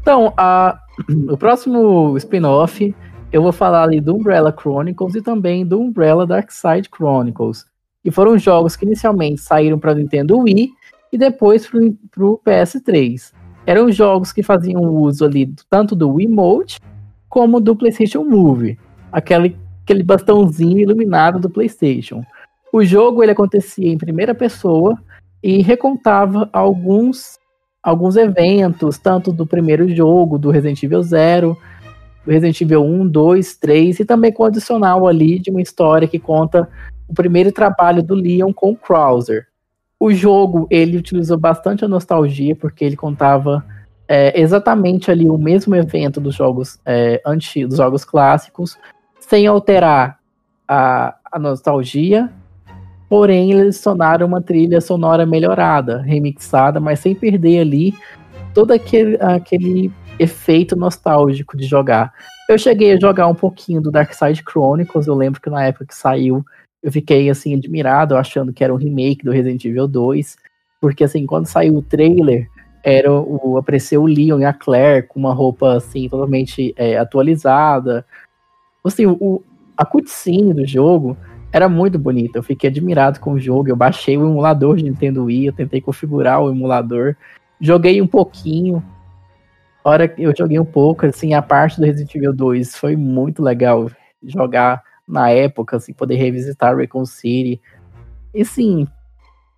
Então, 0.02 0.34
a, 0.36 0.76
o 1.30 1.36
próximo 1.36 2.16
spin-off 2.16 2.92
eu 3.32 3.42
vou 3.42 3.52
falar 3.52 3.84
ali 3.84 4.00
do 4.00 4.16
Umbrella 4.16 4.54
Chronicles 4.56 5.14
e 5.14 5.22
também 5.22 5.64
do 5.64 5.80
Umbrella 5.80 6.26
Dark 6.26 6.50
Side 6.50 6.88
Chronicles, 6.94 7.64
que 8.02 8.10
foram 8.10 8.36
jogos 8.36 8.74
que 8.74 8.84
inicialmente 8.84 9.40
saíram 9.40 9.78
para 9.78 9.94
Nintendo 9.94 10.38
Wii 10.38 10.70
e 11.12 11.18
depois 11.18 11.68
para 11.68 12.24
o 12.24 12.38
PS3. 12.38 13.32
Eram 13.66 13.92
jogos 13.92 14.32
que 14.32 14.42
faziam 14.42 14.82
uso 14.82 15.24
ali 15.24 15.54
tanto 15.68 15.94
do 15.94 16.14
Wiimote 16.14 16.80
como 17.28 17.60
do 17.60 17.76
PlayStation 17.76 18.24
Move, 18.24 18.76
aquele, 19.12 19.56
aquele 19.84 20.02
bastãozinho 20.02 20.78
iluminado 20.78 21.38
do 21.38 21.48
PlayStation. 21.48 22.24
O 22.72 22.82
jogo 22.84 23.22
ele 23.22 23.32
acontecia 23.32 23.92
em 23.92 23.98
primeira 23.98 24.34
pessoa 24.34 24.98
e 25.42 25.62
recontava 25.62 26.48
alguns 26.52 27.38
alguns 27.82 28.14
eventos, 28.16 28.98
tanto 28.98 29.32
do 29.32 29.46
primeiro 29.46 29.88
jogo, 29.88 30.38
do 30.38 30.50
Resident 30.50 30.82
Evil 30.82 31.02
0, 31.02 31.56
Resident 32.26 32.60
Evil 32.60 32.84
1, 32.84 33.08
2, 33.08 33.56
3, 33.56 34.00
e 34.00 34.04
também 34.04 34.32
com 34.32 34.42
o 34.42 34.46
adicional 34.46 35.06
ali 35.06 35.38
de 35.38 35.50
uma 35.50 35.60
história 35.60 36.08
que 36.08 36.18
conta 36.18 36.68
o 37.08 37.14
primeiro 37.14 37.50
trabalho 37.50 38.02
do 38.02 38.14
Leon 38.14 38.52
com 38.52 38.70
o 38.70 38.76
Krauser. 38.76 39.46
O 39.98 40.12
jogo, 40.12 40.66
ele 40.70 40.96
utilizou 40.96 41.38
bastante 41.38 41.84
a 41.84 41.88
nostalgia, 41.88 42.56
porque 42.56 42.84
ele 42.84 42.96
contava 42.96 43.64
é, 44.08 44.40
exatamente 44.40 45.10
ali 45.10 45.28
o 45.28 45.38
mesmo 45.38 45.74
evento 45.74 46.20
dos 46.20 46.34
jogos 46.34 46.78
é, 46.86 47.20
antigos, 47.26 47.70
dos 47.70 47.78
jogos 47.78 48.04
clássicos, 48.04 48.78
sem 49.18 49.46
alterar 49.46 50.18
a, 50.66 51.16
a 51.30 51.38
nostalgia 51.38 52.30
Porém, 53.10 53.50
eles 53.50 53.74
adicionaram 53.74 54.24
uma 54.24 54.40
trilha 54.40 54.80
sonora 54.80 55.26
melhorada, 55.26 56.00
remixada, 56.00 56.78
mas 56.78 57.00
sem 57.00 57.12
perder 57.12 57.58
ali 57.58 57.92
todo 58.54 58.70
aquele, 58.70 59.16
aquele 59.20 59.90
efeito 60.18 60.76
nostálgico 60.76 61.56
de 61.56 61.66
jogar. 61.66 62.12
Eu 62.48 62.58
cheguei 62.58 62.92
a 62.92 63.00
jogar 63.00 63.26
um 63.26 63.34
pouquinho 63.34 63.80
do 63.80 63.90
Dark 63.90 64.12
Side 64.12 64.42
Chronicles, 64.48 65.06
eu 65.06 65.14
lembro 65.14 65.40
que 65.40 65.50
na 65.50 65.64
época 65.64 65.86
que 65.86 65.94
saiu, 65.94 66.44
eu 66.82 66.90
fiquei 66.90 67.28
assim 67.30 67.54
admirado, 67.54 68.16
achando 68.16 68.52
que 68.52 68.64
era 68.64 68.72
um 68.72 68.78
remake 68.78 69.24
do 69.24 69.30
Resident 69.30 69.64
Evil 69.64 69.86
2, 69.86 70.36
porque 70.80 71.04
assim, 71.04 71.26
quando 71.26 71.46
saiu 71.46 71.76
o 71.76 71.82
trailer, 71.82 72.48
era 72.82 73.12
o 73.12 73.58
apareceu 73.58 74.02
o 74.02 74.06
Leon 74.06 74.40
e 74.40 74.44
a 74.44 74.52
Claire 74.52 75.06
com 75.06 75.20
uma 75.20 75.34
roupa 75.34 75.76
assim 75.76 76.08
totalmente 76.08 76.72
é, 76.76 76.96
atualizada. 76.96 78.06
Assim, 78.82 79.04
o, 79.06 79.42
a 79.76 79.84
cutscene 79.84 80.54
do 80.54 80.66
jogo 80.66 81.16
era 81.52 81.68
muito 81.68 81.98
bonito. 81.98 82.36
Eu 82.36 82.42
fiquei 82.42 82.70
admirado 82.70 83.20
com 83.20 83.32
o 83.32 83.40
jogo. 83.40 83.68
Eu 83.68 83.76
baixei 83.76 84.16
o 84.16 84.26
emulador 84.26 84.76
de 84.76 84.84
Nintendo 84.84 85.24
Wii, 85.24 85.46
eu 85.46 85.52
tentei 85.52 85.80
configurar 85.80 86.42
o 86.42 86.50
emulador. 86.50 87.16
Joguei 87.60 88.00
um 88.00 88.06
pouquinho. 88.06 88.82
Hora 89.82 90.06
que 90.06 90.22
eu 90.22 90.34
joguei 90.36 90.58
um 90.58 90.64
pouco, 90.64 91.06
assim, 91.06 91.32
a 91.34 91.40
parte 91.40 91.78
do 91.80 91.86
Resident 91.86 92.14
Evil 92.14 92.34
2 92.34 92.76
foi 92.76 92.96
muito 92.96 93.42
legal 93.42 93.90
jogar 94.22 94.82
na 95.08 95.30
época, 95.30 95.76
assim, 95.76 95.92
poder 95.92 96.16
revisitar 96.16 96.76
Recon 96.76 97.04
City. 97.06 97.60
E 98.34 98.44
sim, 98.44 98.86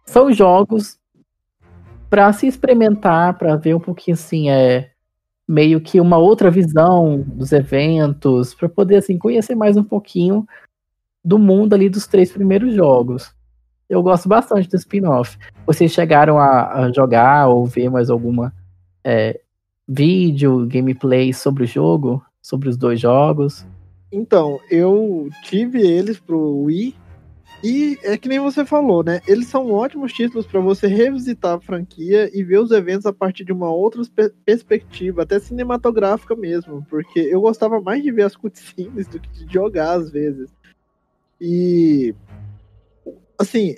são 0.06 0.32
jogos 0.32 0.98
para 2.08 2.32
se 2.32 2.46
experimentar, 2.46 3.38
para 3.38 3.56
ver 3.56 3.74
um 3.74 3.80
pouquinho 3.80 4.14
assim, 4.14 4.50
é 4.50 4.90
meio 5.48 5.80
que 5.80 6.00
uma 6.00 6.18
outra 6.18 6.50
visão 6.50 7.20
dos 7.26 7.52
eventos, 7.52 8.54
para 8.54 8.68
poder 8.68 8.96
assim 8.96 9.18
conhecer 9.18 9.54
mais 9.54 9.76
um 9.76 9.84
pouquinho 9.84 10.46
do 11.24 11.38
mundo 11.38 11.74
ali 11.74 11.88
dos 11.88 12.06
três 12.06 12.30
primeiros 12.30 12.74
jogos. 12.74 13.34
Eu 13.88 14.02
gosto 14.02 14.28
bastante 14.28 14.68
do 14.68 14.76
spin-off. 14.76 15.38
Vocês 15.66 15.92
chegaram 15.92 16.38
a, 16.38 16.84
a, 16.84 16.92
jogar 16.92 17.48
ou 17.48 17.66
ver 17.66 17.90
mais 17.90 18.08
alguma 18.08 18.52
é, 19.04 19.40
vídeo, 19.88 20.66
gameplay 20.66 21.32
sobre 21.32 21.64
o 21.64 21.66
jogo? 21.66 22.24
Sobre 22.40 22.68
os 22.68 22.76
dois 22.76 23.00
jogos? 23.00 23.66
Então, 24.10 24.60
eu 24.70 25.28
tive 25.42 25.80
eles 25.80 26.18
pro 26.18 26.62
Wii 26.62 26.94
e 27.64 27.96
é 28.02 28.18
que 28.18 28.28
nem 28.28 28.40
você 28.40 28.64
falou, 28.64 29.04
né? 29.04 29.20
Eles 29.26 29.46
são 29.46 29.70
ótimos 29.70 30.12
títulos 30.12 30.46
para 30.46 30.60
você 30.60 30.88
revisitar 30.88 31.54
a 31.54 31.60
franquia 31.60 32.28
e 32.36 32.42
ver 32.42 32.58
os 32.58 32.72
eventos 32.72 33.06
a 33.06 33.12
partir 33.12 33.44
de 33.44 33.52
uma 33.52 33.70
outra 33.70 34.02
perspectiva, 34.44 35.22
até 35.22 35.38
cinematográfica 35.38 36.34
mesmo, 36.34 36.84
porque 36.90 37.20
eu 37.20 37.40
gostava 37.40 37.80
mais 37.80 38.02
de 38.02 38.10
ver 38.10 38.24
as 38.24 38.34
cutscenes 38.34 39.06
do 39.06 39.20
que 39.20 39.30
de 39.30 39.52
jogar 39.52 39.92
às 39.92 40.10
vezes. 40.10 40.50
E 41.40 42.14
assim, 43.38 43.76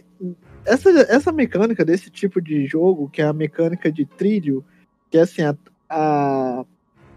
essa, 0.65 0.91
essa 0.91 1.31
mecânica 1.31 1.85
desse 1.85 2.11
tipo 2.11 2.41
de 2.41 2.67
jogo, 2.67 3.11
que 3.11 3.21
é 3.21 3.27
a 3.27 3.33
mecânica 3.35 3.93
de 3.93 4.07
trilho, 4.07 4.65
que 5.11 5.19
é 5.19 5.21
assim, 5.21 5.43
a, 5.43 5.55
a 5.95 6.65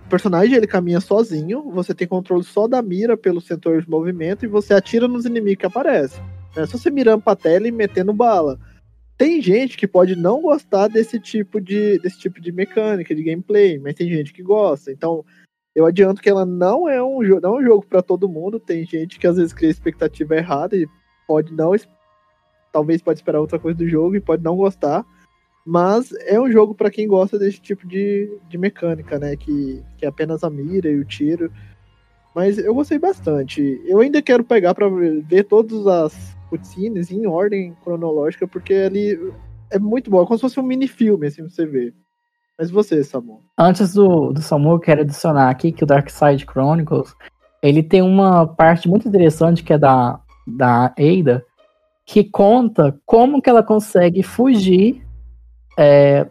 personagem 0.08 0.56
ele 0.56 0.68
caminha 0.68 1.02
sozinho, 1.02 1.64
você 1.72 1.94
tem 1.96 2.08
controle 2.08 2.44
só 2.44 2.68
da 2.68 2.82
mira 2.82 3.18
pelo 3.18 3.42
sensor 3.42 3.82
de 3.82 3.90
movimento 3.90 4.46
e 4.46 4.48
você 4.48 4.74
atira 4.74 5.08
nos 5.08 5.26
inimigos 5.26 5.60
que 5.60 5.66
aparecem. 5.66 6.24
É 6.56 6.66
só 6.66 6.78
você 6.78 6.92
mirando 6.92 7.24
pra 7.24 7.36
tela 7.36 7.68
e 7.68 7.72
metendo 7.72 8.14
bala. 8.14 8.60
Tem 9.18 9.42
gente 9.42 9.78
que 9.78 9.88
pode 9.88 10.16
não 10.16 10.44
gostar 10.44 10.88
desse 10.88 11.20
tipo 11.20 11.60
de, 11.60 11.98
desse 12.00 12.20
tipo 12.20 12.40
de 12.40 12.52
mecânica, 12.52 13.16
de 13.16 13.24
gameplay, 13.24 13.80
mas 13.80 13.96
tem 13.96 14.08
gente 14.08 14.32
que 14.32 14.44
gosta. 14.44 14.92
Então, 14.92 15.26
eu 15.76 15.88
adianto 15.88 16.22
que 16.22 16.30
ela 16.30 16.46
não 16.46 16.88
é 16.88 17.02
um, 17.02 17.22
não 17.42 17.58
é 17.58 17.62
um 17.62 17.64
jogo 17.64 17.86
para 17.86 18.04
todo 18.04 18.30
mundo. 18.30 18.60
Tem 18.60 18.86
gente 18.86 19.18
que 19.18 19.26
às 19.26 19.38
vezes 19.38 19.54
cria 19.54 19.72
expectativa 19.72 20.36
errada 20.36 20.76
e 20.76 20.88
pode 21.28 21.52
não. 21.52 21.74
Talvez 22.72 23.02
pode 23.02 23.18
esperar 23.18 23.42
outra 23.42 23.58
coisa 23.58 23.78
do 23.78 23.88
jogo 23.88 24.16
e 24.16 24.22
pode 24.22 24.44
não 24.44 24.56
gostar. 24.56 25.04
Mas 25.70 26.14
é 26.26 26.40
um 26.40 26.50
jogo 26.50 26.74
para 26.74 26.90
quem 26.90 27.06
gosta 27.06 27.38
desse 27.38 27.60
tipo 27.60 27.86
de, 27.86 28.32
de 28.48 28.58
mecânica, 28.58 29.20
né? 29.20 29.36
Que, 29.36 29.84
que 29.98 30.06
é 30.06 30.08
apenas 30.08 30.42
a 30.42 30.50
mira 30.50 30.90
e 30.90 30.98
o 30.98 31.04
tiro. 31.04 31.52
Mas 32.34 32.58
eu 32.58 32.74
gostei 32.74 32.98
bastante. 32.98 33.82
Eu 33.86 34.00
ainda 34.00 34.22
quero 34.22 34.46
pegar 34.46 34.74
para 34.74 34.88
ver 34.88 35.44
todas 35.44 35.86
as 35.86 36.38
cutscenes 36.50 37.12
em 37.12 37.28
ordem 37.28 37.76
cronológica, 37.84 38.48
porque 38.48 38.74
ali 38.76 39.20
é 39.70 39.78
muito 39.78 40.10
bom. 40.10 40.24
É 40.24 40.26
como 40.26 40.38
se 40.38 40.42
fosse 40.44 40.58
um 40.58 40.64
mini 40.64 40.88
filme, 40.88 41.28
assim, 41.28 41.44
você 41.44 41.66
vê. 41.66 41.94
Mas 42.58 42.72
você, 42.72 43.04
Samu? 43.04 43.42
Antes 43.58 43.94
do, 43.94 44.32
do 44.32 44.42
Samu, 44.42 44.72
eu 44.72 44.80
quero 44.80 45.02
adicionar 45.02 45.50
aqui 45.50 45.74
que 45.74 45.84
o 45.84 45.88
Dark 45.88 46.10
Side 46.10 46.46
Chronicles, 46.50 47.14
ele 47.62 47.84
tem 47.84 48.02
uma 48.02 48.48
parte 48.48 48.88
muito 48.88 49.06
interessante 49.06 49.66
que 49.66 49.74
é 49.74 49.78
da, 49.78 50.18
da 50.48 50.94
Ada, 50.98 51.44
que 52.06 52.24
conta 52.24 52.98
como 53.06 53.42
que 53.42 53.50
ela 53.50 53.62
consegue 53.62 54.24
fugir 54.24 55.06
é, 55.78 56.26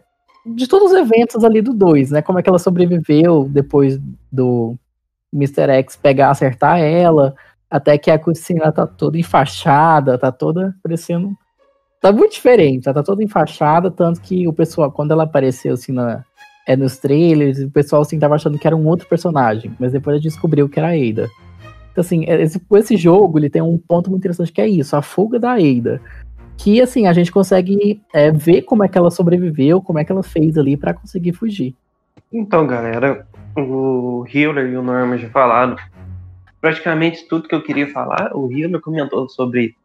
de 0.45 0.67
todos 0.67 0.91
os 0.91 0.97
eventos 0.97 1.43
ali 1.43 1.61
do 1.61 1.73
2, 1.73 2.11
né? 2.11 2.21
Como 2.21 2.37
é 2.37 2.43
que 2.43 2.49
ela 2.49 2.59
sobreviveu 2.59 3.47
depois 3.49 3.99
do 4.31 4.75
Mr. 5.33 5.71
X 5.71 5.95
pegar, 5.95 6.29
acertar 6.29 6.79
ela, 6.79 7.35
até 7.69 7.97
que 7.97 8.11
a 8.11 8.19
cutscene 8.19 8.59
tá 8.71 8.85
toda 8.85 9.17
enfaixada, 9.17 10.17
tá 10.17 10.31
toda 10.31 10.75
parecendo 10.81 11.35
tá 11.99 12.11
muito 12.11 12.33
diferente, 12.33 12.83
tá, 12.83 12.93
tá 12.93 13.03
toda 13.03 13.23
enfaixada, 13.23 13.89
tanto 13.89 14.21
que 14.21 14.47
o 14.47 14.53
pessoal, 14.53 14.91
quando 14.91 15.11
ela 15.11 15.23
apareceu 15.23 15.73
assim 15.73 15.91
na, 15.91 16.23
é, 16.65 16.75
nos 16.75 16.97
trailers, 16.97 17.59
o 17.59 17.71
pessoal 17.71 18.03
assim 18.03 18.19
tava 18.19 18.35
achando 18.35 18.57
que 18.57 18.67
era 18.67 18.75
um 18.75 18.87
outro 18.87 19.07
personagem, 19.07 19.75
mas 19.79 19.91
depois 19.91 20.13
a 20.13 20.17
gente 20.17 20.29
descobriu 20.29 20.69
que 20.69 20.79
era 20.79 20.89
a 20.89 20.91
Ada. 20.91 21.27
Então 21.91 22.01
assim, 22.01 22.23
é, 22.25 22.41
esse, 22.41 22.61
esse 22.73 22.95
jogo, 22.95 23.39
ele 23.39 23.49
tem 23.49 23.61
um 23.61 23.77
ponto 23.77 24.09
muito 24.09 24.21
interessante 24.21 24.51
que 24.51 24.61
é 24.61 24.67
isso, 24.67 24.95
a 24.95 25.01
fuga 25.01 25.39
da 25.39 25.53
Ada. 25.53 25.99
Que 26.57 26.81
assim, 26.81 27.07
a 27.07 27.13
gente 27.13 27.31
consegue 27.31 28.01
é, 28.13 28.31
ver 28.31 28.63
como 28.63 28.83
é 28.83 28.87
que 28.87 28.97
ela 28.97 29.11
sobreviveu, 29.11 29.81
como 29.81 29.99
é 29.99 30.03
que 30.03 30.11
ela 30.11 30.23
fez 30.23 30.57
ali 30.57 30.75
para 30.75 30.93
conseguir 30.93 31.33
fugir. 31.33 31.75
Então, 32.33 32.65
galera, 32.65 33.25
o 33.55 34.25
Healer 34.33 34.67
e 34.67 34.77
o 34.77 34.81
Norman 34.81 35.17
já 35.17 35.29
falaram 35.29 35.75
praticamente 36.59 37.27
tudo 37.27 37.47
que 37.47 37.55
eu 37.55 37.63
queria 37.63 37.87
falar. 37.91 38.35
O 38.35 38.51
Healer 38.51 38.81
comentou 38.81 39.29
sobre 39.29 39.75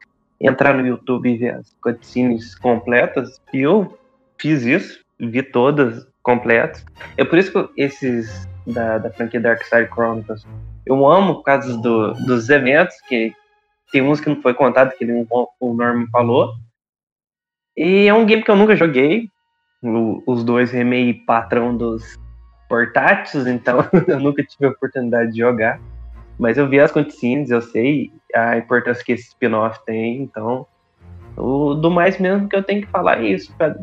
entrar 0.41 0.75
no 0.75 0.87
YouTube 0.87 1.31
e 1.31 1.37
ver 1.37 1.55
as 1.55 1.73
cutscenes 1.83 2.55
completas. 2.55 3.41
E 3.53 3.61
eu 3.61 3.97
fiz 4.39 4.64
isso, 4.64 5.01
vi 5.20 5.43
todas 5.43 6.07
completas. 6.23 6.85
É 7.16 7.25
por 7.25 7.39
isso 7.39 7.53
que 7.53 7.83
esses 7.83 8.49
da, 8.66 8.99
da 8.99 9.11
franquia 9.11 9.41
Dark 9.41 9.62
Side 9.64 9.91
Chronicles 9.93 10.47
eu 10.85 11.07
amo 11.07 11.37
por 11.37 11.43
causa 11.45 11.77
do, 11.79 12.12
dos 12.27 12.49
eventos, 12.49 13.01
que 13.09 13.33
tem 13.93 14.03
uns 14.03 14.20
que 14.20 14.29
não 14.29 14.41
foi 14.43 14.55
contado, 14.55 14.97
que 14.97 15.05
ele, 15.05 15.27
o 15.61 15.75
Norman 15.75 16.07
falou. 16.11 16.55
E 17.77 18.07
é 18.07 18.14
um 18.14 18.27
game 18.27 18.43
que 18.43 18.51
eu 18.51 18.57
nunca 18.57 18.77
joguei. 18.77 19.31
O, 19.83 20.23
os 20.27 20.45
dois 20.45 20.75
é 20.75 20.85
meio 20.85 21.25
patrão 21.25 21.77
dos 21.77 22.18
portáteis, 22.68 23.47
então 23.47 23.79
eu 24.09 24.20
nunca 24.20 24.43
tive 24.45 24.66
a 24.66 24.70
oportunidade 24.70 25.33
de 25.33 25.39
jogar. 25.39 25.81
Mas 26.39 26.59
eu 26.59 26.68
vi 26.68 26.81
as 26.81 26.91
cutscenes, 26.91 27.51
eu 27.51 27.61
sei 27.61 28.11
a 28.35 28.57
importância 28.57 29.05
que 29.05 29.12
esse 29.12 29.29
spin-off 29.29 29.85
tem, 29.85 30.23
então. 30.23 30.66
O, 31.37 31.75
do 31.75 31.91
mais 31.91 32.18
mesmo 32.18 32.49
que 32.49 32.57
eu 32.57 32.62
tenho 32.62 32.83
que 32.83 32.89
falar 32.89 33.23
é 33.23 33.29
isso. 33.29 33.55
Pra, 33.57 33.77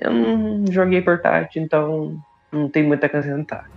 eu 0.00 0.12
não 0.12 0.70
joguei 0.70 1.02
portátil, 1.02 1.62
então 1.62 2.20
não 2.52 2.68
tem 2.68 2.82
muito 2.82 3.02
a 3.02 3.06
acrescentar. 3.06 3.70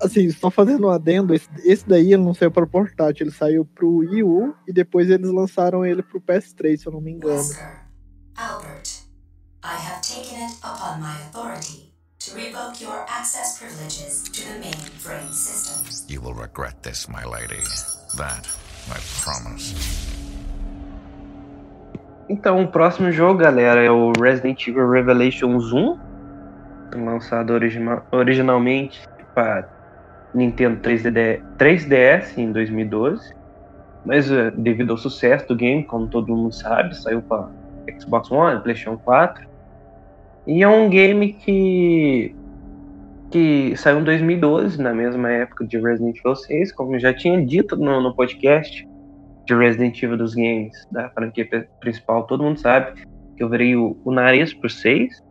Assim, 0.00 0.30
só 0.30 0.50
fazendo 0.50 0.86
um 0.86 0.90
adendo, 0.90 1.34
esse, 1.34 1.48
esse 1.64 1.88
daí 1.88 2.12
ele 2.12 2.22
não 2.22 2.34
saiu 2.34 2.50
para 2.50 2.64
o 2.64 2.68
portátil, 2.68 3.24
ele 3.24 3.34
saiu 3.34 3.64
para 3.64 3.86
o 3.86 3.98
Wii 3.98 4.22
U 4.22 4.54
e 4.68 4.72
depois 4.72 5.08
eles 5.08 5.30
lançaram 5.30 5.86
ele 5.86 6.02
para 6.02 6.18
o 6.18 6.20
PS3, 6.20 6.76
se 6.76 6.86
eu 6.86 6.92
não 6.92 7.00
me 7.00 7.12
engano. 7.12 7.48
Albert, 8.38 8.92
I 9.62 9.76
have 9.76 10.02
taken 10.02 10.36
it 10.38 10.52
upon 10.62 11.00
my 11.00 11.16
authority 11.24 11.94
to 12.18 12.34
revoke 12.36 12.82
your 12.82 13.06
access 13.08 13.58
privileges 13.58 14.24
to 14.24 14.42
the 14.44 14.60
mainframe 14.60 15.32
system. 15.32 15.82
You 16.06 16.20
will 16.20 16.34
regret 16.34 16.82
this, 16.82 17.08
my 17.08 17.24
lady. 17.24 17.64
That 18.18 18.46
I 18.90 19.00
promise. 19.24 19.74
Então, 22.28 22.62
o 22.62 22.68
próximo 22.68 23.10
jogo, 23.10 23.38
galera, 23.38 23.82
é 23.82 23.90
o 23.90 24.12
Resident 24.20 24.68
Evil 24.68 24.90
Revelations 24.90 25.72
1, 25.72 25.98
lançado 26.94 27.54
originalmente 28.12 29.00
para 29.34 29.66
Nintendo 30.34 30.78
3D, 30.82 31.40
3DS 31.56 32.36
em 32.36 32.52
2012, 32.52 33.34
mas 34.04 34.30
uh, 34.30 34.50
devido 34.50 34.90
ao 34.90 34.98
sucesso 34.98 35.48
do 35.48 35.56
game, 35.56 35.84
como 35.84 36.06
todo 36.06 36.28
mundo 36.28 36.52
sabe, 36.52 36.94
saiu 36.94 37.22
para 37.22 37.48
Xbox 37.98 38.30
One, 38.30 38.60
PlayStation 38.60 38.96
4. 38.98 39.46
E 40.46 40.62
é 40.62 40.68
um 40.68 40.88
game 40.88 41.32
que 41.32 42.34
que 43.30 43.76
saiu 43.76 44.00
em 44.00 44.04
2012, 44.04 44.80
na 44.80 44.94
mesma 44.94 45.30
época 45.30 45.66
de 45.66 45.78
Resident 45.78 46.16
Evil 46.18 46.36
6, 46.36 46.72
como 46.72 46.94
eu 46.94 47.00
já 47.00 47.12
tinha 47.12 47.44
dito 47.44 47.76
no, 47.76 48.00
no 48.00 48.14
podcast 48.14 48.88
de 49.44 49.54
Resident 49.54 50.00
Evil 50.02 50.16
dos 50.16 50.34
games 50.34 50.86
da 50.90 51.08
franquia 51.10 51.68
principal, 51.80 52.24
todo 52.26 52.44
mundo 52.44 52.58
sabe 52.58 53.04
que 53.36 53.42
eu 53.42 53.48
virei 53.48 53.76
o, 53.76 53.96
o 54.04 54.12
nariz 54.12 54.54
por 54.54 54.70
6. 54.70 55.22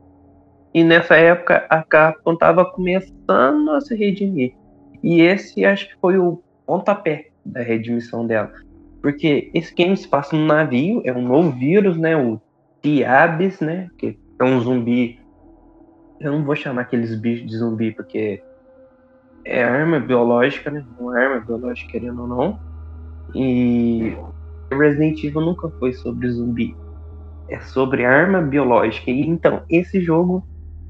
E 0.74 0.84
nessa 0.84 1.16
época 1.16 1.66
a 1.70 1.82
Capcom 1.84 2.34
estava 2.34 2.66
começando 2.66 3.72
a 3.72 3.82
se 3.82 3.96
redimir. 3.96 4.54
E 5.02 5.22
esse 5.22 5.64
acho 5.66 5.88
que 5.88 5.96
foi 6.02 6.18
o 6.18 6.42
pontapé 6.66 7.30
da 7.46 7.62
redimissão 7.62 8.26
dela. 8.28 8.52
Porque 9.02 9.50
esse 9.54 9.74
game 9.74 9.96
se 9.96 10.08
passa 10.08 10.36
num 10.36 10.46
navio, 10.46 11.02
é 11.06 11.14
um 11.14 11.22
novo 11.22 11.52
vírus, 11.52 11.98
né? 11.98 12.18
O 12.18 12.42
Diabes, 12.86 13.60
né? 13.60 13.90
Que 13.98 14.18
é 14.40 14.44
um 14.44 14.60
zumbi. 14.60 15.20
Eu 16.20 16.34
não 16.34 16.46
vou 16.46 16.56
chamar 16.56 16.82
aqueles 16.82 17.20
bichos 17.20 17.50
de 17.50 17.58
zumbi, 17.58 17.92
porque 17.92 18.44
é 19.44 19.64
arma 19.64 20.00
biológica, 20.00 20.70
né? 20.70 20.86
Uma 21.00 21.20
arma 21.20 21.40
biológica, 21.40 21.92
querendo 21.92 22.22
ou 22.22 22.28
não. 22.28 22.60
E 23.34 24.16
Resident 24.72 25.24
Evil 25.24 25.42
nunca 25.42 25.68
foi 25.80 25.94
sobre 25.94 26.30
zumbi. 26.30 26.76
É 27.50 27.60
sobre 27.60 28.06
arma 28.06 28.40
biológica. 28.42 29.10
E 29.10 29.22
então, 29.22 29.64
esse 29.68 30.00
jogo 30.00 30.48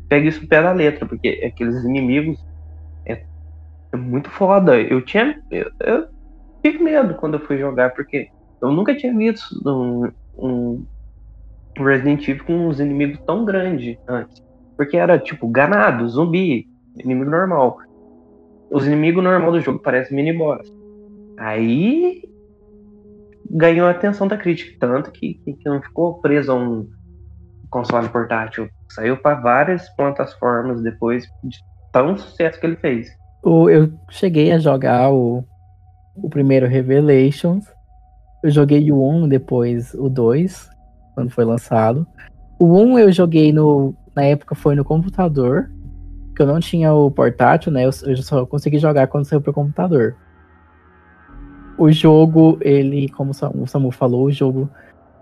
pega 0.10 0.28
isso 0.28 0.46
pela 0.48 0.74
letra, 0.74 1.06
porque 1.06 1.44
aqueles 1.46 1.82
inimigos 1.86 2.46
é 3.06 3.98
muito 3.98 4.30
foda. 4.30 4.80
Eu 4.80 5.02
tinha. 5.02 5.42
Eu, 5.50 5.72
eu 5.80 6.08
tive 6.62 6.80
medo 6.80 7.16
quando 7.16 7.36
eu 7.36 7.46
fui 7.46 7.58
jogar, 7.58 7.92
porque 7.92 8.28
eu 8.62 8.70
nunca 8.70 8.94
tinha 8.96 9.16
visto 9.16 9.46
um, 9.66 10.12
um 10.38 10.86
Resident 11.84 12.28
Evil 12.28 12.46
com 12.46 12.68
uns 12.68 12.80
inimigos 12.80 13.20
tão 13.26 13.46
grandes 13.46 13.98
antes. 14.08 14.44
Porque 14.78 14.98
era 14.98 15.18
tipo 15.18 15.48
ganado, 15.48 16.08
zumbi, 16.08 16.68
inimigo 16.98 17.30
normal. 17.30 17.78
Os 18.72 18.86
inimigos 18.86 19.24
normal 19.24 19.52
do 19.52 19.62
jogo 19.62 19.80
parecem 19.80 20.16
mini-boss. 20.16 20.74
Aí 21.38 22.24
ganhou 23.50 23.88
a 23.88 23.92
atenção 23.92 24.28
da 24.28 24.38
crítica, 24.38 24.76
tanto 24.80 25.12
que, 25.12 25.36
que, 25.36 25.54
que 25.54 25.70
não 25.70 25.82
ficou 25.82 26.20
preso 26.20 26.52
a 26.52 26.56
um 26.56 26.90
console 27.70 28.10
portátil. 28.10 28.70
Saiu 28.90 29.18
para 29.18 29.40
várias 29.40 29.90
plataformas 29.96 30.82
depois 30.82 31.26
de 31.44 31.58
tão 31.92 32.18
sucesso 32.18 32.60
que 32.60 32.66
ele 32.66 32.78
fez. 32.78 33.08
Eu 33.44 33.92
cheguei 34.10 34.52
a 34.52 34.58
jogar 34.58 35.12
o, 35.12 35.44
o 36.16 36.30
primeiro 36.30 36.68
Revelations. 36.68 37.66
Eu 38.44 38.50
joguei 38.50 38.92
o 38.92 39.02
1, 39.02 39.28
depois 39.28 39.94
o 39.94 40.10
2, 40.10 40.70
quando 41.16 41.32
foi 41.32 41.46
lançado. 41.46 42.06
O 42.60 42.78
1 42.78 43.00
eu 43.00 43.12
joguei 43.12 43.52
no. 43.52 43.96
Na 44.16 44.24
época 44.24 44.54
foi 44.54 44.76
no 44.76 44.86
computador. 44.86 45.72
Que 46.36 46.42
eu 46.42 46.48
não 46.48 46.60
tinha 46.60 46.94
o 46.94 47.10
portátil, 47.10 47.72
né? 47.72 47.86
Eu, 47.86 47.92
eu 48.04 48.18
só 48.18 48.46
consegui 48.46 48.78
jogar 48.78 49.08
quando 49.08 49.26
saiu 49.26 49.42
pro 49.42 49.54
computador. 49.54 50.16
O 51.78 51.90
jogo, 51.92 52.58
ele, 52.62 53.08
como 53.10 53.32
o 53.32 53.68
Samu 53.68 53.92
falou, 53.92 54.26
o 54.26 54.32
jogo 54.32 54.70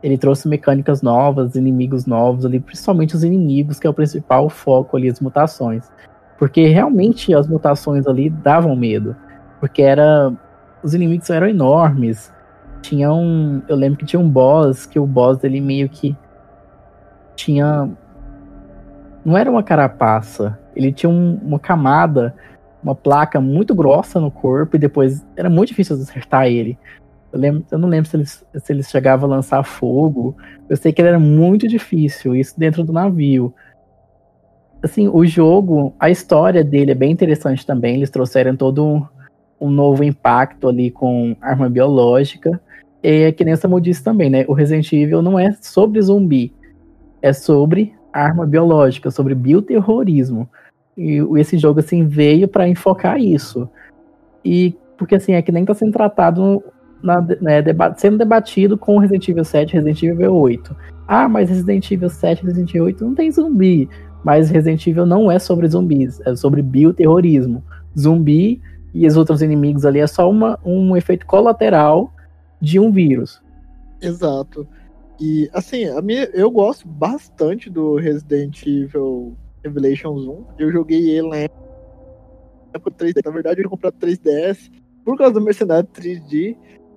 ele 0.03 0.17
trouxe 0.17 0.49
mecânicas 0.49 1.01
novas, 1.01 1.55
inimigos 1.55 2.05
novos 2.05 2.45
ali, 2.45 2.59
principalmente 2.59 3.15
os 3.15 3.23
inimigos, 3.23 3.79
que 3.79 3.87
é 3.87 3.89
o 3.89 3.93
principal 3.93 4.49
foco 4.49 4.97
ali, 4.97 5.09
as 5.09 5.21
mutações. 5.21 5.89
Porque 6.37 6.67
realmente 6.67 7.33
as 7.33 7.47
mutações 7.47 8.05
ali 8.05 8.29
davam 8.29 8.75
medo. 8.75 9.15
Porque 9.61 9.81
era. 9.81 10.33
Os 10.83 10.93
inimigos 10.93 11.29
eram 11.29 11.47
enormes. 11.47 12.32
Tinha 12.84 13.11
um. 13.11 13.63
Eu 13.67 13.75
lembro 13.75 13.97
que 13.97 14.05
tinha 14.05 14.19
um 14.19 14.29
boss, 14.29 14.86
que 14.86 14.99
o 14.99 15.07
boss 15.07 15.39
dele 15.39 15.59
meio 15.59 15.89
que. 15.89 16.15
Tinha. 17.36 17.89
Não 19.25 19.36
era 19.36 19.49
uma 19.49 19.63
carapaça. 19.63 20.59
Ele 20.75 20.91
tinha 20.91 21.09
um, 21.09 21.39
uma 21.41 21.57
camada, 21.57 22.36
uma 22.84 22.93
placa 22.93 23.41
muito 23.41 23.73
grossa 23.73 24.19
no 24.19 24.29
corpo, 24.29 24.75
e 24.75 24.79
depois 24.79 25.25
era 25.36 25.49
muito 25.49 25.69
difícil 25.69 25.95
acertar 25.95 26.45
ele. 26.45 26.77
Eu, 27.31 27.39
lembro, 27.39 27.65
eu 27.71 27.79
não 27.79 27.89
lembro 27.89 28.07
se 28.07 28.15
eles, 28.15 28.45
se 28.53 28.71
eles 28.71 28.89
chegavam 28.89 29.31
a 29.31 29.36
lançar 29.36 29.63
fogo. 29.63 30.38
Eu 30.69 30.77
sei 30.77 30.93
que 30.93 31.01
ele 31.01 31.09
era 31.09 31.19
muito 31.19 31.67
difícil, 31.67 32.36
isso 32.36 32.59
dentro 32.59 32.84
do 32.84 32.93
navio 32.93 33.53
assim, 34.84 35.07
o 35.07 35.25
jogo, 35.25 35.95
a 35.97 36.09
história 36.09 36.61
dele 36.61 36.91
é 36.91 36.95
bem 36.95 37.11
interessante 37.11 37.65
também. 37.65 37.95
Eles 37.95 38.09
trouxeram 38.09 38.55
todo 38.55 38.86
um, 38.86 39.05
um 39.59 39.71
novo 39.71 40.03
impacto 40.03 40.67
ali 40.67 40.91
com 40.91 41.36
arma 41.41 41.69
biológica. 41.69 42.61
É 43.03 43.31
que 43.33 43.43
nem 43.43 43.55
Samu 43.55 43.81
disse 43.81 44.01
também, 44.01 44.29
né? 44.29 44.45
O 44.47 44.53
Resident 44.53 44.91
Evil 44.93 45.21
não 45.21 45.37
é 45.37 45.51
sobre 45.61 46.01
zumbi, 46.01 46.53
é 47.21 47.33
sobre 47.33 47.93
arma 48.13 48.45
biológica, 48.45 49.11
sobre 49.11 49.35
bioterrorismo. 49.35 50.47
E 50.97 51.19
esse 51.37 51.57
jogo, 51.57 51.81
assim, 51.81 52.07
veio 52.07 52.47
para 52.47 52.67
enfocar 52.67 53.19
isso. 53.19 53.69
E 54.45 54.73
porque, 54.97 55.15
assim, 55.15 55.33
é 55.33 55.41
que 55.41 55.51
nem 55.51 55.65
tá 55.65 55.73
sendo 55.73 55.91
tratado, 55.91 56.63
na, 57.01 57.19
né, 57.41 57.61
deba 57.61 57.93
sendo 57.97 58.17
debatido 58.17 58.77
com 58.77 58.99
Resident 58.99 59.27
Evil 59.27 59.43
7 59.43 59.73
Resident 59.73 60.01
Evil 60.03 60.33
8. 60.33 60.75
Ah, 61.05 61.27
mas 61.27 61.49
Resident 61.49 61.91
Evil 61.91 62.09
7 62.09 62.45
Resident 62.45 62.69
Evil 62.69 62.85
8 62.85 63.03
não 63.03 63.15
tem 63.15 63.31
zumbi. 63.31 63.89
Mas 64.23 64.49
Resident 64.49 64.87
Evil 64.87 65.05
não 65.05 65.29
é 65.29 65.37
sobre 65.37 65.67
zumbis, 65.67 66.21
é 66.21 66.33
sobre 66.35 66.61
bioterrorismo. 66.61 67.61
Zumbi 67.99 68.61
e 68.93 69.05
os 69.05 69.17
outros 69.17 69.41
inimigos 69.41 69.85
ali 69.85 69.99
é 69.99 70.07
só 70.07 70.29
uma, 70.29 70.57
um 70.63 70.95
efeito 70.95 71.25
colateral 71.25 72.12
de 72.64 72.80
um 72.80 72.89
vírus. 72.89 73.43
Exato. 74.01 74.66
E 75.20 75.49
assim, 75.51 75.84
a 75.84 76.01
minha, 76.01 76.24
eu 76.34 76.49
gosto 76.49 76.88
bastante 76.88 77.70
do 77.70 77.97
Resident 77.97 78.66
Evil 78.66 79.36
Revelations 79.61 80.26
1. 80.26 80.45
Eu 80.57 80.72
joguei 80.72 81.09
ele 81.09 81.28
na 81.28 81.38
época 82.74 82.91
3D. 82.91 83.22
Na 83.24 83.32
verdade, 83.32 83.61
eu 83.61 83.70
comprei 83.70 83.91
3DS 83.91 84.72
por 85.03 85.18
causa 85.18 85.34
do 85.34 85.41
Mercenário 85.41 85.89
3D. 85.89 86.55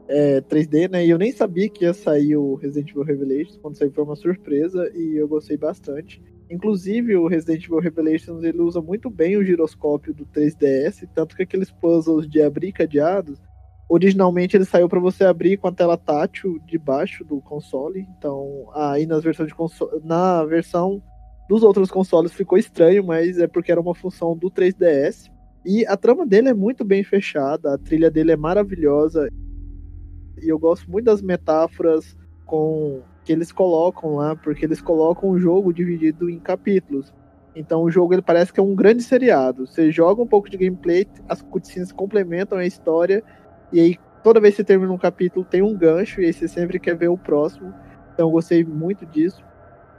É, 0.09 0.41
3D, 0.43 0.89
né? 0.89 1.05
E 1.05 1.11
eu 1.11 1.19
nem 1.19 1.33
sabia 1.33 1.69
que 1.69 1.85
ia 1.85 1.93
sair 1.93 2.37
o 2.37 2.55
Resident 2.55 2.91
Evil 2.91 3.03
Revelations. 3.03 3.59
Quando 3.61 3.77
saiu 3.77 3.91
foi 3.91 4.05
uma 4.05 4.15
surpresa 4.15 4.89
e 4.95 5.17
eu 5.17 5.27
gostei 5.27 5.57
bastante. 5.57 6.23
Inclusive, 6.49 7.17
o 7.17 7.27
Resident 7.27 7.65
Evil 7.65 7.81
Revelations 7.81 8.45
ele 8.45 8.61
usa 8.61 8.81
muito 8.81 9.11
bem 9.11 9.37
o 9.37 9.45
giroscópio 9.45 10.15
do 10.15 10.25
3DS, 10.27 11.09
tanto 11.13 11.35
que 11.35 11.43
aqueles 11.43 11.73
puzzles 11.73 12.29
de 12.29 12.41
abrir 12.41 12.71
cadeados, 12.71 13.41
originalmente 13.89 14.57
ele 14.57 14.65
saiu 14.65 14.89
para 14.89 15.01
você 15.01 15.25
abrir 15.25 15.57
com 15.57 15.69
a 15.69 15.73
tela 15.73 15.97
tátil 15.97 16.59
debaixo 16.67 17.25
do 17.25 17.41
console. 17.41 18.07
Então, 18.19 18.69
aí 18.75 19.07
nas 19.07 19.23
versões 19.23 19.49
de 19.49 19.55
console, 19.55 20.01
na 20.05 20.45
versão 20.45 21.03
dos 21.49 21.63
outros 21.63 21.91
consoles 21.91 22.33
ficou 22.33 22.59
estranho, 22.59 23.05
mas 23.05 23.39
é 23.39 23.47
porque 23.47 23.71
era 23.71 23.81
uma 23.81 23.95
função 23.95 24.37
do 24.37 24.51
3DS. 24.51 25.31
E 25.65 25.87
a 25.87 25.97
trama 25.97 26.27
dele 26.27 26.49
é 26.49 26.55
muito 26.55 26.85
bem 26.85 27.03
fechada, 27.03 27.75
a 27.75 27.79
trilha 27.79 28.11
dele 28.11 28.33
é 28.33 28.37
maravilhosa. 28.37 29.29
E 30.43 30.49
eu 30.49 30.59
gosto 30.59 30.91
muito 30.91 31.07
das 31.07 31.23
metáforas 31.23 32.17
com 32.45 33.03
que 33.25 33.33
eles 33.33 33.51
colocam 33.51 34.17
lá, 34.17 34.37
porque 34.37 34.65
eles 34.65 34.81
colocam 34.81 35.31
o 35.31 35.39
jogo 35.39 35.73
dividido 35.73 36.31
em 36.31 36.39
capítulos. 36.39 37.13
Então 37.57 37.83
o 37.83 37.91
jogo 37.91 38.15
ele 38.15 38.23
parece 38.23 38.53
que 38.53 38.61
é 38.61 38.63
um 38.63 38.75
grande 38.75 39.03
seriado. 39.03 39.67
Você 39.67 39.91
joga 39.91 40.23
um 40.23 40.27
pouco 40.27 40.49
de 40.49 40.57
gameplay, 40.57 41.07
as 41.29 41.43
cutscenes 41.43 41.91
complementam 41.91 42.59
a 42.59 42.67
história, 42.67 43.25
e 43.73 43.81
aí 43.81 43.99
toda 44.23 44.41
vez 44.41 44.55
que 44.55 44.57
você 44.57 44.65
termina 44.65 44.93
um 44.93 44.99
capítulo 44.99 45.45
tem 45.45 45.63
um 45.63 45.77
gancho, 45.77 46.21
e 46.21 46.27
aí 46.27 46.33
você 46.33 46.49
sempre 46.49 46.81
quer 46.81 46.97
ver 46.97 47.09
o 47.09 47.19
próximo. 47.19 47.73
Então 48.13 48.27
eu 48.27 48.31
gostei 48.31 48.65
muito 48.65 49.07
disso. 49.07 49.45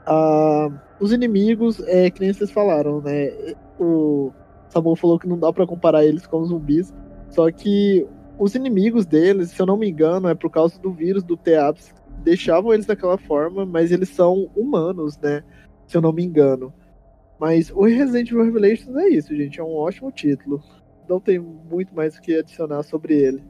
Ah, 0.05 0.70
os 0.99 1.11
inimigos, 1.11 1.82
é 1.88 2.09
que 2.09 2.22
nem 2.22 2.34
vocês 2.34 2.51
falaram, 2.51 3.01
né? 3.01 3.55
O 3.80 4.32
Samu 4.70 4.95
falou 4.95 5.20
que 5.20 5.28
não 5.28 5.38
dá 5.38 5.51
para 5.53 5.68
comparar 5.68 6.03
eles 6.03 6.26
com 6.26 6.43
zumbis. 6.43 6.93
Só 7.30 7.49
que 7.51 8.07
os 8.39 8.55
inimigos 8.55 9.05
deles, 9.05 9.51
se 9.51 9.61
eu 9.61 9.65
não 9.65 9.78
me 9.78 9.89
engano, 9.89 10.28
é 10.28 10.36
por 10.36 10.49
causa 10.49 10.80
do 10.80 10.91
vírus 10.91 11.24
do 11.24 11.38
Teaps. 11.38 11.93
Deixavam 12.24 12.74
eles 12.74 12.86
daquela 12.86 13.18
forma, 13.18 13.65
mas 13.65 13.91
eles 13.91 14.09
são 14.09 14.49
humanos, 14.55 15.18
né? 15.20 15.43
Se 15.86 15.95
eu 15.95 16.01
não 16.01 16.11
me 16.11 16.24
engano. 16.24 16.74
Mas 17.39 17.70
o 17.72 17.84
Resident 17.84 18.32
Evil 18.32 18.45
Revelations 18.45 18.95
é 18.95 19.09
isso, 19.09 19.36
gente. 19.36 19.59
É 19.59 19.63
um 19.63 19.76
ótimo 19.76 20.11
título. 20.11 20.61
Não 21.07 21.20
tem 21.20 21.39
muito 21.39 21.95
mais 21.95 22.18
o 22.18 22.22
que 22.22 22.36
adicionar 22.36 22.84
sobre 22.84 23.15
ele. 23.15 23.43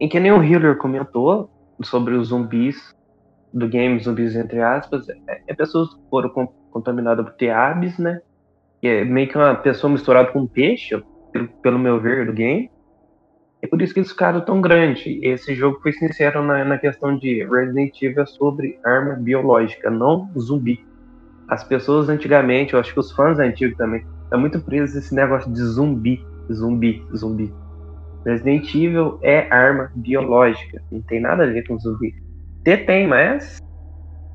Em 0.00 0.08
que 0.08 0.20
nem 0.20 0.32
o 0.32 0.42
Hiller 0.42 0.76
comentou 0.76 1.50
sobre 1.82 2.14
os 2.14 2.28
zumbis 2.28 2.94
do 3.52 3.68
game, 3.68 3.98
zumbis 4.00 4.36
entre 4.36 4.60
aspas, 4.60 5.08
é, 5.08 5.42
é 5.46 5.54
pessoas 5.54 5.94
que 5.94 6.00
foram 6.10 6.30
contaminadas 6.70 7.24
por 7.24 7.34
teabs, 7.34 7.98
né? 7.98 8.20
Que 8.80 8.88
é 8.88 9.04
meio 9.04 9.28
que 9.28 9.36
uma 9.36 9.54
pessoa 9.54 9.90
misturada 9.90 10.30
com 10.30 10.40
um 10.40 10.46
peixe, 10.46 11.02
pelo, 11.32 11.48
pelo 11.48 11.78
meu 11.78 12.00
ver, 12.00 12.26
do 12.26 12.32
game. 12.32 12.70
É 13.62 13.66
por 13.66 13.80
isso 13.80 13.94
que 13.94 14.00
eles 14.00 14.10
ficaram 14.10 14.42
tão 14.42 14.60
grandes. 14.60 15.18
Esse 15.22 15.54
jogo 15.54 15.80
foi 15.80 15.92
sincero 15.92 16.42
na, 16.42 16.64
na 16.64 16.78
questão 16.78 17.16
de 17.16 17.44
Resident 17.44 18.00
Evil 18.02 18.26
sobre 18.26 18.78
arma 18.84 19.14
biológica, 19.14 19.90
não 19.90 20.30
zumbi 20.38 20.84
as 21.48 21.62
pessoas 21.64 22.08
antigamente, 22.08 22.74
eu 22.74 22.80
acho 22.80 22.92
que 22.92 23.00
os 23.00 23.12
fãs 23.12 23.38
antigos 23.38 23.76
também, 23.76 24.04
estão 24.24 24.40
muito 24.40 24.60
presos 24.60 24.96
esse 24.96 25.14
negócio 25.14 25.50
de 25.52 25.60
zumbi, 25.60 26.24
zumbi, 26.52 27.04
zumbi. 27.14 27.52
Resident 28.26 28.74
Evil 28.74 29.18
é 29.22 29.48
arma 29.52 29.90
biológica, 29.94 30.82
não 30.90 31.00
tem 31.02 31.20
nada 31.20 31.44
a 31.44 31.46
ver 31.46 31.66
com 31.66 31.78
zumbi. 31.78 32.12
T 32.64 32.76
tem, 32.78 33.06
mas 33.06 33.62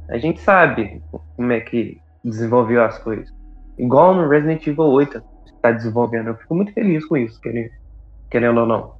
a 0.10 0.18
gente 0.18 0.39
sabe 0.39 1.02
como 1.36 1.52
é 1.52 1.60
que 1.60 2.00
desenvolveu 2.24 2.84
as 2.84 2.98
coisas. 3.00 3.30
Igual 3.78 4.16
no 4.16 4.30
Resident 4.30 4.66
Evil 4.66 4.86
8 4.86 5.22
está 5.46 5.72
desenvolvendo. 5.72 6.28
Eu 6.28 6.36
fico 6.36 6.56
muito 6.56 6.74
feliz 6.74 7.06
com 7.06 7.18
isso, 7.18 7.39
querendo, 7.42 7.70
querendo 8.30 8.62
ou 8.62 8.66
não. 8.66 8.94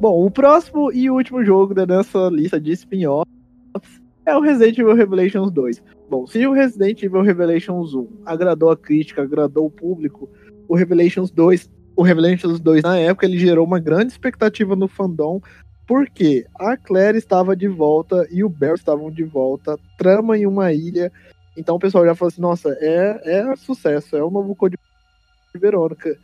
Bom, 0.00 0.24
o 0.24 0.30
próximo 0.30 0.90
e 0.90 1.10
último 1.10 1.44
jogo 1.44 1.74
da 1.74 1.84
nossa 1.86 2.28
lista 2.28 2.58
de 2.58 2.72
spin-offs 2.72 3.26
é 4.24 4.34
o 4.34 4.40
Resident 4.40 4.78
Evil 4.78 4.94
Revelations 4.94 5.50
2. 5.50 5.82
Bom, 6.08 6.26
se 6.26 6.46
o 6.46 6.52
Resident 6.52 7.02
Evil 7.02 7.22
Revelations 7.22 7.92
1 7.92 8.08
agradou 8.24 8.70
a 8.70 8.76
crítica, 8.76 9.22
agradou 9.22 9.66
o 9.66 9.70
público, 9.70 10.28
o 10.68 10.74
Revelations 10.74 11.30
2, 11.30 11.70
o 11.96 12.02
Revelations 12.02 12.60
2 12.60 12.82
na 12.82 12.98
época 12.98 13.26
ele 13.26 13.38
gerou 13.38 13.66
uma 13.66 13.80
grande 13.80 14.12
expectativa 14.12 14.76
no 14.76 14.86
fandom, 14.86 15.40
porque 15.86 16.46
a 16.54 16.76
Claire 16.76 17.16
estava 17.16 17.56
de 17.56 17.66
volta 17.66 18.26
e 18.30 18.44
o 18.44 18.48
Barry 18.48 18.74
estavam 18.74 19.10
de 19.10 19.24
volta, 19.24 19.78
trama 19.96 20.36
em 20.36 20.46
uma 20.46 20.72
ilha. 20.72 21.10
Então 21.56 21.76
o 21.76 21.80
pessoal 21.80 22.04
já 22.04 22.14
falou 22.14 22.28
assim: 22.28 22.40
nossa, 22.40 22.76
é, 22.80 23.20
é 23.24 23.56
sucesso, 23.56 24.16
é 24.16 24.22
o 24.22 24.30
novo 24.30 24.54
Code 24.54 24.78
Verônica. 25.54 26.16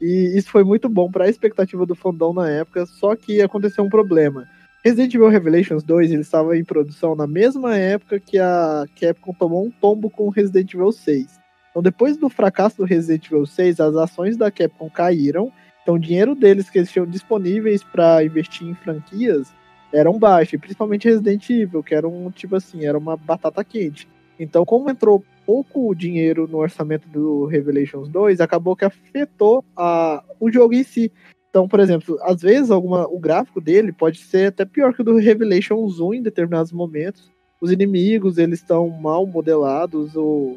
E 0.00 0.36
isso 0.36 0.50
foi 0.50 0.64
muito 0.64 0.88
bom 0.88 1.10
para 1.10 1.26
a 1.26 1.28
expectativa 1.28 1.86
do 1.86 1.94
fandom 1.94 2.32
na 2.32 2.48
época, 2.48 2.86
só 2.86 3.14
que 3.14 3.40
aconteceu 3.40 3.84
um 3.84 3.90
problema 3.90 4.48
Resident 4.82 5.14
Evil 5.14 5.28
Revelations 5.28 5.82
2 5.82 6.10
ele 6.10 6.22
estava 6.22 6.56
em 6.56 6.64
produção 6.64 7.14
na 7.14 7.26
mesma 7.26 7.76
época 7.76 8.18
que 8.18 8.38
a 8.38 8.86
Capcom 8.98 9.34
tomou 9.34 9.66
um 9.66 9.70
tombo 9.70 10.08
com 10.08 10.30
Resident 10.30 10.72
Evil 10.72 10.90
6. 10.90 11.38
Então, 11.70 11.82
depois 11.82 12.16
do 12.16 12.28
fracasso 12.28 12.78
do 12.78 12.84
Resident 12.84 13.26
Evil 13.26 13.46
6, 13.46 13.80
as 13.80 13.94
ações 13.94 14.36
da 14.36 14.50
Capcom 14.50 14.90
caíram. 14.90 15.52
Então, 15.82 15.94
o 15.94 15.98
dinheiro 15.98 16.34
deles 16.34 16.68
que 16.68 16.78
eles 16.78 16.90
tinham 16.90 17.06
disponíveis 17.06 17.82
para 17.82 18.24
investir 18.24 18.66
em 18.66 18.74
franquias 18.74 19.52
eram 19.92 20.18
baixos, 20.18 20.60
principalmente 20.60 21.08
Resident 21.08 21.48
Evil, 21.50 21.82
que 21.82 21.94
era 21.94 22.06
um 22.06 22.30
tipo 22.30 22.56
assim, 22.56 22.84
era 22.84 22.96
uma 22.96 23.16
batata 23.16 23.64
quente. 23.64 24.08
Então, 24.38 24.64
como 24.64 24.88
entrou 24.88 25.24
pouco 25.44 25.94
dinheiro 25.94 26.46
no 26.46 26.58
orçamento 26.58 27.08
do 27.08 27.46
Revelations 27.46 28.08
2, 28.08 28.40
acabou 28.40 28.76
que 28.76 28.84
afetou 28.84 29.64
a, 29.76 30.22
o 30.38 30.50
jogo 30.50 30.74
em 30.74 30.84
si. 30.84 31.12
Então, 31.50 31.66
por 31.66 31.80
exemplo, 31.80 32.16
às 32.22 32.40
vezes 32.40 32.70
alguma, 32.70 33.06
o 33.08 33.18
gráfico 33.18 33.60
dele 33.60 33.92
pode 33.92 34.18
ser 34.18 34.46
até 34.46 34.64
pior 34.64 34.94
que 34.94 35.02
o 35.02 35.04
do 35.04 35.16
Revelations 35.16 35.98
1 35.98 36.14
em 36.14 36.22
determinados 36.22 36.72
momentos. 36.72 37.30
Os 37.60 37.72
inimigos, 37.72 38.38
eles 38.38 38.60
estão 38.60 38.88
mal 38.88 39.26
modelados, 39.26 40.14
o, 40.16 40.56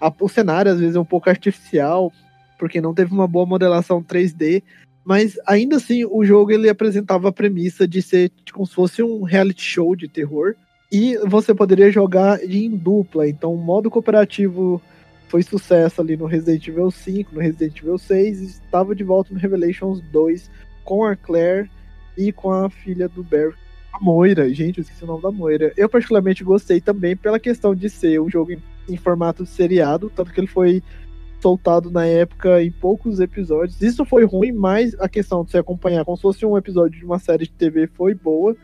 a, 0.00 0.12
o 0.20 0.28
cenário 0.28 0.72
às 0.72 0.80
vezes 0.80 0.96
é 0.96 1.00
um 1.00 1.04
pouco 1.04 1.28
artificial, 1.28 2.12
porque 2.58 2.80
não 2.80 2.94
teve 2.94 3.12
uma 3.12 3.26
boa 3.26 3.46
modelação 3.46 4.02
3D, 4.02 4.62
mas 5.04 5.38
ainda 5.46 5.76
assim 5.76 6.04
o 6.04 6.24
jogo 6.24 6.52
ele 6.52 6.68
apresentava 6.68 7.28
a 7.28 7.32
premissa 7.32 7.86
de 7.86 8.02
ser 8.02 8.30
como 8.52 8.66
se 8.66 8.74
fosse 8.74 9.02
um 9.02 9.22
reality 9.22 9.62
show 9.62 9.94
de 9.94 10.08
terror, 10.08 10.54
e 10.92 11.16
você 11.18 11.54
poderia 11.54 11.90
jogar 11.90 12.42
em 12.42 12.70
dupla, 12.76 13.28
então 13.28 13.54
o 13.54 13.58
modo 13.58 13.90
cooperativo 13.90 14.82
foi 15.28 15.42
sucesso 15.42 16.00
ali 16.00 16.16
no 16.16 16.26
Resident 16.26 16.66
Evil 16.66 16.90
5, 16.90 17.32
no 17.32 17.40
Resident 17.40 17.78
Evil 17.78 17.96
6, 17.96 18.40
e 18.40 18.44
estava 18.46 18.96
de 18.96 19.04
volta 19.04 19.32
no 19.32 19.38
Revelations 19.38 20.00
2 20.10 20.50
com 20.82 21.04
a 21.04 21.14
Claire 21.14 21.70
e 22.18 22.32
com 22.32 22.50
a 22.50 22.68
filha 22.68 23.08
do 23.08 23.22
Barry. 23.22 23.54
A 23.92 24.00
Moira, 24.00 24.52
gente, 24.52 24.78
eu 24.78 24.82
esqueci 24.82 25.04
o 25.04 25.06
nome 25.06 25.22
da 25.22 25.30
Moira. 25.30 25.72
Eu 25.76 25.88
particularmente 25.88 26.42
gostei 26.42 26.80
também 26.80 27.16
pela 27.16 27.38
questão 27.38 27.74
de 27.74 27.88
ser 27.88 28.20
um 28.20 28.28
jogo 28.28 28.52
em, 28.92 28.96
formato 28.96 29.44
de 29.44 29.50
seriado, 29.50 30.10
tanto 30.14 30.32
que 30.32 30.40
ele 30.40 30.46
foi 30.46 30.82
soltado 31.40 31.90
na 31.90 32.04
época 32.04 32.62
em 32.62 32.70
poucos 32.70 33.18
episódios. 33.20 33.80
Isso 33.80 34.04
foi 34.04 34.24
ruim, 34.24 34.52
mas 34.52 34.94
a 35.00 35.08
questão 35.08 35.44
de 35.44 35.52
se 35.52 35.58
acompanhar 35.58 36.04
como 36.04 36.16
se 36.16 36.22
fosse 36.22 36.44
um 36.44 36.56
episódio 36.56 36.98
de 36.98 37.04
uma 37.04 37.18
série 37.18 37.44
de 37.44 37.52
TV 37.52 37.86
foi 37.86 38.14
boa. 38.14 38.56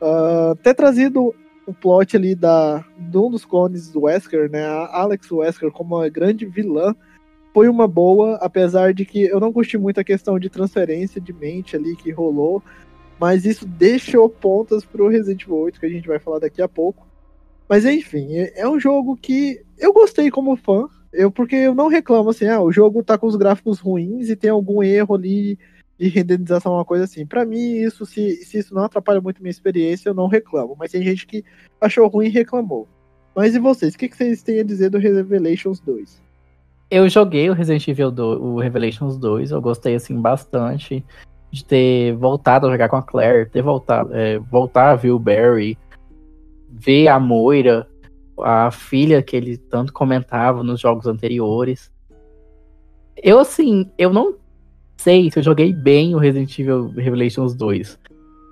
Uh, 0.00 0.54
ter 0.62 0.74
trazido 0.74 1.34
o 1.66 1.72
plot 1.72 2.16
ali 2.16 2.34
da, 2.34 2.84
de 2.98 3.16
um 3.16 3.30
dos 3.30 3.44
clones 3.44 3.90
do 3.90 4.02
Wesker, 4.02 4.50
né, 4.50 4.64
a 4.64 5.00
Alex 5.00 5.30
Wesker 5.30 5.70
como 5.70 5.96
uma 5.96 6.08
grande 6.08 6.44
vilã, 6.44 6.94
foi 7.54 7.68
uma 7.68 7.86
boa, 7.86 8.34
apesar 8.36 8.92
de 8.92 9.04
que 9.04 9.24
eu 9.24 9.38
não 9.38 9.52
curti 9.52 9.78
muito 9.78 10.00
a 10.00 10.04
questão 10.04 10.38
de 10.38 10.50
transferência 10.50 11.20
de 11.20 11.32
mente 11.32 11.76
ali 11.76 11.94
que 11.96 12.10
rolou, 12.10 12.62
mas 13.18 13.44
isso 13.46 13.64
deixou 13.64 14.28
pontas 14.28 14.84
pro 14.84 15.08
Resident 15.08 15.42
Evil 15.42 15.56
8, 15.56 15.80
que 15.80 15.86
a 15.86 15.88
gente 15.88 16.08
vai 16.08 16.18
falar 16.18 16.40
daqui 16.40 16.60
a 16.60 16.68
pouco. 16.68 17.06
Mas 17.74 17.84
enfim, 17.84 18.36
é, 18.36 18.60
é 18.60 18.68
um 18.68 18.78
jogo 18.78 19.16
que 19.16 19.60
eu 19.76 19.92
gostei 19.92 20.30
como 20.30 20.54
fã, 20.54 20.86
eu 21.12 21.28
porque 21.28 21.56
eu 21.56 21.74
não 21.74 21.88
reclamo 21.88 22.30
assim, 22.30 22.46
ah, 22.46 22.60
o 22.60 22.70
jogo 22.70 23.02
tá 23.02 23.18
com 23.18 23.26
os 23.26 23.34
gráficos 23.34 23.80
ruins 23.80 24.30
e 24.30 24.36
tem 24.36 24.48
algum 24.48 24.80
erro 24.80 25.16
ali 25.16 25.58
de 25.98 26.06
renderização, 26.06 26.74
uma 26.74 26.84
coisa 26.84 27.02
assim. 27.02 27.26
Para 27.26 27.44
mim, 27.44 27.78
isso 27.78 28.06
se, 28.06 28.36
se 28.44 28.58
isso 28.60 28.72
não 28.72 28.84
atrapalha 28.84 29.20
muito 29.20 29.42
minha 29.42 29.50
experiência, 29.50 30.08
eu 30.08 30.14
não 30.14 30.28
reclamo. 30.28 30.76
Mas 30.78 30.92
tem 30.92 31.02
gente 31.02 31.26
que 31.26 31.44
achou 31.80 32.06
ruim 32.06 32.26
e 32.26 32.30
reclamou. 32.30 32.86
Mas 33.34 33.56
e 33.56 33.58
vocês? 33.58 33.96
O 33.96 33.98
que, 33.98 34.08
que 34.08 34.16
vocês 34.16 34.40
têm 34.40 34.60
a 34.60 34.64
dizer 34.64 34.88
do 34.88 34.98
Revelations 34.98 35.80
2? 35.80 36.22
Eu 36.92 37.08
joguei 37.08 37.50
o 37.50 37.54
Resident 37.54 37.88
Evil 37.88 38.12
2, 38.12 38.40
o 38.40 38.60
Revelations 38.60 39.18
2, 39.18 39.50
eu 39.50 39.60
gostei 39.60 39.96
assim 39.96 40.14
bastante 40.20 41.04
de 41.50 41.64
ter 41.64 42.14
voltado 42.14 42.68
a 42.68 42.70
jogar 42.70 42.88
com 42.88 42.96
a 42.96 43.02
Claire, 43.02 43.48
ter 43.48 43.62
voltado, 43.62 44.14
é, 44.14 44.38
voltar 44.38 44.90
a 44.90 44.96
ver 44.96 45.10
o 45.10 45.18
Barry, 45.18 45.76
ver 46.74 47.08
a 47.08 47.18
Moira, 47.20 47.86
a 48.38 48.70
filha 48.70 49.22
que 49.22 49.36
ele 49.36 49.56
tanto 49.56 49.92
comentava 49.92 50.62
nos 50.62 50.80
jogos 50.80 51.06
anteriores. 51.06 51.92
Eu 53.16 53.38
assim, 53.38 53.90
eu 53.96 54.12
não 54.12 54.34
sei 54.96 55.30
se 55.30 55.38
eu 55.38 55.42
joguei 55.42 55.72
bem 55.72 56.14
o 56.14 56.18
Resident 56.18 56.58
Evil 56.58 56.88
Revelations 56.88 57.54
2. 57.54 57.98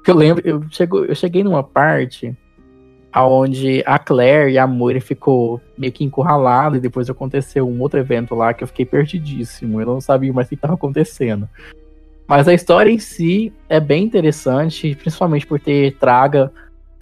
Eu 0.07 0.15
lembro, 0.15 0.47
eu, 0.47 0.63
chego, 0.71 1.05
eu 1.05 1.15
cheguei 1.15 1.45
numa 1.45 1.63
parte 1.63 2.37
onde 3.15 3.83
a 3.85 3.99
Claire 3.99 4.53
e 4.53 4.59
a 4.59 4.67
Moira 4.67 5.01
ficou 5.01 5.61
meio 5.77 5.93
que 5.93 6.03
encurralado 6.03 6.77
e 6.77 6.81
depois 6.81 7.11
aconteceu 7.11 7.69
um 7.69 7.81
outro 7.81 8.01
evento 8.01 8.35
lá 8.35 8.55
que 8.55 8.65
eu 8.65 8.69
fiquei 8.69 8.87
perdidíssimo. 8.87 9.81
Eu 9.81 9.87
não 9.87 10.01
sabia 10.01 10.33
mais 10.33 10.47
o 10.47 10.49
que 10.49 10.55
estava 10.55 10.75
acontecendo. 10.75 11.49
Mas 12.27 12.49
a 12.49 12.55
história 12.55 12.91
em 12.91 12.99
si 12.99 13.53
é 13.69 13.79
bem 13.79 14.05
interessante, 14.05 14.95
principalmente 14.95 15.47
por 15.47 15.61
ter 15.61 15.97
traga, 15.99 16.51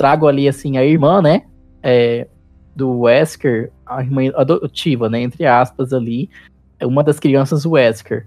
trago 0.01 0.27
ali 0.27 0.49
assim 0.49 0.79
a 0.79 0.83
irmã, 0.83 1.21
né, 1.21 1.43
é, 1.83 2.27
do 2.75 3.01
Wesker, 3.01 3.71
a 3.85 4.01
irmã 4.01 4.33
adotiva, 4.35 5.11
né, 5.11 5.21
entre 5.21 5.45
aspas 5.45 5.93
ali, 5.93 6.31
é 6.79 6.87
uma 6.87 7.05
das 7.05 7.21
crianças 7.21 7.67
Wesker. 7.67 8.27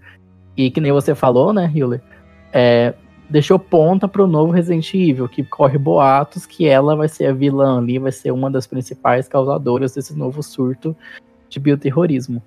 E 0.55 0.69
que 0.69 0.79
nem 0.79 0.91
você 0.91 1.15
falou, 1.15 1.51
né, 1.51 1.71
Hiller? 1.73 1.99
É, 2.53 2.93
deixou 3.27 3.57
ponta 3.57 4.07
pro 4.07 4.27
novo 4.27 4.51
Resident 4.51 4.93
Evil, 4.93 5.27
que 5.27 5.43
corre 5.43 5.79
boatos 5.79 6.45
que 6.45 6.67
ela 6.67 6.95
vai 6.95 7.07
ser 7.07 7.25
a 7.25 7.33
vilã 7.33 7.79
ali, 7.79 7.97
vai 7.97 8.11
ser 8.11 8.29
uma 8.29 8.51
das 8.51 8.67
principais 8.67 9.27
causadoras 9.27 9.95
desse 9.95 10.15
novo 10.15 10.43
surto 10.43 10.95
de 11.49 11.59
bioterrorismo. 11.59 12.39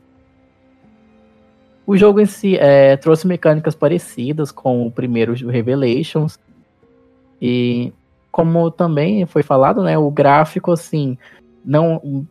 O 1.84 1.96
jogo 1.96 2.20
em 2.20 2.26
si 2.26 2.56
é, 2.56 2.96
trouxe 2.96 3.26
mecânicas 3.26 3.74
parecidas 3.74 4.52
com 4.52 4.86
o 4.86 4.90
primeiro 4.90 5.34
Revelations. 5.48 6.38
E 7.42 7.92
como 8.36 8.70
também 8.70 9.24
foi 9.24 9.42
falado, 9.42 9.82
né, 9.82 9.96
o 9.96 10.10
gráfico, 10.10 10.70
assim, 10.70 11.16
não. 11.64 12.26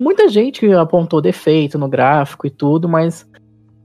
Muita 0.00 0.26
gente 0.26 0.72
apontou 0.72 1.20
defeito 1.20 1.78
no 1.78 1.86
gráfico 1.86 2.46
e 2.46 2.50
tudo, 2.50 2.88
mas 2.88 3.30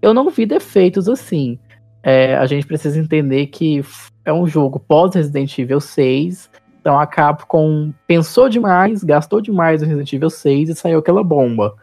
eu 0.01 0.13
não 0.13 0.29
vi 0.29 0.45
defeitos 0.45 1.09
assim. 1.09 1.59
É, 2.01 2.37
a 2.37 2.45
gente 2.45 2.65
precisa 2.65 2.97
entender 2.97 3.47
que 3.47 3.83
é 4.23 4.31
um 4.31 4.47
jogo 4.47 4.79
pós-Resident 4.79 5.59
Evil 5.59 5.81
6, 5.81 6.49
então 6.79 6.97
a 6.97 7.05
Capcom 7.05 7.91
pensou 8.07 8.47
demais, 8.47 9.03
gastou 9.03 9.41
demais 9.41 9.81
no 9.81 9.87
Resident 9.87 10.13
Evil 10.13 10.29
6 10.29 10.69
e 10.69 10.75
saiu 10.75 10.99
aquela 10.99 11.25
bomba. 11.25 11.75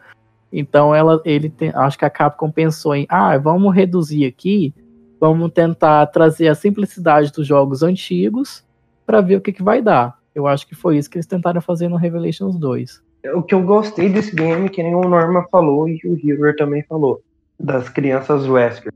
Então 0.51 0.95
ela, 0.95 1.21
ele 1.23 1.51
tem, 1.51 1.69
acho 1.69 1.99
que 1.99 2.05
a 2.05 2.09
Capcom 2.09 2.49
pensou 2.49 2.95
em, 2.95 3.05
ah, 3.07 3.37
vamos 3.37 3.75
reduzir 3.75 4.25
aqui, 4.25 4.73
vamos 5.19 5.51
tentar 5.51 6.07
trazer 6.07 6.47
a 6.47 6.55
simplicidade 6.55 7.31
dos 7.31 7.45
jogos 7.45 7.83
antigos 7.83 8.65
para 9.11 9.19
ver 9.19 9.35
o 9.35 9.41
que, 9.41 9.51
que 9.51 9.61
vai 9.61 9.81
dar. 9.81 10.17
Eu 10.33 10.47
acho 10.47 10.65
que 10.65 10.73
foi 10.73 10.97
isso 10.97 11.09
que 11.09 11.17
eles 11.17 11.27
tentaram 11.27 11.59
fazer 11.59 11.89
no 11.89 11.97
Revelations 11.97 12.57
2. 12.57 13.03
O 13.35 13.43
que 13.43 13.53
eu 13.53 13.61
gostei 13.61 14.07
desse 14.07 14.33
game, 14.33 14.69
que 14.69 14.81
nem 14.81 14.95
o 14.95 15.01
Norma 15.01 15.45
falou 15.51 15.89
e 15.89 15.99
o 16.05 16.17
Hero 16.17 16.55
também 16.55 16.81
falou, 16.83 17.21
das 17.59 17.89
crianças 17.89 18.47
Wesker. 18.47 18.93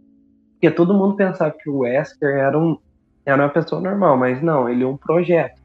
Porque 0.53 0.71
todo 0.71 0.93
mundo 0.93 1.17
pensava 1.17 1.51
que 1.51 1.69
o 1.69 1.79
Wesker 1.79 2.29
era, 2.29 2.57
um, 2.57 2.77
era 3.25 3.43
uma 3.43 3.49
pessoa 3.49 3.81
normal, 3.81 4.15
mas 4.15 4.41
não, 4.41 4.69
ele 4.69 4.85
é 4.85 4.87
um 4.87 4.95
projeto. 4.95 5.61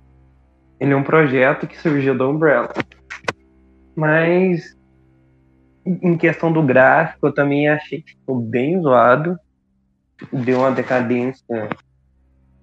Ele 0.81 0.95
é 0.95 0.97
um 0.97 1.05
projeto 1.05 1.69
que 1.69 1.79
surgiu 1.79 2.19
da 2.19 2.27
Umbrella. 2.27 2.71
Mas 3.95 4.77
em 5.87 6.19
questão 6.19 6.53
do 6.53 6.61
gráfico, 6.61 7.29
eu 7.29 7.33
também 7.33 7.69
achei 7.69 8.03
que 8.03 8.15
ficou 8.15 8.41
bem 8.41 8.83
zoado. 8.83 9.39
Deu 10.33 10.59
uma 10.59 10.73
decadência 10.73 11.69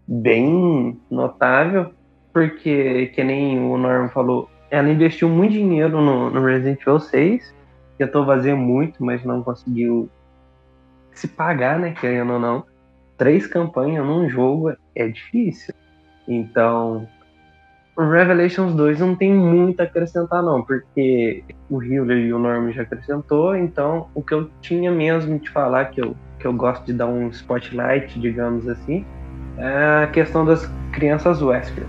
bem 0.07 0.99
notável, 1.09 1.91
porque, 2.31 3.07
que 3.07 3.23
nem 3.23 3.59
o 3.59 3.77
Norman 3.77 4.09
falou, 4.09 4.49
ela 4.69 4.89
investiu 4.89 5.29
muito 5.29 5.53
dinheiro 5.53 6.01
no, 6.01 6.29
no 6.29 6.45
Resident 6.45 6.81
Evil 6.81 6.99
6, 6.99 7.53
tentou 7.97 8.25
fazer 8.25 8.53
muito, 8.53 9.03
mas 9.03 9.23
não 9.23 9.43
conseguiu 9.43 10.09
se 11.11 11.27
pagar, 11.27 11.79
né, 11.79 11.95
querendo 11.99 12.33
ou 12.33 12.39
não. 12.39 12.63
Três 13.17 13.47
campanhas 13.47 14.05
num 14.05 14.29
jogo 14.29 14.75
é 14.95 15.07
difícil. 15.07 15.73
Então, 16.27 17.07
o 17.97 18.03
Revelations 18.03 18.75
2 18.75 18.99
não 18.99 19.15
tem 19.15 19.33
muito 19.33 19.79
a 19.79 19.83
acrescentar, 19.85 20.43
não, 20.43 20.61
porque 20.61 21.43
o 21.69 21.81
Healer 21.81 22.17
e 22.19 22.33
o 22.33 22.37
Norman 22.37 22.71
já 22.71 22.83
acrescentou, 22.83 23.55
então 23.55 24.07
o 24.13 24.21
que 24.21 24.35
eu 24.35 24.51
tinha 24.61 24.91
mesmo 24.91 25.39
de 25.39 25.49
falar, 25.49 25.85
que 25.85 25.99
eu, 25.99 26.15
que 26.37 26.45
eu 26.45 26.53
gosto 26.53 26.85
de 26.85 26.93
dar 26.93 27.07
um 27.07 27.29
spotlight, 27.29 28.19
digamos 28.19 28.69
assim, 28.69 29.03
é 29.57 30.03
a 30.03 30.07
questão 30.07 30.45
das 30.45 30.69
crianças 30.91 31.41
Wesker. 31.41 31.85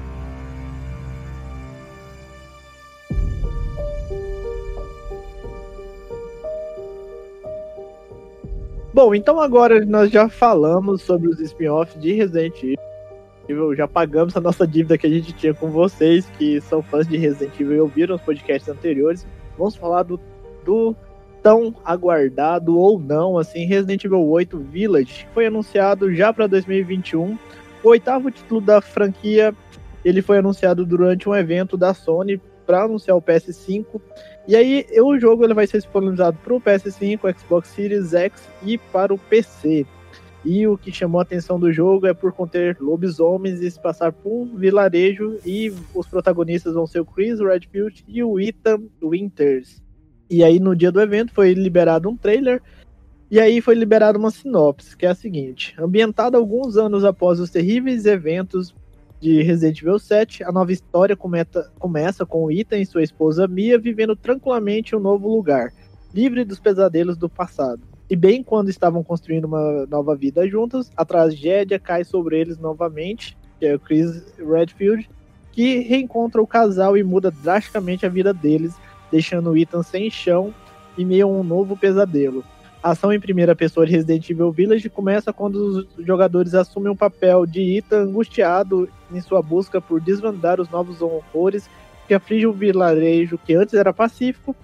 Bom, 8.92 9.14
então 9.14 9.40
agora 9.40 9.84
nós 9.84 10.10
já 10.10 10.28
falamos 10.28 11.02
sobre 11.02 11.28
os 11.28 11.38
spin-offs 11.38 12.00
de 12.00 12.14
Resident 12.14 12.76
Evil. 13.48 13.76
Já 13.76 13.86
pagamos 13.86 14.36
a 14.36 14.40
nossa 14.40 14.66
dívida 14.66 14.98
que 14.98 15.06
a 15.06 15.10
gente 15.10 15.32
tinha 15.34 15.54
com 15.54 15.70
vocês, 15.70 16.26
que 16.36 16.60
são 16.62 16.82
fãs 16.82 17.06
de 17.06 17.16
Resident 17.16 17.54
Evil 17.60 17.76
e 17.76 17.80
ouviram 17.80 18.16
os 18.16 18.22
podcasts 18.22 18.68
anteriores. 18.68 19.24
Vamos 19.56 19.76
falar 19.76 20.02
do, 20.02 20.18
do 20.64 20.96
tão 21.42 21.74
aguardado 21.84 22.76
ou 22.76 22.98
não, 22.98 23.38
assim, 23.38 23.64
Resident 23.64 24.04
Evil 24.04 24.26
8 24.26 24.58
Village, 24.58 25.26
foi 25.32 25.46
anunciado 25.46 26.12
já 26.12 26.32
para 26.32 26.46
2021 26.46 27.38
o 27.82 27.88
oitavo 27.88 28.30
título 28.30 28.60
da 28.60 28.80
franquia, 28.80 29.54
ele 30.04 30.22
foi 30.22 30.38
anunciado 30.38 30.84
durante 30.86 31.28
um 31.28 31.34
evento 31.34 31.76
da 31.76 31.94
Sony 31.94 32.40
para 32.66 32.84
anunciar 32.84 33.16
o 33.16 33.22
PS5. 33.22 34.00
E 34.46 34.54
aí, 34.54 34.86
o 35.00 35.18
jogo 35.18 35.44
ele 35.44 35.54
vai 35.54 35.66
ser 35.66 35.78
disponibilizado 35.78 36.38
para 36.42 36.54
o 36.54 36.60
PS5, 36.60 37.38
Xbox 37.38 37.68
Series 37.68 38.12
X 38.12 38.48
e 38.62 38.78
para 38.78 39.12
o 39.12 39.18
PC. 39.18 39.86
E 40.44 40.66
o 40.66 40.78
que 40.78 40.92
chamou 40.92 41.18
a 41.18 41.22
atenção 41.22 41.58
do 41.58 41.72
jogo 41.72 42.06
é 42.06 42.14
por 42.14 42.32
conter 42.32 42.76
lobisomens 42.80 43.60
e 43.60 43.70
se 43.70 43.80
passar 43.80 44.12
por 44.12 44.30
um 44.30 44.56
vilarejo. 44.56 45.38
E 45.44 45.72
os 45.94 46.06
protagonistas 46.06 46.74
vão 46.74 46.86
ser 46.86 47.00
o 47.00 47.04
Chris 47.04 47.40
Redfield 47.40 48.04
e 48.06 48.22
o 48.22 48.38
Ethan 48.38 48.82
Winters. 49.02 49.82
E 50.30 50.44
aí, 50.44 50.60
no 50.60 50.76
dia 50.76 50.92
do 50.92 51.00
evento, 51.00 51.32
foi 51.32 51.54
liberado 51.54 52.08
um 52.08 52.16
trailer 52.16 52.62
e 53.30 53.38
aí 53.38 53.60
foi 53.60 53.74
liberada 53.74 54.18
uma 54.18 54.30
sinopse, 54.30 54.96
que 54.96 55.04
é 55.04 55.10
a 55.10 55.14
seguinte: 55.14 55.74
ambientada 55.78 56.38
alguns 56.38 56.76
anos 56.76 57.04
após 57.04 57.38
os 57.40 57.50
terríveis 57.50 58.06
eventos 58.06 58.74
de 59.20 59.42
Resident 59.42 59.82
Evil 59.82 59.98
7, 59.98 60.44
a 60.44 60.52
nova 60.52 60.72
história 60.72 61.16
cometa, 61.16 61.70
começa 61.78 62.24
com 62.24 62.50
Ethan 62.50 62.78
e 62.78 62.86
sua 62.86 63.02
esposa 63.02 63.48
Mia 63.48 63.78
vivendo 63.78 64.14
tranquilamente 64.14 64.94
em 64.94 64.98
um 64.98 65.00
novo 65.00 65.28
lugar, 65.28 65.72
livre 66.14 66.44
dos 66.44 66.60
pesadelos 66.60 67.16
do 67.16 67.28
passado. 67.28 67.82
E 68.08 68.16
bem 68.16 68.42
quando 68.42 68.70
estavam 68.70 69.02
construindo 69.02 69.44
uma 69.44 69.84
nova 69.86 70.16
vida 70.16 70.48
juntos, 70.48 70.90
a 70.96 71.04
tragédia 71.04 71.78
cai 71.78 72.04
sobre 72.04 72.40
eles 72.40 72.58
novamente, 72.58 73.36
que 73.58 73.66
é 73.66 73.74
o 73.74 73.80
Chris 73.80 74.24
Redfield, 74.38 75.10
que 75.52 75.80
reencontra 75.80 76.40
o 76.40 76.46
casal 76.46 76.96
e 76.96 77.02
muda 77.02 77.30
drasticamente 77.30 78.06
a 78.06 78.08
vida 78.08 78.32
deles, 78.32 78.74
deixando 79.10 79.56
Ethan 79.56 79.82
sem 79.82 80.08
chão 80.08 80.54
e 80.96 81.04
meio 81.04 81.26
a 81.26 81.30
um 81.30 81.42
novo 81.42 81.76
pesadelo. 81.76 82.44
Ação 82.82 83.12
em 83.12 83.18
primeira 83.18 83.56
pessoa 83.56 83.84
de 83.84 83.92
Resident 83.92 84.30
Evil 84.30 84.52
Village 84.52 84.88
começa 84.88 85.32
quando 85.32 85.56
os 85.56 86.06
jogadores 86.06 86.54
assumem 86.54 86.92
um 86.92 86.96
papel 86.96 87.44
de 87.44 87.76
Ethan 87.76 88.02
angustiado 88.02 88.88
em 89.12 89.20
sua 89.20 89.42
busca 89.42 89.80
por 89.80 90.00
desvendar 90.00 90.60
os 90.60 90.68
novos 90.70 91.02
horrores 91.02 91.68
que 92.06 92.14
afligem 92.14 92.46
o 92.46 92.52
vilarejo 92.52 93.38
que 93.38 93.54
antes 93.54 93.74
era 93.74 93.92
pacífico. 93.92 94.54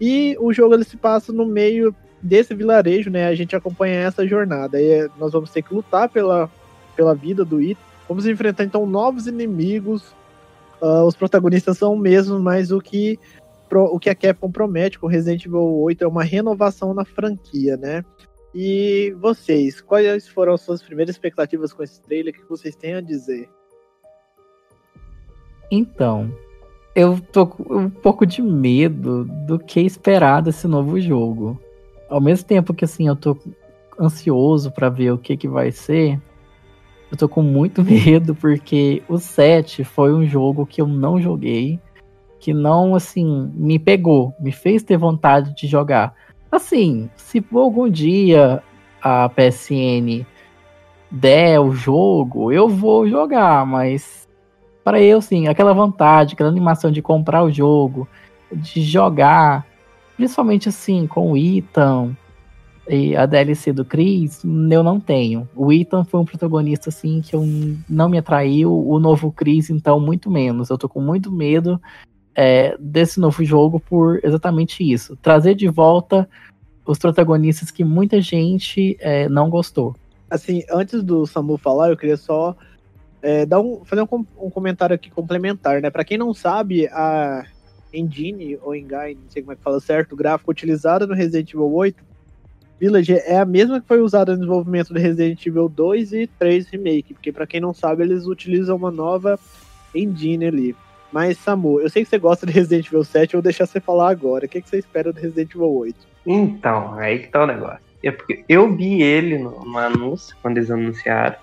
E 0.00 0.36
o 0.40 0.52
jogo 0.52 0.74
ele 0.74 0.84
se 0.84 0.96
passa 0.96 1.32
no 1.32 1.46
meio 1.46 1.94
desse 2.20 2.54
vilarejo, 2.54 3.10
né? 3.10 3.28
A 3.28 3.34
gente 3.34 3.54
acompanha 3.54 4.00
essa 4.00 4.26
jornada. 4.26 4.80
E 4.80 5.08
nós 5.16 5.32
vamos 5.32 5.50
ter 5.50 5.62
que 5.62 5.74
lutar 5.74 6.08
pela, 6.08 6.50
pela 6.96 7.14
vida 7.14 7.44
do 7.44 7.62
Ethan. 7.62 7.80
Vamos 8.08 8.26
enfrentar 8.26 8.64
então 8.64 8.84
novos 8.84 9.26
inimigos. 9.26 10.14
Uh, 10.80 11.04
os 11.04 11.16
protagonistas 11.16 11.78
são 11.78 11.94
os 11.94 12.00
mesmos, 12.00 12.40
mas 12.40 12.70
o 12.70 12.80
que 12.80 13.18
o 13.76 13.98
que 13.98 14.08
a 14.08 14.14
Capcom 14.14 14.50
promete 14.50 14.98
com 14.98 15.06
Resident 15.06 15.44
Evil 15.44 15.80
8 15.80 16.04
é 16.04 16.08
uma 16.08 16.22
renovação 16.22 16.94
na 16.94 17.04
franquia, 17.04 17.76
né? 17.76 18.04
E 18.54 19.14
vocês, 19.20 19.80
quais 19.80 20.26
foram 20.26 20.54
as 20.54 20.62
suas 20.62 20.82
primeiras 20.82 21.14
expectativas 21.14 21.72
com 21.72 21.82
esse 21.82 22.00
trailer? 22.00 22.34
O 22.34 22.36
que 22.36 22.48
vocês 22.48 22.74
têm 22.74 22.94
a 22.94 23.00
dizer? 23.00 23.48
Então, 25.70 26.32
eu 26.94 27.20
tô 27.20 27.46
com 27.46 27.76
um 27.76 27.90
pouco 27.90 28.24
de 28.24 28.40
medo 28.40 29.24
do 29.46 29.58
que 29.58 29.80
esperar 29.80 30.42
desse 30.42 30.66
novo 30.66 30.98
jogo. 30.98 31.60
Ao 32.08 32.20
mesmo 32.20 32.46
tempo 32.46 32.72
que 32.72 32.84
assim, 32.84 33.06
eu 33.06 33.14
tô 33.14 33.36
ansioso 34.00 34.70
para 34.70 34.88
ver 34.88 35.12
o 35.12 35.18
que 35.18 35.36
que 35.36 35.46
vai 35.46 35.70
ser, 35.70 36.18
eu 37.10 37.16
tô 37.16 37.28
com 37.28 37.42
muito 37.42 37.82
medo 37.84 38.34
porque 38.34 39.02
o 39.08 39.18
7 39.18 39.84
foi 39.84 40.12
um 40.12 40.26
jogo 40.26 40.66
que 40.66 40.80
eu 40.80 40.86
não 40.86 41.20
joguei 41.20 41.78
que 42.40 42.54
não, 42.54 42.94
assim, 42.94 43.50
me 43.54 43.78
pegou, 43.78 44.34
me 44.40 44.52
fez 44.52 44.82
ter 44.82 44.96
vontade 44.96 45.54
de 45.54 45.66
jogar. 45.66 46.14
Assim, 46.50 47.10
se 47.16 47.40
por 47.40 47.60
algum 47.60 47.88
dia 47.88 48.62
a 49.02 49.28
PSN 49.28 50.24
der 51.10 51.60
o 51.60 51.72
jogo, 51.72 52.52
eu 52.52 52.68
vou 52.68 53.08
jogar, 53.08 53.66
mas 53.66 54.28
para 54.84 55.00
eu, 55.00 55.20
sim, 55.20 55.48
aquela 55.48 55.74
vontade, 55.74 56.34
aquela 56.34 56.48
animação 56.48 56.90
de 56.90 57.02
comprar 57.02 57.42
o 57.42 57.50
jogo, 57.50 58.08
de 58.50 58.80
jogar, 58.82 59.66
principalmente 60.16 60.68
assim, 60.68 61.06
com 61.06 61.32
o 61.32 61.36
Ethan 61.36 62.16
e 62.88 63.14
a 63.14 63.26
DLC 63.26 63.72
do 63.72 63.84
Chris, 63.84 64.42
eu 64.44 64.82
não 64.82 64.98
tenho. 64.98 65.46
O 65.54 65.70
Ethan 65.70 66.04
foi 66.04 66.20
um 66.20 66.24
protagonista, 66.24 66.88
assim, 66.88 67.20
que 67.20 67.36
eu 67.36 67.44
não 67.88 68.08
me 68.08 68.16
atraiu, 68.16 68.72
o 68.72 68.98
novo 68.98 69.30
Chris, 69.30 69.68
então, 69.68 70.00
muito 70.00 70.30
menos. 70.30 70.70
Eu 70.70 70.78
tô 70.78 70.88
com 70.88 71.00
muito 71.00 71.30
medo 71.30 71.80
é, 72.40 72.76
desse 72.78 73.18
novo 73.18 73.44
jogo 73.44 73.80
por 73.80 74.20
exatamente 74.22 74.88
isso. 74.88 75.16
Trazer 75.16 75.56
de 75.56 75.66
volta 75.66 76.28
os 76.86 76.96
protagonistas 76.96 77.72
que 77.72 77.82
muita 77.82 78.20
gente 78.22 78.96
é, 79.00 79.28
não 79.28 79.50
gostou. 79.50 79.96
Assim, 80.30 80.62
antes 80.70 81.02
do 81.02 81.26
Samu 81.26 81.58
falar, 81.58 81.90
eu 81.90 81.96
queria 81.96 82.16
só 82.16 82.56
é, 83.20 83.44
dar 83.44 83.58
um, 83.60 83.84
fazer 83.84 84.02
um, 84.02 84.24
um, 84.40 84.50
comentário 84.50 84.94
aqui 84.94 85.10
complementar, 85.10 85.82
né? 85.82 85.90
Para 85.90 86.04
quem 86.04 86.16
não 86.16 86.32
sabe, 86.32 86.86
a 86.86 87.44
engine 87.92 88.56
ou 88.62 88.72
engine, 88.72 89.16
não 89.16 89.30
sei 89.30 89.42
como 89.42 89.54
é 89.54 89.56
que 89.56 89.62
fala 89.62 89.80
certo, 89.80 90.12
o 90.12 90.16
gráfico 90.16 90.52
utilizado 90.52 91.08
no 91.08 91.14
Resident 91.14 91.52
Evil 91.52 91.74
8 91.74 92.04
Village 92.78 93.14
é 93.14 93.36
a 93.36 93.44
mesma 93.44 93.80
que 93.80 93.88
foi 93.88 94.00
usada 94.00 94.30
no 94.30 94.38
desenvolvimento 94.38 94.92
do 94.94 95.00
Resident 95.00 95.44
Evil 95.44 95.68
2 95.68 96.12
e 96.12 96.26
3 96.38 96.68
Remake, 96.68 97.14
porque 97.14 97.32
para 97.32 97.48
quem 97.48 97.60
não 97.60 97.74
sabe, 97.74 98.04
eles 98.04 98.26
utilizam 98.26 98.76
uma 98.76 98.92
nova 98.92 99.40
engine 99.92 100.46
ali. 100.46 100.76
Mas, 101.10 101.38
Samu, 101.38 101.80
eu 101.80 101.88
sei 101.88 102.04
que 102.04 102.10
você 102.10 102.18
gosta 102.18 102.46
de 102.46 102.52
Resident 102.52 102.86
Evil 102.86 103.04
7, 103.04 103.34
eu 103.34 103.38
vou 103.38 103.42
deixar 103.42 103.66
você 103.66 103.80
falar 103.80 104.10
agora. 104.10 104.46
O 104.46 104.48
que, 104.48 104.60
que 104.60 104.68
você 104.68 104.78
espera 104.78 105.12
do 105.12 105.20
Resident 105.20 105.50
Evil 105.54 105.72
8? 105.72 105.96
Então, 106.26 106.94
aí 106.94 107.20
que 107.20 107.28
tá 107.28 107.42
o 107.42 107.46
negócio. 107.46 107.80
É 108.02 108.10
porque 108.10 108.44
eu 108.48 108.74
vi 108.74 109.02
ele 109.02 109.38
no, 109.38 109.64
no 109.64 109.78
anúncio, 109.78 110.36
quando 110.42 110.58
eles 110.58 110.70
anunciaram. 110.70 111.36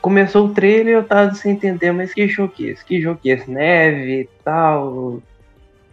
começou 0.00 0.46
o 0.46 0.54
trailer 0.54 0.94
eu 0.94 1.04
tava 1.04 1.34
sem 1.34 1.52
entender, 1.52 1.90
mas 1.92 2.12
que 2.12 2.28
jogo 2.28 2.52
que 2.52 2.68
é 2.68 2.72
esse? 2.72 2.84
Que 2.84 3.00
jogo 3.00 3.18
que 3.20 3.30
é 3.30 3.34
esse? 3.34 3.50
Neve 3.50 4.20
e 4.20 4.28
tal. 4.44 5.20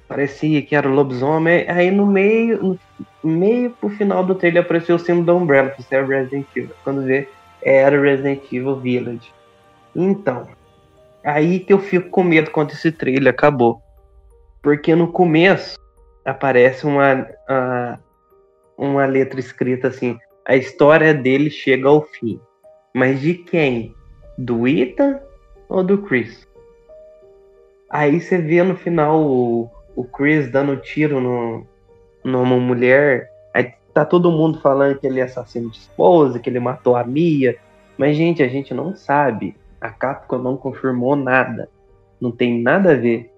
Parecia 0.08 0.62
que 0.62 0.76
era 0.76 0.88
o 0.88 0.94
lobisomem. 0.94 1.66
Aí 1.70 1.90
no 1.90 2.06
meio, 2.06 2.78
no 3.24 3.32
meio 3.32 3.72
pro 3.72 3.90
final 3.90 4.24
do 4.24 4.36
trailer 4.36 4.62
apareceu 4.62 4.98
o 4.98 5.00
símbolo 5.00 5.26
da 5.26 5.34
Umbrella, 5.34 5.70
que 5.72 5.84
era 5.90 6.06
Resident 6.06 6.46
Evil. 6.56 6.76
Quando 6.84 7.04
vê, 7.04 7.28
era 7.62 8.00
Resident 8.00 8.44
Evil 8.52 8.76
Village. 8.76 9.34
Então, 9.96 10.48
aí 11.24 11.60
que 11.60 11.74
eu 11.74 11.80
fico 11.80 12.10
com 12.10 12.24
medo 12.24 12.52
quando 12.52 12.72
esse 12.72 12.92
trailer 12.92 13.34
acabou. 13.34 13.82
Porque 14.62 14.96
no 14.96 15.12
começo 15.12 15.78
aparece 16.26 16.86
uma, 16.86 17.28
uma 18.78 19.06
letra 19.06 19.40
escrita 19.40 19.88
assim: 19.88 20.18
a 20.46 20.56
história 20.56 21.14
dele 21.14 21.50
chega 21.50 21.88
ao 21.88 22.02
fim. 22.02 22.40
Mas 22.94 23.22
de 23.22 23.34
quem? 23.34 23.96
Do 24.38 24.68
Ethan 24.68 25.20
ou 25.70 25.84
do 25.84 25.98
Chris? 26.00 26.48
Aí 27.90 28.20
você 28.20 28.38
vê 28.38 28.64
no 28.64 28.76
final 28.76 29.22
o, 29.22 29.70
o 29.96 30.04
Chris 30.04 30.50
dando 30.50 30.78
tiro 30.78 31.20
no, 31.20 31.66
numa 32.24 32.58
mulher. 32.58 33.30
Aí 33.54 33.74
tá 33.94 34.04
todo 34.04 34.32
mundo 34.32 34.60
falando 34.60 35.00
que 35.00 35.06
ele 35.06 35.20
é 35.20 35.24
assassino 35.24 35.70
de 35.70 35.78
esposa, 35.78 36.40
que 36.40 36.50
ele 36.50 36.60
matou 36.60 36.96
a 36.96 37.04
Mia. 37.04 37.56
Mas, 37.98 38.18
gente, 38.18 38.42
a 38.42 38.48
gente 38.48 38.74
não 38.74 38.96
sabe. 38.96 39.56
A 39.84 39.90
Capcom 39.90 40.38
não 40.38 40.56
confirmou 40.56 41.14
nada. 41.14 41.68
Não 42.20 42.32
tem 42.32 42.62
nada 42.62 42.94
a 42.94 42.96
ver. 42.96 43.30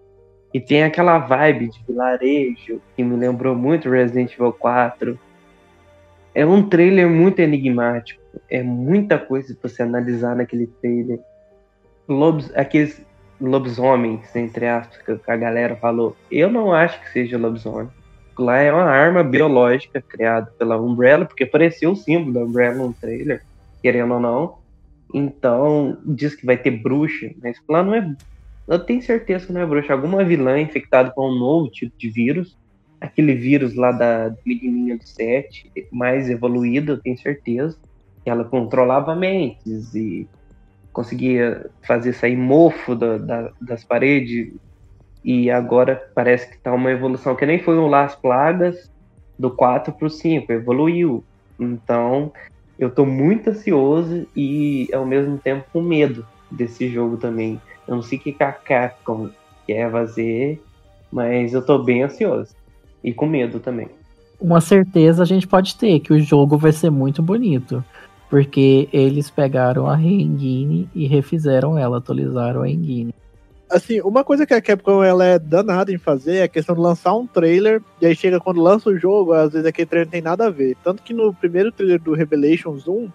E 0.54 0.60
tem 0.60 0.84
aquela 0.84 1.18
vibe 1.18 1.70
de 1.70 1.84
vilarejo 1.88 2.80
que 2.96 3.04
me 3.04 3.16
lembrou 3.16 3.56
muito 3.56 3.90
Resident 3.90 4.32
Evil 4.32 4.54
4. 4.54 5.20
É 6.36 6.46
um 6.46 6.70
trailer 6.70 7.10
muito 7.10 7.40
enigmático. 7.40 8.22
É 8.48 8.62
muita 8.62 9.18
coisa 9.18 9.56
para 9.60 9.68
você 9.68 9.82
analisar 9.82 10.36
naquele 10.36 10.68
trailer. 10.68 11.20
Lobos, 12.08 12.56
aqueles 12.56 13.04
lobisomens, 13.42 14.36
entre 14.36 14.68
aspas, 14.68 15.02
que 15.02 15.32
a 15.32 15.36
galera 15.36 15.76
falou. 15.76 16.16
Eu 16.30 16.52
não 16.52 16.72
acho 16.72 17.02
que 17.02 17.10
seja 17.10 17.40
lobisomem. 17.40 17.90
Lá 18.38 18.58
é 18.58 18.72
uma 18.72 18.84
arma 18.84 19.24
biológica 19.24 20.00
criada 20.00 20.54
pela 20.60 20.80
Umbrella, 20.80 21.26
porque 21.26 21.46
apareceu 21.46 21.94
o 21.94 21.96
símbolo 21.96 22.34
da 22.34 22.42
Umbrella 22.42 22.76
no 22.76 22.94
trailer, 22.94 23.42
querendo 23.82 24.14
ou 24.14 24.20
não. 24.20 24.65
Então, 25.18 25.98
diz 26.06 26.36
que 26.36 26.46
vai 26.46 26.58
ter 26.58 26.72
bruxa, 26.72 27.32
mas 27.42 27.58
lá 27.70 27.82
não 27.82 27.96
é. 27.96 28.14
Eu 28.68 28.80
tenho 28.80 29.02
certeza 29.02 29.48
que 29.48 29.54
não 29.54 29.62
é 29.62 29.66
bruxa. 29.66 29.94
Alguma 29.94 30.26
vilã 30.26 30.60
infectada 30.60 31.10
com 31.12 31.30
um 31.30 31.40
novo 31.40 31.72
tipo 31.72 31.98
de 31.98 32.10
vírus. 32.10 32.58
Aquele 33.00 33.34
vírus 33.34 33.76
lá 33.76 33.94
da 33.94 34.36
menininha 34.46 34.98
do 34.98 35.08
7, 35.08 35.72
mais 35.90 36.30
evoluído, 36.30 36.92
eu 36.92 36.98
tenho 36.98 37.18
certeza. 37.18 37.78
Que 38.26 38.30
ela 38.30 38.44
controlava 38.44 39.16
mentes 39.16 39.96
e 39.96 40.28
conseguia 40.92 41.70
fazer 41.82 42.12
sair 42.12 42.36
mofo 42.36 42.94
da, 42.94 43.18
da, 43.18 43.52
das 43.62 43.86
paredes. 43.86 44.52
E 45.24 45.50
agora 45.50 46.12
parece 46.14 46.50
que 46.52 46.58
tá 46.58 46.74
uma 46.74 46.92
evolução 46.92 47.38
que 47.38 47.46
nem 47.46 47.60
foi 47.60 47.78
o 47.78 47.88
Las 47.88 48.18
Plagas 48.18 48.92
do 49.40 49.50
4 49.50 49.94
pro 49.94 50.10
5, 50.10 50.52
evoluiu. 50.52 51.24
Então, 51.58 52.34
eu 52.78 52.90
tô 52.90 53.06
muito 53.06 53.50
ansioso 53.50 54.26
e 54.36 54.90
ao 54.94 55.06
mesmo 55.06 55.38
tempo 55.38 55.66
com 55.72 55.82
medo 55.82 56.26
desse 56.52 56.90
jogo 56.90 57.18
também. 57.18 57.60
Eu 57.88 57.96
não 57.96 58.02
sei 58.02 58.18
o 58.18 58.22
que 58.22 58.36
a 58.40 58.52
Capcom 58.52 59.30
quer 59.66 59.92
fazer, 59.92 60.62
mas 61.12 61.54
eu 61.54 61.66
tô 61.66 61.80
bem 61.80 62.04
ansioso. 62.04 62.54
E 63.04 63.14
com 63.14 63.26
medo 63.26 63.60
também. 63.60 63.88
Uma 64.40 64.60
certeza 64.60 65.24
a 65.24 65.26
gente 65.26 65.48
pode 65.48 65.76
ter, 65.76 66.00
que 66.00 66.12
o 66.12 66.20
jogo 66.20 66.58
vai 66.58 66.72
ser 66.72 66.90
muito 66.90 67.22
bonito. 67.22 67.84
Porque 68.30 68.90
eles 68.92 69.30
pegaram 69.30 69.88
a 69.88 70.02
Engine 70.02 70.90
e 70.94 71.08
refizeram 71.08 71.78
ela, 71.78 72.00
atualizaram 72.00 72.64
a 72.64 72.70
Engine. 72.70 73.14
Assim, 73.70 74.00
uma 74.02 74.24
coisa 74.24 74.46
que 74.46 74.54
a 74.54 74.62
Capcom 74.62 75.04
ela 75.04 75.26
é 75.26 75.40
danada 75.40 75.92
em 75.92 75.98
fazer 75.98 76.36
é 76.36 76.44
a 76.44 76.48
questão 76.48 76.76
de 76.76 76.82
lançar 76.82 77.16
um 77.16 77.26
trailer, 77.26 77.82
e 78.00 78.06
aí 78.06 78.16
chega 78.16 78.40
quando 78.40 78.62
lança 78.62 78.90
o 78.90 78.98
jogo, 78.98 79.34
às 79.34 79.52
vezes 79.52 79.66
aquele 79.66 79.88
trailer 79.88 80.08
não 80.08 80.12
tem 80.12 80.22
nada 80.22 80.46
a 80.46 80.50
ver. 80.52 80.78
Tanto 80.84 81.02
que 81.02 81.14
no 81.14 81.34
primeiro 81.34 81.72
trailer 81.72 82.00
do 82.00 82.14
Revelations 82.14 82.88
1, 82.88 83.10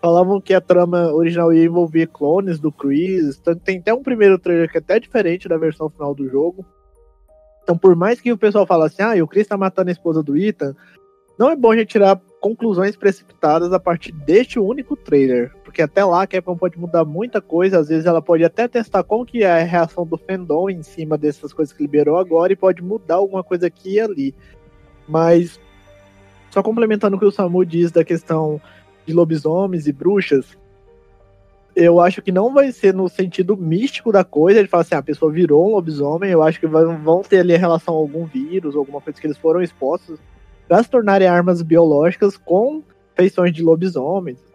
falavam 0.00 0.40
que 0.40 0.54
a 0.54 0.60
trama 0.60 1.12
original 1.12 1.52
ia 1.52 1.64
envolver 1.64 2.06
clones 2.06 2.58
do 2.58 2.70
Chris. 2.70 3.38
Tanto 3.38 3.60
tem 3.62 3.78
até 3.78 3.92
um 3.92 4.02
primeiro 4.02 4.38
trailer 4.38 4.70
que 4.70 4.78
é 4.78 4.80
até 4.80 5.00
diferente 5.00 5.48
da 5.48 5.58
versão 5.58 5.90
final 5.90 6.14
do 6.14 6.28
jogo. 6.28 6.64
Então, 7.62 7.76
por 7.76 7.96
mais 7.96 8.20
que 8.20 8.32
o 8.32 8.38
pessoal 8.38 8.66
fale 8.66 8.84
assim, 8.84 9.02
ah, 9.02 9.22
o 9.22 9.26
Chris 9.26 9.48
tá 9.48 9.56
matando 9.56 9.90
a 9.90 9.92
esposa 9.92 10.22
do 10.22 10.36
Ethan, 10.36 10.74
não 11.36 11.50
é 11.50 11.56
bom 11.56 11.72
a 11.72 11.76
gente 11.76 11.88
tirar 11.88 12.20
conclusões 12.40 12.96
precipitadas 12.96 13.72
a 13.72 13.80
partir 13.80 14.12
deste 14.12 14.58
único 14.58 14.96
trailer, 14.96 15.52
porque 15.76 15.82
até 15.82 16.02
lá 16.06 16.22
a 16.22 16.26
Capcom 16.26 16.56
pode 16.56 16.78
mudar 16.78 17.04
muita 17.04 17.38
coisa, 17.38 17.78
às 17.78 17.88
vezes 17.88 18.06
ela 18.06 18.22
pode 18.22 18.42
até 18.42 18.66
testar 18.66 19.04
como 19.04 19.26
que 19.26 19.42
é 19.42 19.60
a 19.60 19.62
reação 19.62 20.06
do 20.06 20.16
fandom 20.16 20.70
em 20.70 20.82
cima 20.82 21.18
dessas 21.18 21.52
coisas 21.52 21.70
que 21.70 21.82
liberou 21.82 22.16
agora 22.16 22.50
e 22.50 22.56
pode 22.56 22.82
mudar 22.82 23.16
alguma 23.16 23.44
coisa 23.44 23.66
aqui 23.66 23.96
e 23.96 24.00
ali. 24.00 24.34
Mas 25.06 25.60
só 26.50 26.62
complementando 26.62 27.16
o 27.16 27.18
que 27.18 27.26
o 27.26 27.30
Samu 27.30 27.62
diz 27.62 27.92
da 27.92 28.02
questão 28.02 28.58
de 29.04 29.12
lobisomens 29.12 29.86
e 29.86 29.92
bruxas, 29.92 30.56
eu 31.74 32.00
acho 32.00 32.22
que 32.22 32.32
não 32.32 32.54
vai 32.54 32.72
ser 32.72 32.94
no 32.94 33.06
sentido 33.06 33.54
místico 33.54 34.10
da 34.10 34.24
coisa, 34.24 34.58
ele 34.58 34.68
fala 34.68 34.80
assim, 34.80 34.94
ah, 34.94 35.00
a 35.00 35.02
pessoa 35.02 35.30
virou 35.30 35.68
um 35.68 35.72
lobisomem, 35.72 36.30
eu 36.30 36.42
acho 36.42 36.58
que 36.58 36.66
vão 36.66 37.20
ter 37.20 37.40
ali 37.40 37.54
a 37.54 37.58
relação 37.58 37.92
a 37.92 37.98
algum 37.98 38.24
vírus, 38.24 38.74
alguma 38.74 39.02
coisa 39.02 39.20
que 39.20 39.26
eles 39.26 39.36
foram 39.36 39.60
expostos 39.60 40.18
para 40.66 40.82
se 40.82 40.88
tornarem 40.88 41.28
armas 41.28 41.60
biológicas 41.60 42.38
com 42.38 42.82
feições 43.14 43.52
de 43.52 43.62
lobisomens. 43.62 44.45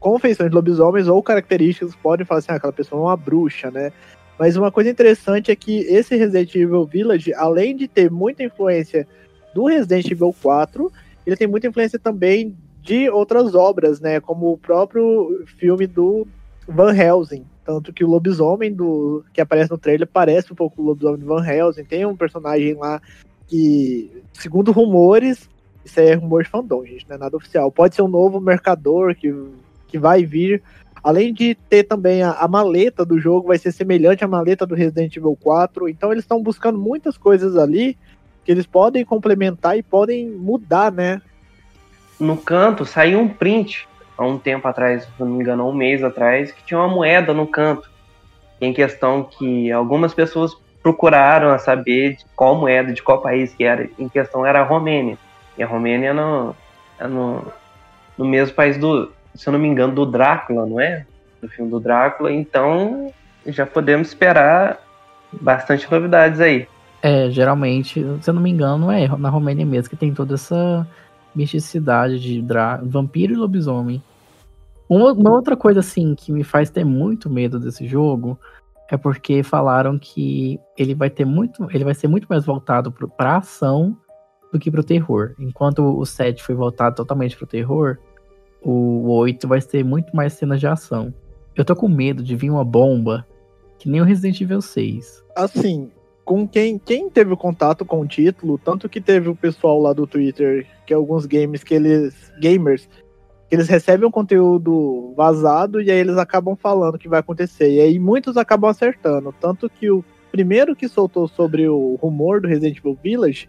Com 0.00 0.18
feições 0.18 0.50
de 0.50 0.54
lobisomens 0.54 1.08
ou 1.08 1.22
características 1.22 1.94
podem 1.96 2.24
falar 2.24 2.38
assim, 2.38 2.52
ah, 2.52 2.54
aquela 2.54 2.72
pessoa 2.72 3.00
é 3.00 3.04
uma 3.04 3.16
bruxa, 3.16 3.70
né? 3.70 3.92
Mas 4.38 4.56
uma 4.56 4.70
coisa 4.70 4.88
interessante 4.88 5.50
é 5.50 5.56
que 5.56 5.80
esse 5.80 6.16
Resident 6.16 6.54
Evil 6.54 6.84
Village, 6.86 7.34
além 7.34 7.76
de 7.76 7.88
ter 7.88 8.10
muita 8.10 8.44
influência 8.44 9.06
do 9.52 9.66
Resident 9.66 10.10
Evil 10.10 10.34
4, 10.40 10.92
ele 11.26 11.36
tem 11.36 11.48
muita 11.48 11.66
influência 11.66 11.98
também 11.98 12.56
de 12.80 13.10
outras 13.10 13.54
obras, 13.54 14.00
né? 14.00 14.20
Como 14.20 14.52
o 14.52 14.58
próprio 14.58 15.44
filme 15.58 15.86
do 15.86 16.26
Van 16.68 16.94
Helsing. 16.94 17.44
Tanto 17.64 17.92
que 17.92 18.04
o 18.04 18.08
lobisomem 18.08 18.72
do 18.72 19.24
que 19.32 19.40
aparece 19.40 19.70
no 19.70 19.76
trailer 19.76 20.06
parece 20.06 20.52
um 20.52 20.56
pouco 20.56 20.80
o 20.80 20.84
lobisomem 20.84 21.18
do 21.18 21.26
Van 21.26 21.44
Helsing. 21.44 21.84
Tem 21.84 22.06
um 22.06 22.16
personagem 22.16 22.74
lá 22.74 23.02
que, 23.46 24.22
segundo 24.32 24.70
rumores, 24.70 25.50
isso 25.84 25.98
é 26.00 26.14
rumor 26.14 26.44
de 26.44 26.50
fandom, 26.50 26.84
gente, 26.84 27.08
não 27.08 27.16
é 27.16 27.18
nada 27.18 27.36
oficial. 27.36 27.72
Pode 27.72 27.94
ser 27.94 28.02
um 28.02 28.08
novo 28.08 28.40
mercador 28.40 29.14
que, 29.14 29.34
que 29.88 29.98
vai 29.98 30.24
vir. 30.24 30.62
Além 31.02 31.32
de 31.32 31.54
ter 31.54 31.84
também 31.84 32.22
a, 32.22 32.32
a 32.32 32.46
maleta 32.46 33.04
do 33.04 33.18
jogo, 33.18 33.48
vai 33.48 33.58
ser 33.58 33.72
semelhante 33.72 34.24
à 34.24 34.28
maleta 34.28 34.66
do 34.66 34.74
Resident 34.74 35.16
Evil 35.16 35.36
4. 35.40 35.88
Então 35.88 36.12
eles 36.12 36.24
estão 36.24 36.42
buscando 36.42 36.78
muitas 36.78 37.16
coisas 37.16 37.56
ali 37.56 37.96
que 38.44 38.52
eles 38.52 38.66
podem 38.66 39.04
complementar 39.04 39.76
e 39.76 39.82
podem 39.82 40.28
mudar, 40.28 40.92
né? 40.92 41.20
No 42.18 42.36
canto 42.36 42.84
saiu 42.84 43.20
um 43.20 43.28
print 43.28 43.86
há 44.16 44.26
um 44.26 44.38
tempo 44.38 44.66
atrás, 44.66 45.04
se 45.04 45.10
não 45.18 45.26
me 45.28 45.40
engano, 45.40 45.68
um 45.68 45.72
mês 45.72 46.02
atrás, 46.02 46.50
que 46.50 46.64
tinha 46.64 46.80
uma 46.80 46.88
moeda 46.88 47.32
no 47.32 47.46
canto. 47.46 47.90
Em 48.60 48.72
questão 48.72 49.22
que 49.22 49.70
algumas 49.70 50.12
pessoas 50.12 50.56
procuraram 50.82 51.56
saber 51.58 52.16
de 52.16 52.24
qual 52.34 52.56
moeda, 52.56 52.92
de 52.92 53.02
qual 53.02 53.20
país 53.20 53.54
que 53.54 53.64
era. 53.64 53.88
Em 53.98 54.08
questão 54.08 54.44
era 54.44 54.60
a 54.60 54.64
Romênia. 54.64 55.16
E 55.56 55.62
a 55.62 55.66
Romênia 55.66 56.12
no, 56.12 56.56
é 56.98 57.06
no, 57.06 57.44
no 58.16 58.24
mesmo 58.24 58.54
país 58.54 58.76
do, 58.78 59.12
se 59.38 59.48
eu 59.48 59.52
não 59.52 59.60
me 59.60 59.68
engano, 59.68 59.94
do 59.94 60.04
Drácula, 60.04 60.66
não 60.66 60.80
é? 60.80 61.06
Do 61.40 61.48
filme 61.48 61.70
do 61.70 61.78
Drácula. 61.78 62.32
Então 62.32 63.12
já 63.46 63.64
podemos 63.64 64.08
esperar 64.08 64.78
bastante 65.32 65.90
novidades 65.90 66.40
aí. 66.40 66.66
É, 67.00 67.30
geralmente, 67.30 68.04
se 68.20 68.28
eu 68.28 68.34
não 68.34 68.42
me 68.42 68.50
engano, 68.50 68.90
é 68.90 69.06
na 69.16 69.30
Romênia 69.30 69.64
mesmo 69.64 69.88
que 69.88 69.96
tem 69.96 70.12
toda 70.12 70.34
essa 70.34 70.86
misticidade 71.34 72.18
de 72.18 72.44
vampiro 72.82 73.32
e 73.32 73.36
lobisomem. 73.36 74.02
Uma, 74.88 75.12
uma, 75.12 75.30
outra 75.30 75.56
coisa 75.56 75.80
assim 75.80 76.16
que 76.16 76.32
me 76.32 76.42
faz 76.42 76.68
ter 76.68 76.84
muito 76.84 77.30
medo 77.30 77.60
desse 77.60 77.86
jogo 77.86 78.36
é 78.90 78.96
porque 78.96 79.44
falaram 79.44 79.98
que 79.98 80.58
ele 80.76 80.94
vai 80.94 81.10
ter 81.10 81.24
muito, 81.24 81.68
ele 81.70 81.84
vai 81.84 81.94
ser 81.94 82.08
muito 82.08 82.26
mais 82.26 82.44
voltado 82.44 82.90
para 82.90 83.36
ação 83.36 83.96
do 84.52 84.58
que 84.58 84.70
para 84.70 84.80
o 84.80 84.84
terror. 84.84 85.34
Enquanto 85.38 85.84
o 85.96 86.04
7 86.04 86.42
foi 86.42 86.56
voltado 86.56 86.96
totalmente 86.96 87.36
para 87.36 87.44
o 87.44 87.48
terror, 87.48 87.98
o 88.62 89.10
8 89.10 89.46
vai 89.46 89.60
ter 89.60 89.84
muito 89.84 90.14
mais 90.14 90.32
cenas 90.32 90.60
de 90.60 90.66
ação. 90.66 91.12
Eu 91.56 91.64
tô 91.64 91.74
com 91.74 91.88
medo 91.88 92.22
de 92.22 92.36
vir 92.36 92.50
uma 92.50 92.64
bomba 92.64 93.26
que 93.78 93.88
nem 93.88 94.00
o 94.00 94.04
Resident 94.04 94.40
Evil 94.40 94.60
6. 94.60 95.24
Assim, 95.36 95.90
com 96.24 96.46
quem, 96.46 96.78
quem 96.78 97.08
teve 97.08 97.34
contato 97.36 97.84
com 97.84 98.00
o 98.00 98.06
título, 98.06 98.58
tanto 98.58 98.88
que 98.88 99.00
teve 99.00 99.28
o 99.28 99.36
pessoal 99.36 99.80
lá 99.80 99.92
do 99.92 100.06
Twitter, 100.06 100.66
que 100.84 100.92
é 100.92 100.96
alguns 100.96 101.26
games 101.26 101.62
que 101.62 101.74
eles 101.74 102.32
gamers 102.40 102.88
eles 103.50 103.68
recebem 103.68 104.06
um 104.06 104.10
conteúdo 104.10 105.14
vazado 105.16 105.80
e 105.80 105.90
aí 105.90 105.98
eles 105.98 106.18
acabam 106.18 106.54
falando 106.54 106.96
o 106.96 106.98
que 106.98 107.08
vai 107.08 107.20
acontecer. 107.20 107.70
E 107.70 107.80
aí 107.80 107.98
muitos 107.98 108.36
acabam 108.36 108.70
acertando. 108.70 109.34
Tanto 109.40 109.70
que 109.70 109.90
o 109.90 110.04
primeiro 110.30 110.76
que 110.76 110.86
soltou 110.86 111.26
sobre 111.26 111.66
o 111.66 111.94
rumor 111.94 112.40
do 112.40 112.48
Resident 112.48 112.76
Evil 112.76 112.98
Village, 113.02 113.48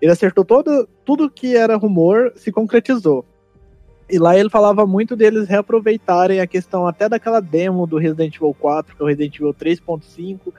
ele 0.00 0.12
acertou 0.12 0.44
todo, 0.44 0.86
tudo 1.04 1.30
que 1.30 1.56
era 1.56 1.76
rumor, 1.76 2.32
se 2.36 2.52
concretizou. 2.52 3.24
E 4.10 4.18
lá 4.18 4.36
ele 4.36 4.50
falava 4.50 4.84
muito 4.84 5.14
deles 5.14 5.48
reaproveitarem 5.48 6.40
a 6.40 6.46
questão 6.46 6.86
até 6.86 7.08
daquela 7.08 7.40
demo 7.40 7.86
do 7.86 7.96
Resident 7.96 8.34
Evil 8.34 8.54
4, 8.58 8.96
que 8.96 9.00
é 9.00 9.04
o 9.04 9.08
Resident 9.08 9.36
Evil 9.36 9.54
3.5, 9.54 10.52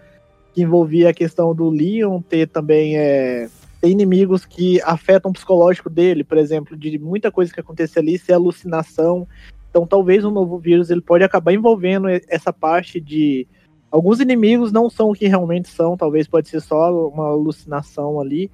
que 0.54 0.62
envolvia 0.62 1.10
a 1.10 1.14
questão 1.14 1.54
do 1.54 1.70
Leon 1.70 2.22
ter 2.22 2.48
também 2.48 2.98
é, 2.98 3.50
ter 3.82 3.90
inimigos 3.90 4.46
que 4.46 4.82
afetam 4.84 5.32
o 5.32 5.34
psicológico 5.34 5.90
dele, 5.90 6.24
por 6.24 6.38
exemplo, 6.38 6.78
de 6.78 6.98
muita 6.98 7.30
coisa 7.30 7.54
que 7.54 7.60
acontece 7.60 8.00
ali 8.00 8.18
ser 8.18 8.34
alucinação. 8.34 9.28
Então 9.70 9.86
talvez 9.86 10.24
um 10.24 10.32
novo 10.32 10.58
vírus 10.58 10.90
ele 10.90 11.02
pode 11.02 11.24
acabar 11.24 11.52
envolvendo 11.52 12.08
essa 12.30 12.54
parte 12.54 13.02
de 13.02 13.46
alguns 13.90 14.22
inimigos 14.22 14.72
não 14.72 14.90
são 14.90 15.10
o 15.10 15.14
que 15.14 15.28
realmente 15.28 15.68
são, 15.68 15.98
talvez 15.98 16.26
pode 16.26 16.48
ser 16.48 16.62
só 16.62 17.10
uma 17.10 17.28
alucinação 17.28 18.22
ali. 18.22 18.50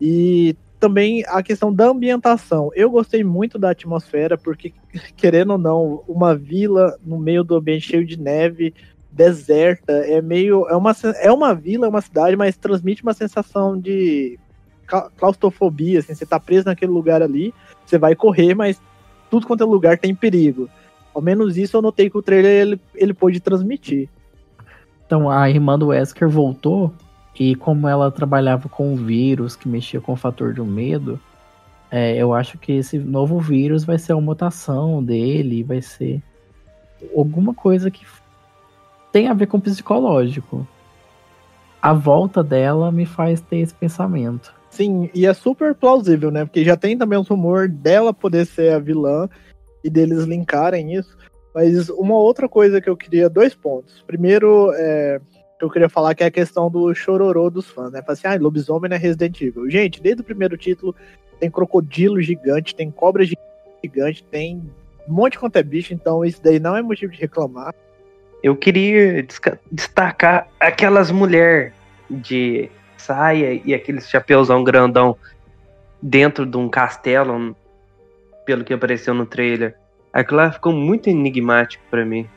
E 0.00 0.54
também 0.82 1.22
a 1.28 1.40
questão 1.44 1.72
da 1.72 1.86
ambientação. 1.86 2.72
Eu 2.74 2.90
gostei 2.90 3.22
muito 3.22 3.56
da 3.56 3.70
atmosfera, 3.70 4.36
porque, 4.36 4.74
querendo 5.16 5.52
ou 5.52 5.58
não, 5.58 6.02
uma 6.08 6.34
vila 6.34 6.98
no 7.06 7.20
meio 7.20 7.44
do 7.44 7.54
ambiente 7.54 7.86
cheio 7.86 8.04
de 8.04 8.18
neve, 8.18 8.74
deserta, 9.08 9.92
é 9.92 10.20
meio. 10.20 10.66
É 10.68 10.74
uma, 10.74 10.92
é 11.20 11.30
uma 11.30 11.54
vila, 11.54 11.86
é 11.86 11.88
uma 11.88 12.00
cidade, 12.00 12.34
mas 12.34 12.56
transmite 12.56 13.04
uma 13.04 13.14
sensação 13.14 13.78
de 13.78 14.40
claustrofobia, 15.16 16.00
assim, 16.00 16.14
você 16.14 16.26
tá 16.26 16.38
preso 16.40 16.66
naquele 16.66 16.90
lugar 16.90 17.22
ali, 17.22 17.54
você 17.86 17.96
vai 17.96 18.14
correr, 18.16 18.54
mas 18.54 18.82
tudo 19.30 19.46
quanto 19.46 19.62
é 19.62 19.66
lugar 19.66 19.96
tem 19.96 20.14
perigo. 20.14 20.68
Ao 21.14 21.22
menos 21.22 21.56
isso 21.56 21.76
eu 21.76 21.80
notei 21.80 22.10
que 22.10 22.18
o 22.18 22.22
trailer 22.22 22.60
ele, 22.60 22.80
ele 22.94 23.14
pôde 23.14 23.38
transmitir. 23.38 24.08
Então 25.06 25.30
a 25.30 25.48
irmã 25.48 25.78
do 25.78 25.86
Wesker 25.86 26.28
voltou 26.28 26.92
e 27.38 27.54
como 27.54 27.88
ela 27.88 28.10
trabalhava 28.10 28.68
com 28.68 28.92
o 28.92 28.96
vírus 28.96 29.56
que 29.56 29.68
mexia 29.68 30.00
com 30.00 30.12
o 30.12 30.16
fator 30.16 30.54
do 30.54 30.64
medo, 30.64 31.18
é, 31.90 32.16
eu 32.16 32.32
acho 32.32 32.58
que 32.58 32.72
esse 32.72 32.98
novo 32.98 33.38
vírus 33.38 33.84
vai 33.84 33.98
ser 33.98 34.12
uma 34.14 34.22
mutação 34.22 35.02
dele, 35.02 35.62
vai 35.62 35.82
ser 35.82 36.22
alguma 37.14 37.52
coisa 37.52 37.90
que 37.90 38.06
tem 39.12 39.28
a 39.28 39.34
ver 39.34 39.46
com 39.46 39.58
o 39.58 39.60
psicológico. 39.60 40.66
A 41.80 41.92
volta 41.92 42.42
dela 42.42 42.90
me 42.92 43.04
faz 43.04 43.40
ter 43.40 43.58
esse 43.58 43.74
pensamento. 43.74 44.54
Sim, 44.70 45.10
e 45.12 45.26
é 45.26 45.34
super 45.34 45.74
plausível, 45.74 46.30
né? 46.30 46.46
Porque 46.46 46.64
já 46.64 46.76
tem 46.76 46.96
também 46.96 47.18
o 47.18 47.22
rumor 47.22 47.68
dela 47.68 48.14
poder 48.14 48.46
ser 48.46 48.72
a 48.72 48.78
vilã 48.78 49.28
e 49.84 49.90
deles 49.90 50.24
linkarem 50.24 50.94
isso. 50.94 51.14
Mas 51.54 51.90
uma 51.90 52.14
outra 52.14 52.48
coisa 52.48 52.80
que 52.80 52.88
eu 52.88 52.96
queria, 52.96 53.28
dois 53.28 53.54
pontos. 53.54 54.02
Primeiro, 54.06 54.72
é, 54.74 55.20
eu 55.62 55.70
queria 55.70 55.88
falar 55.88 56.14
que 56.14 56.24
é 56.24 56.26
a 56.26 56.30
questão 56.30 56.68
do 56.68 56.92
chororô 56.92 57.48
dos 57.48 57.70
fãs, 57.70 57.92
né? 57.92 58.02
Fala 58.02 58.12
assim, 58.14 58.26
ah, 58.26 58.34
lobisomem 58.34 58.92
é 58.92 58.96
Resident 58.96 59.40
Evil. 59.40 59.70
Gente, 59.70 60.02
desde 60.02 60.20
o 60.20 60.24
primeiro 60.24 60.56
título 60.56 60.94
tem 61.38 61.48
crocodilo 61.48 62.20
gigante, 62.20 62.74
tem 62.74 62.90
cobra 62.90 63.24
gigante, 63.24 64.24
tem 64.24 64.60
um 65.08 65.12
monte 65.12 65.38
quanto 65.38 65.56
é 65.56 65.62
bicho, 65.62 65.94
então 65.94 66.24
isso 66.24 66.42
daí 66.42 66.58
não 66.58 66.76
é 66.76 66.82
motivo 66.82 67.12
de 67.12 67.20
reclamar. 67.20 67.72
Eu 68.42 68.56
queria 68.56 69.24
destacar 69.70 70.48
aquelas 70.58 71.12
mulheres 71.12 71.72
de 72.10 72.68
saia 72.96 73.60
e 73.64 73.72
aqueles 73.72 74.08
chapeuzão 74.08 74.64
grandão 74.64 75.16
dentro 76.00 76.44
de 76.44 76.56
um 76.56 76.68
castelo, 76.68 77.56
pelo 78.44 78.64
que 78.64 78.74
apareceu 78.74 79.14
no 79.14 79.26
trailer. 79.26 79.76
Aquilo 80.12 80.38
lá 80.38 80.50
ficou 80.50 80.72
muito 80.72 81.08
enigmático 81.08 81.84
para 81.88 82.04
mim. 82.04 82.28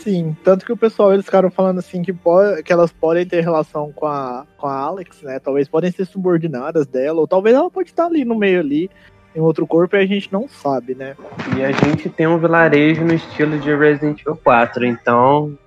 Sim, 0.00 0.34
tanto 0.42 0.64
que 0.64 0.72
o 0.72 0.76
pessoal, 0.76 1.12
eles 1.12 1.26
ficaram 1.26 1.50
falando 1.50 1.78
assim 1.78 2.00
que, 2.00 2.12
pode, 2.12 2.62
que 2.62 2.72
elas 2.72 2.90
podem 2.90 3.26
ter 3.26 3.42
relação 3.42 3.92
com 3.92 4.06
a, 4.06 4.46
com 4.56 4.66
a 4.66 4.74
Alex, 4.74 5.20
né? 5.20 5.38
Talvez 5.38 5.68
podem 5.68 5.92
ser 5.92 6.06
subordinadas 6.06 6.86
dela, 6.86 7.20
ou 7.20 7.28
talvez 7.28 7.54
ela 7.54 7.70
pode 7.70 7.90
estar 7.90 8.06
ali 8.06 8.24
no 8.24 8.34
meio 8.34 8.60
ali, 8.60 8.90
em 9.36 9.40
outro 9.40 9.66
corpo, 9.66 9.96
e 9.96 9.98
a 9.98 10.06
gente 10.06 10.32
não 10.32 10.48
sabe, 10.48 10.94
né? 10.94 11.14
E 11.54 11.62
a 11.62 11.70
gente 11.70 12.08
tem 12.08 12.26
um 12.26 12.38
vilarejo 12.38 13.04
no 13.04 13.12
estilo 13.12 13.58
de 13.58 13.76
Resident 13.76 14.22
Evil 14.22 14.40
4, 14.42 14.86
então 14.86 15.58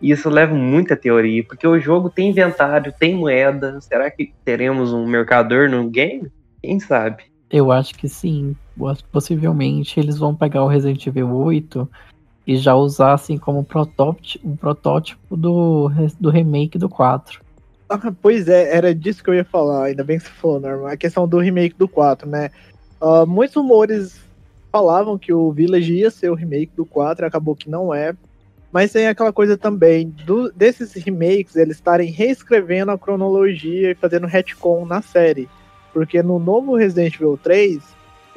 isso 0.00 0.30
leva 0.30 0.54
muita 0.54 0.96
teoria, 0.96 1.44
porque 1.44 1.66
o 1.66 1.78
jogo 1.78 2.08
tem 2.08 2.30
inventário, 2.30 2.92
tem 2.98 3.14
moeda. 3.14 3.80
Será 3.82 4.10
que 4.10 4.32
teremos 4.44 4.94
um 4.94 5.06
mercador 5.06 5.68
no 5.68 5.88
game? 5.90 6.32
Quem 6.62 6.80
sabe? 6.80 7.24
Eu 7.50 7.70
acho 7.70 7.94
que 7.94 8.08
sim. 8.08 8.56
Possivelmente 9.12 10.00
eles 10.00 10.18
vão 10.18 10.34
pegar 10.34 10.64
o 10.64 10.68
Resident 10.68 11.06
Evil 11.06 11.30
8 11.30 11.88
e 12.46 12.56
já 12.56 12.74
usar 12.74 13.14
assim 13.14 13.38
como 13.38 13.64
protótipo, 13.64 14.46
um 14.46 14.56
protótipo 14.56 15.36
do, 15.36 15.90
do 16.20 16.30
remake 16.30 16.78
do 16.78 16.88
4. 16.88 17.40
Ah, 17.88 18.12
pois 18.20 18.48
é, 18.48 18.74
era 18.74 18.94
disso 18.94 19.22
que 19.22 19.30
eu 19.30 19.34
ia 19.34 19.44
falar, 19.44 19.84
ainda 19.84 20.04
bem 20.04 20.18
que 20.18 20.24
você 20.24 20.30
falou, 20.30 20.60
Norma, 20.60 20.92
a 20.92 20.96
questão 20.96 21.28
do 21.28 21.38
remake 21.38 21.76
do 21.76 21.88
4, 21.88 22.28
né? 22.28 22.50
Uh, 23.00 23.26
muitos 23.26 23.56
rumores 23.56 24.20
falavam 24.72 25.18
que 25.18 25.32
o 25.32 25.52
Village 25.52 25.94
ia 25.94 26.10
ser 26.10 26.30
o 26.30 26.34
remake 26.34 26.72
do 26.74 26.84
4, 26.84 27.26
acabou 27.26 27.54
que 27.54 27.70
não 27.70 27.94
é. 27.94 28.14
Mas 28.72 28.90
tem 28.90 29.06
aquela 29.06 29.32
coisa 29.32 29.56
também 29.56 30.08
do, 30.26 30.50
desses 30.50 30.92
remakes 30.94 31.54
eles 31.54 31.76
estarem 31.76 32.10
reescrevendo 32.10 32.90
a 32.90 32.98
cronologia 32.98 33.92
e 33.92 33.94
fazendo 33.94 34.26
retcon 34.26 34.84
na 34.84 35.00
série. 35.00 35.48
Porque 35.92 36.20
no 36.24 36.40
novo 36.40 36.74
Resident 36.74 37.14
Evil 37.14 37.38
3, 37.40 37.80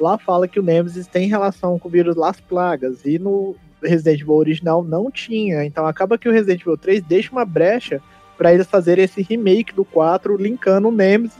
lá 0.00 0.16
fala 0.16 0.46
que 0.46 0.60
o 0.60 0.62
Nemesis 0.62 1.08
tem 1.08 1.26
relação 1.26 1.76
com 1.76 1.88
o 1.88 1.90
vírus 1.90 2.14
Las 2.14 2.40
Plagas. 2.40 3.04
E 3.04 3.18
no 3.18 3.56
Resident 3.82 4.20
Evil 4.20 4.34
original 4.34 4.82
não 4.82 5.10
tinha. 5.10 5.64
Então 5.64 5.86
acaba 5.86 6.18
que 6.18 6.28
o 6.28 6.32
Resident 6.32 6.60
Evil 6.60 6.76
3 6.76 7.02
deixa 7.02 7.32
uma 7.32 7.44
brecha 7.44 8.00
para 8.36 8.52
eles 8.52 8.66
fazerem 8.66 9.04
esse 9.04 9.22
remake 9.22 9.74
do 9.74 9.84
4 9.84 10.36
linkando 10.36 10.88
o 10.88 10.92
Nemesis 10.92 11.38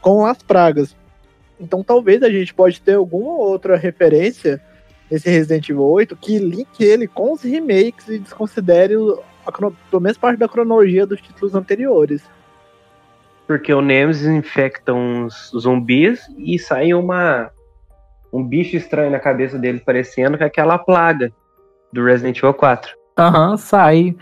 com 0.00 0.24
as 0.24 0.42
pragas. 0.42 0.96
Então 1.60 1.84
talvez 1.84 2.22
a 2.22 2.30
gente 2.30 2.54
pode 2.54 2.80
ter 2.80 2.94
alguma 2.94 3.32
outra 3.32 3.76
referência 3.76 4.60
nesse 5.10 5.28
Resident 5.28 5.68
Evil 5.68 5.84
8 5.84 6.16
que 6.16 6.38
linke 6.38 6.82
ele 6.84 7.06
com 7.06 7.32
os 7.32 7.42
remakes 7.42 8.08
e 8.08 8.18
desconsidere 8.18 8.94
a, 9.46 9.52
pelo 9.52 10.00
menos 10.00 10.16
parte 10.16 10.38
da 10.38 10.48
cronologia 10.48 11.06
dos 11.06 11.20
títulos 11.20 11.54
anteriores. 11.54 12.22
Porque 13.46 13.74
o 13.74 13.82
Nemesis 13.82 14.28
infecta 14.28 14.94
uns 14.94 15.50
zumbis 15.54 16.20
e 16.38 16.58
sai 16.58 16.94
uma 16.94 17.50
um 18.32 18.44
bicho 18.44 18.76
estranho 18.76 19.10
na 19.10 19.18
cabeça 19.18 19.58
dele, 19.58 19.80
parecendo 19.80 20.36
é 20.36 20.44
aquela 20.44 20.78
plaga 20.78 21.32
do 21.92 22.04
Resident 22.04 22.38
Evil 22.38 22.54
4. 22.54 22.92
Aham, 23.18 23.50
uhum, 23.50 23.56
sai. 23.56 24.16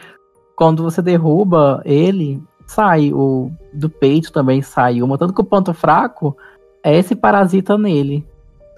Quando 0.57 0.83
você 0.83 1.01
derruba 1.01 1.83
ele, 1.85 2.43
sai. 2.66 3.12
O 3.12 3.51
do 3.73 3.89
peito 3.89 4.33
também 4.33 4.62
sai 4.62 5.03
uma. 5.03 5.19
Tanto 5.19 5.35
que 5.35 5.41
o 5.41 5.45
ponto 5.45 5.73
fraco 5.73 6.37
é 6.83 6.97
esse 6.97 7.14
parasita 7.14 7.77
nele. 7.77 8.27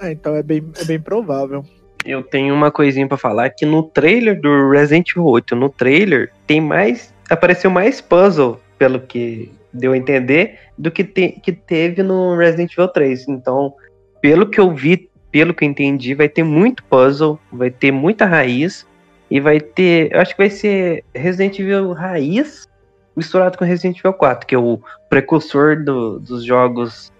É, 0.00 0.12
então 0.12 0.34
é 0.34 0.42
bem, 0.42 0.64
é 0.80 0.84
bem 0.84 1.00
provável. 1.00 1.64
Eu 2.04 2.22
tenho 2.22 2.54
uma 2.54 2.70
coisinha 2.70 3.06
para 3.06 3.18
falar 3.18 3.50
que 3.50 3.66
no 3.66 3.82
trailer 3.82 4.40
do 4.40 4.70
Resident 4.70 5.10
Evil 5.10 5.26
8, 5.26 5.54
no 5.54 5.68
trailer, 5.68 6.32
tem 6.46 6.60
mais. 6.60 7.12
Apareceu 7.28 7.70
mais 7.70 8.00
puzzle, 8.00 8.58
pelo 8.78 9.00
que 9.00 9.52
deu 9.72 9.92
a 9.92 9.96
entender, 9.96 10.58
do 10.76 10.90
que, 10.90 11.04
te, 11.04 11.38
que 11.42 11.52
teve 11.52 12.02
no 12.02 12.36
Resident 12.36 12.72
Evil 12.72 12.88
3. 12.88 13.28
Então, 13.28 13.74
pelo 14.20 14.48
que 14.48 14.58
eu 14.58 14.74
vi 14.74 15.09
pelo 15.30 15.54
que 15.54 15.64
eu 15.64 15.68
entendi, 15.68 16.14
vai 16.14 16.28
ter 16.28 16.42
muito 16.42 16.82
puzzle, 16.84 17.38
vai 17.52 17.70
ter 17.70 17.92
muita 17.92 18.24
raiz 18.24 18.86
e 19.30 19.38
vai 19.38 19.60
ter, 19.60 20.12
eu 20.12 20.20
acho 20.20 20.34
que 20.34 20.42
vai 20.42 20.50
ser 20.50 21.04
Resident 21.14 21.58
Evil 21.58 21.92
raiz 21.92 22.68
misturado 23.14 23.56
com 23.56 23.64
Resident 23.64 23.98
Evil 23.98 24.12
4, 24.12 24.46
que 24.46 24.54
é 24.54 24.58
o 24.58 24.80
precursor 25.08 25.82
do, 25.82 26.18
dos 26.18 26.44
jogos 26.44 27.12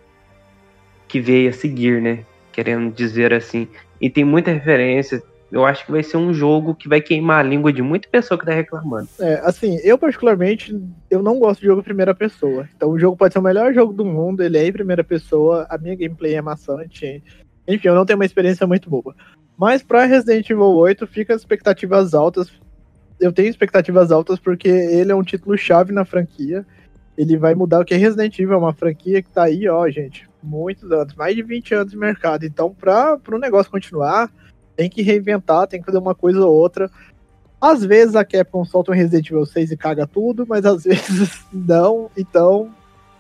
que 1.07 1.21
veio 1.21 1.51
a 1.51 1.53
seguir, 1.53 2.01
né? 2.01 2.25
Querendo 2.53 2.93
dizer 2.93 3.33
assim. 3.33 3.69
E 4.01 4.09
tem 4.09 4.25
muita 4.25 4.51
referência. 4.51 5.23
Eu 5.51 5.67
acho 5.67 5.85
que 5.85 5.91
vai 5.91 6.03
ser 6.03 6.17
um 6.17 6.33
jogo 6.33 6.75
que 6.75 6.89
vai 6.89 7.01
queimar 7.01 7.41
a 7.41 7.49
língua 7.49 7.73
de 7.73 7.83
muita 7.83 8.09
pessoa 8.09 8.39
que 8.39 8.47
tá 8.47 8.53
reclamando. 8.53 9.09
É, 9.19 9.41
assim, 9.43 9.79
eu 9.83 9.99
particularmente, 9.99 10.81
eu 11.11 11.23
não 11.23 11.39
gosto 11.41 11.61
de 11.61 11.67
jogo 11.67 11.81
em 11.81 11.85
primeira 11.85 12.15
pessoa. 12.15 12.69
Então 12.77 12.91
o 12.91 12.99
jogo 12.99 13.17
pode 13.17 13.33
ser 13.33 13.41
o 13.41 13.43
melhor 13.43 13.75
jogo 13.75 13.93
do 13.93 14.05
mundo, 14.05 14.43
ele 14.43 14.57
é 14.57 14.67
em 14.67 14.73
primeira 14.73 15.03
pessoa, 15.03 15.67
a 15.69 15.77
minha 15.77 15.97
gameplay 15.97 16.35
é 16.35 16.41
maçante, 16.41 17.23
enfim, 17.75 17.89
eu 17.89 17.95
não 17.95 18.05
tenho 18.05 18.19
uma 18.19 18.25
experiência 18.25 18.67
muito 18.67 18.89
boa. 18.91 19.15
Mas 19.57 19.83
para 19.83 20.05
Resident 20.05 20.49
Evil 20.49 20.65
8 20.65 21.07
fica 21.07 21.35
as 21.35 21.43
expectativas 21.43 22.15
altas. 22.15 22.51
Eu 23.19 23.33
tenho 23.33 23.49
expectativas 23.49 24.11
altas 24.11 24.39
porque 24.39 24.69
ele 24.69 25.13
é 25.13 25.15
um 25.15 25.23
título 25.23 25.57
chave 25.57 25.93
na 25.93 26.05
franquia. 26.05 26.65
Ele 27.17 27.37
vai 27.37 27.55
mudar 27.55 27.81
o 27.81 27.85
que 27.85 27.93
é 27.93 27.97
Resident 27.97 28.39
Evil, 28.39 28.55
é 28.55 28.57
uma 28.57 28.73
franquia 28.73 29.23
que 29.23 29.31
tá 29.31 29.45
aí, 29.45 29.69
ó, 29.69 29.89
gente, 29.91 30.29
muitos 30.43 30.91
anos, 30.91 31.15
mais 31.15 31.37
de 31.37 31.43
20 31.43 31.75
anos 31.75 31.93
de 31.93 31.99
mercado. 31.99 32.47
Então, 32.47 32.73
para 32.73 33.19
o 33.31 33.39
negócio 33.39 33.71
continuar, 33.71 34.33
tem 34.77 34.89
que 34.89 35.03
reinventar, 35.03 35.67
tem 35.67 35.81
que 35.81 35.87
fazer 35.87 35.99
uma 35.99 36.15
coisa 36.15 36.41
ou 36.41 36.55
outra. 36.55 36.91
Às 37.61 37.85
vezes 37.85 38.17
a 38.17 38.25
Capcom 38.25 38.65
solta 38.65 38.91
um 38.91 38.95
Resident 38.95 39.31
Evil 39.31 39.45
6 39.45 39.73
e 39.73 39.77
caga 39.77 40.07
tudo, 40.07 40.47
mas 40.49 40.65
às 40.65 40.85
vezes 40.85 41.45
não. 41.53 42.11
Então, 42.17 42.73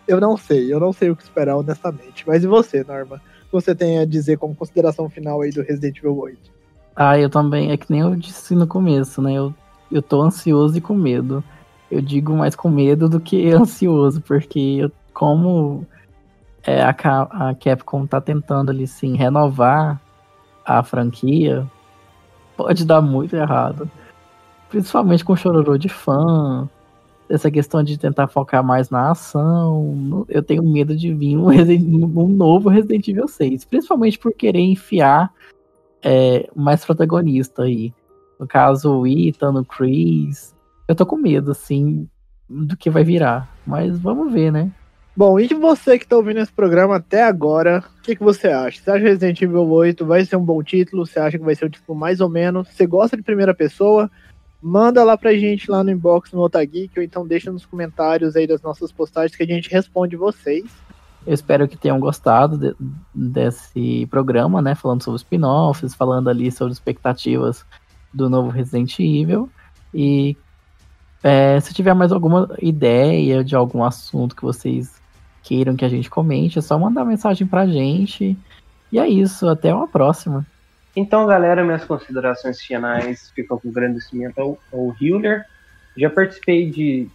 eu 0.09 0.19
não 0.19 0.37
sei, 0.37 0.73
eu 0.73 0.81
não 0.81 0.93
sei 0.93 1.11
o 1.11 1.17
que 1.17 1.23
esperar 1.23 1.57
honestamente. 1.57 2.25
Mas 2.27 2.43
e 2.43 2.47
você, 2.47 2.83
Norma? 2.83 3.21
Você 3.51 3.75
tem 3.75 3.99
a 3.99 4.05
dizer 4.05 4.39
como 4.39 4.55
consideração 4.55 5.09
final 5.09 5.41
aí 5.41 5.51
do 5.51 5.63
Resident 5.63 5.99
Evil 5.99 6.19
8? 6.19 6.39
Ah, 6.95 7.19
eu 7.19 7.31
também, 7.31 7.71
é 7.71 7.77
que 7.77 7.91
nem 7.91 8.01
eu 8.01 8.15
disse 8.15 8.55
no 8.55 8.67
começo, 8.67 9.23
né? 9.23 9.35
Eu, 9.35 9.55
eu 9.91 10.03
tô 10.03 10.23
ansioso 10.23 10.77
e 10.77 10.81
com 10.81 10.95
medo. 10.95 11.43
Eu 11.91 12.01
digo 12.01 12.35
mais 12.35 12.55
com 12.55 12.69
medo 12.69 13.09
do 13.09 13.21
que 13.21 13.51
ansioso, 13.53 14.21
porque 14.21 14.79
eu, 14.81 14.93
como 15.13 15.87
é, 16.63 16.83
a, 16.83 16.91
a 16.91 17.55
Capcom 17.55 18.07
tá 18.07 18.21
tentando 18.21 18.71
ali 18.71 18.87
sim 18.87 19.17
renovar 19.17 20.01
a 20.65 20.83
franquia, 20.83 21.67
pode 22.57 22.85
dar 22.85 23.01
muito 23.01 23.35
errado. 23.35 23.91
Principalmente 24.69 25.25
com 25.25 25.35
chororô 25.35 25.77
de 25.77 25.89
fã, 25.89 26.69
essa 27.31 27.51
questão 27.51 27.83
de 27.83 27.97
tentar 27.97 28.27
focar 28.27 28.63
mais 28.63 28.91
na 28.91 29.13
ação. 29.13 30.27
Eu 30.29 30.43
tenho 30.43 30.63
medo 30.63 30.97
de 30.97 31.15
vir 31.15 31.37
um, 31.37 31.47
um 32.19 32.29
novo 32.29 32.69
Resident 32.69 33.07
Evil 33.09 33.29
6. 33.29 33.65
Principalmente 33.65 34.19
por 34.19 34.33
querer 34.33 34.61
enfiar 34.61 35.33
é, 36.03 36.49
mais 36.55 36.85
protagonista 36.85 37.63
aí. 37.63 37.95
No 38.39 38.47
caso, 38.47 38.93
o 38.93 39.07
Ethan, 39.07 39.53
o 39.53 39.65
Chris. 39.65 40.55
Eu 40.89 40.95
tô 40.95 41.07
com 41.07 41.17
medo, 41.17 41.53
assim, 41.53 42.09
do 42.49 42.77
que 42.77 42.91
vai 42.91 43.05
virar. 43.05 43.49
Mas 43.67 43.99
vamos 43.99 44.33
ver, 44.33 44.51
né? 44.51 44.73
Bom, 45.17 45.39
e 45.39 45.49
você 45.49 45.99
que 45.99 46.07
tá 46.07 46.17
ouvindo 46.17 46.41
esse 46.41 46.53
programa 46.53 46.97
até 46.97 47.23
agora, 47.23 47.85
o 47.99 48.03
que, 48.03 48.17
que 48.17 48.23
você 48.23 48.49
acha? 48.49 48.81
Você 48.81 48.91
acha 48.91 49.05
Resident 49.05 49.43
Evil 49.43 49.69
8 49.69 50.07
vai 50.07 50.25
ser 50.25 50.37
um 50.37 50.45
bom 50.45 50.63
título? 50.63 51.05
Você 51.07 51.19
acha 51.19 51.39
que 51.39 51.45
vai 51.45 51.55
ser 51.55 51.67
um 51.67 51.69
título 51.69 51.99
mais 51.99 52.21
ou 52.21 52.29
menos? 52.29 52.69
Você 52.69 52.87
gosta 52.87 53.17
de 53.17 53.23
primeira 53.23 53.55
pessoa? 53.55 54.11
Manda 54.63 55.03
lá 55.03 55.17
pra 55.17 55.33
gente 55.33 55.71
lá 55.71 55.83
no 55.83 55.91
inbox 55.91 56.33
no 56.33 56.41
Otageek, 56.41 56.99
ou 56.99 57.03
então 57.03 57.27
deixa 57.27 57.51
nos 57.51 57.65
comentários 57.65 58.37
aí 58.37 58.47
das 58.47 58.61
nossas 58.61 58.93
postagens 58.93 59.35
que 59.35 59.43
a 59.43 59.47
gente 59.47 59.71
responde 59.71 60.17
vocês. 60.17 60.65
Eu 61.27 61.35
espero 61.35 61.69
que 61.69 61.77
tenham 61.77 61.99
gostado 61.99 62.59
de, 62.59 62.75
desse 63.15 64.07
programa, 64.11 64.61
né? 64.61 64.75
Falando 64.75 65.03
sobre 65.03 65.19
spin-offs, 65.19 65.95
falando 65.95 66.29
ali 66.29 66.51
sobre 66.51 66.73
expectativas 66.73 67.65
do 68.13 68.29
novo 68.29 68.51
Resident 68.51 68.99
Evil. 68.99 69.49
E 69.95 70.37
é, 71.23 71.61
se 71.61 71.75
tiver 71.75 71.95
mais 71.95 72.13
alguma 72.13 72.49
ideia 72.61 73.45
de 73.45 73.55
algum 73.55 73.85
assunto 73.85 74.35
que 74.35 74.43
vocês 74.43 75.01
queiram 75.43 75.77
que 75.77 75.85
a 75.85 75.89
gente 75.89 76.09
comente, 76.09 76.59
é 76.59 76.63
só 76.63 76.79
mandar 76.79 77.05
mensagem 77.05 77.47
pra 77.47 77.67
gente. 77.67 78.37
E 78.93 78.99
é 78.99 79.09
isso, 79.09 79.49
até 79.49 79.75
uma 79.75 79.89
próxima. 79.89 80.47
Então, 80.95 81.27
galera, 81.27 81.65
minhas 81.65 81.85
considerações 81.85 82.61
finais 82.61 83.31
ficam 83.35 83.59
com 83.59 83.69
agradecimento 83.69 84.39
ao, 84.39 84.59
ao 84.73 84.95
Hiller. 85.01 85.45
Já 85.97 86.11
participei 86.11 86.71
de 86.71 87.09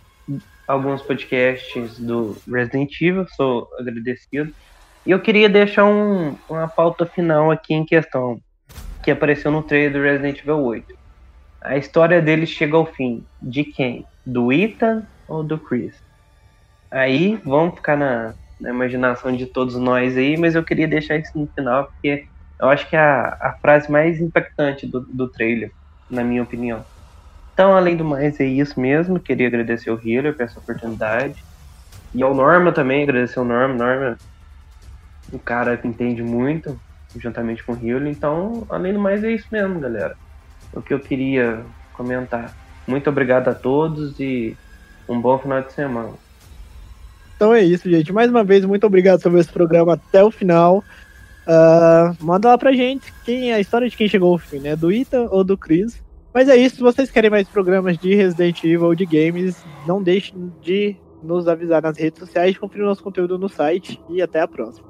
alguns 0.68 1.02
podcasts 1.02 2.00
do 2.00 2.38
Resident 2.48 3.00
Evil, 3.02 3.28
sou 3.36 3.68
agradecido. 3.78 4.54
E 5.06 5.12
eu 5.12 5.20
queria 5.20 5.50
deixar 5.50 5.86
um, 5.86 6.36
uma 6.50 6.68
pauta 6.68 7.06
final 7.06 7.52
aqui 7.52 7.74
em 7.74 7.86
questão, 7.86 8.40
que 9.04 9.12
apareceu 9.12 9.52
no 9.52 9.62
trailer 9.62 9.94
do 9.94 10.02
Resident 10.02 10.40
Evil 10.40 10.64
8. 10.64 10.98
A 11.62 11.78
história 11.78 12.22
dele 12.22 12.46
chega 12.46 12.76
ao 12.76 12.86
fim. 12.86 13.24
De 13.42 13.64
quem? 13.64 14.06
Do 14.26 14.52
Ethan 14.52 15.06
ou 15.28 15.44
do 15.44 15.58
Chris? 15.58 15.96
Aí 16.90 17.40
vamos 17.44 17.76
ficar 17.76 17.98
na, 17.98 18.34
na 18.60 18.70
imaginação 18.70 19.36
de 19.36 19.46
todos 19.46 19.76
nós 19.76 20.18
aí, 20.18 20.38
mas 20.38 20.56
eu 20.56 20.64
queria 20.64 20.88
deixar 20.88 21.18
isso 21.18 21.38
no 21.38 21.48
final, 21.48 21.86
porque 21.86 22.26
eu 22.60 22.70
acho 22.70 22.90
que 22.90 22.96
é 22.96 23.00
a, 23.00 23.38
a 23.40 23.54
frase 23.62 23.92
mais 23.92 24.20
impactante 24.20 24.88
do, 24.88 25.02
do 25.02 25.28
trailer, 25.28 25.72
na 26.10 26.24
minha 26.24 26.44
opinião. 26.44 26.84
Então, 27.54 27.76
além 27.76 27.96
do 27.96 28.04
mais, 28.04 28.40
é 28.40 28.46
isso 28.46 28.80
mesmo. 28.80 29.20
Queria 29.20 29.48
agradecer 29.48 29.90
ao 29.90 30.00
Healer 30.04 30.34
por 30.34 30.44
essa 30.44 30.60
oportunidade. 30.60 31.44
E 32.14 32.22
ao 32.22 32.34
Norma 32.34 32.72
também, 32.72 33.04
agradecer 33.04 33.40
ao 33.40 33.46
Norma. 33.46 33.74
Norma, 33.74 34.18
um 35.32 35.38
cara 35.38 35.78
que 35.78 35.88
entende 35.88 36.22
muito, 36.22 36.80
juntamente 37.18 37.64
com 37.64 37.74
o 37.74 37.80
Healer. 37.82 38.12
Então, 38.12 38.66
além 38.70 38.94
do 38.94 39.00
mais, 39.00 39.24
é 39.24 39.32
isso 39.32 39.48
mesmo, 39.52 39.80
galera. 39.80 40.18
O 40.74 40.82
que 40.82 40.94
eu 40.94 41.00
queria 41.00 41.62
comentar. 41.94 42.54
Muito 42.86 43.10
obrigado 43.10 43.48
a 43.48 43.54
todos 43.54 44.20
e 44.20 44.56
um 45.08 45.20
bom 45.20 45.38
final 45.38 45.62
de 45.62 45.72
semana. 45.72 46.14
Então 47.36 47.54
é 47.54 47.64
isso, 47.64 47.90
gente. 47.90 48.14
Mais 48.14 48.30
uma 48.30 48.44
vez, 48.44 48.64
muito 48.66 48.86
obrigado 48.86 49.22
por 49.22 49.32
ver 49.32 49.40
esse 49.40 49.52
programa 49.52 49.94
até 49.94 50.24
o 50.24 50.32
final. 50.32 50.84
Uh, 51.46 52.24
manda 52.24 52.50
lá 52.50 52.58
pra 52.58 52.72
gente 52.72 53.14
quem 53.24 53.52
é 53.52 53.56
a 53.56 53.60
história 53.60 53.88
de 53.88 53.96
quem 53.96 54.08
chegou 54.08 54.34
ao 54.34 54.38
fim, 54.38 54.60
né? 54.60 54.76
Do 54.76 54.92
Ita 54.92 55.28
ou 55.32 55.44
do 55.44 55.58
Chris. 55.58 56.04
Mas 56.34 56.50
é 56.50 56.58
isso, 56.58 56.78
se 56.78 56.82
vocês 56.82 57.10
querem 57.10 57.30
mais 57.30 57.48
programas 57.48 57.98
de 57.98 58.14
Resident 58.14 58.64
Evil 58.64 58.88
ou 58.88 58.96
de 58.96 59.06
games, 59.06 59.64
não 59.88 60.04
deixem 60.04 60.52
de 60.62 60.98
nos 61.24 61.48
avisar 61.48 61.82
nas 61.82 61.98
redes 61.98 62.20
sociais, 62.20 62.58
conferir 62.58 62.86
nosso 62.86 63.02
conteúdo 63.02 63.38
no 63.38 63.48
site 63.48 64.02
e 64.10 64.22
até 64.22 64.42
a 64.42 64.48
próxima. 64.48 64.88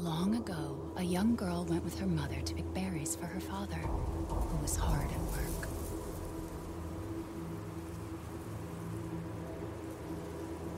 Long 0.00 0.34
ago, 0.34 0.92
a 0.96 1.02
young 1.02 1.36
girl 1.36 1.66
went 1.68 1.84
with 1.84 2.00
her 2.00 2.06
mother 2.06 2.42
to 2.42 2.54
pick 2.54 2.64
berries 2.72 3.14
for 3.14 3.26
her 3.26 3.40
father, 3.40 3.80
who 4.28 4.62
was 4.62 4.76
hard 4.76 5.10
at 5.10 5.20
work. 5.30 5.68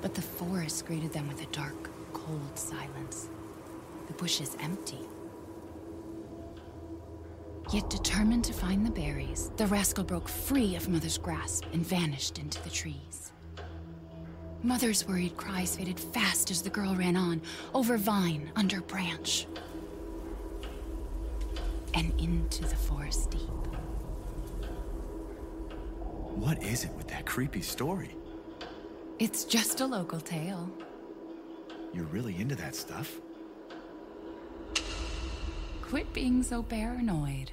But 0.02 0.14
the 0.14 0.22
forest 0.22 0.86
greeted 0.86 1.12
them 1.12 1.28
with 1.28 1.40
a 1.40 1.50
dark, 1.52 1.88
cold 2.12 2.56
silence. 2.56 3.30
The 4.14 4.22
bushes 4.22 4.56
empty. 4.60 5.00
Yet 7.72 7.90
determined 7.90 8.44
to 8.44 8.52
find 8.52 8.86
the 8.86 8.90
berries, 8.90 9.50
the 9.56 9.66
rascal 9.66 10.04
broke 10.04 10.28
free 10.28 10.76
of 10.76 10.88
Mother's 10.88 11.18
grasp 11.18 11.64
and 11.72 11.84
vanished 11.84 12.38
into 12.38 12.62
the 12.62 12.70
trees. 12.70 13.32
Mother's 14.62 15.06
worried 15.08 15.36
cries 15.36 15.76
faded 15.76 15.98
fast 15.98 16.50
as 16.50 16.62
the 16.62 16.70
girl 16.70 16.94
ran 16.94 17.16
on, 17.16 17.42
over 17.74 17.96
vine, 17.98 18.52
under 18.54 18.80
branch, 18.82 19.46
and 21.94 22.12
into 22.20 22.62
the 22.62 22.76
forest 22.76 23.30
deep. 23.30 23.40
What 26.36 26.62
is 26.62 26.84
it 26.84 26.92
with 26.92 27.08
that 27.08 27.26
creepy 27.26 27.62
story? 27.62 28.14
It's 29.18 29.44
just 29.44 29.80
a 29.80 29.86
local 29.86 30.20
tale. 30.20 30.70
You're 31.92 32.04
really 32.06 32.36
into 32.36 32.54
that 32.56 32.76
stuff? 32.76 33.20
Quit 35.82 36.12
being 36.12 36.42
so 36.42 36.62
paranoid. 36.62 37.52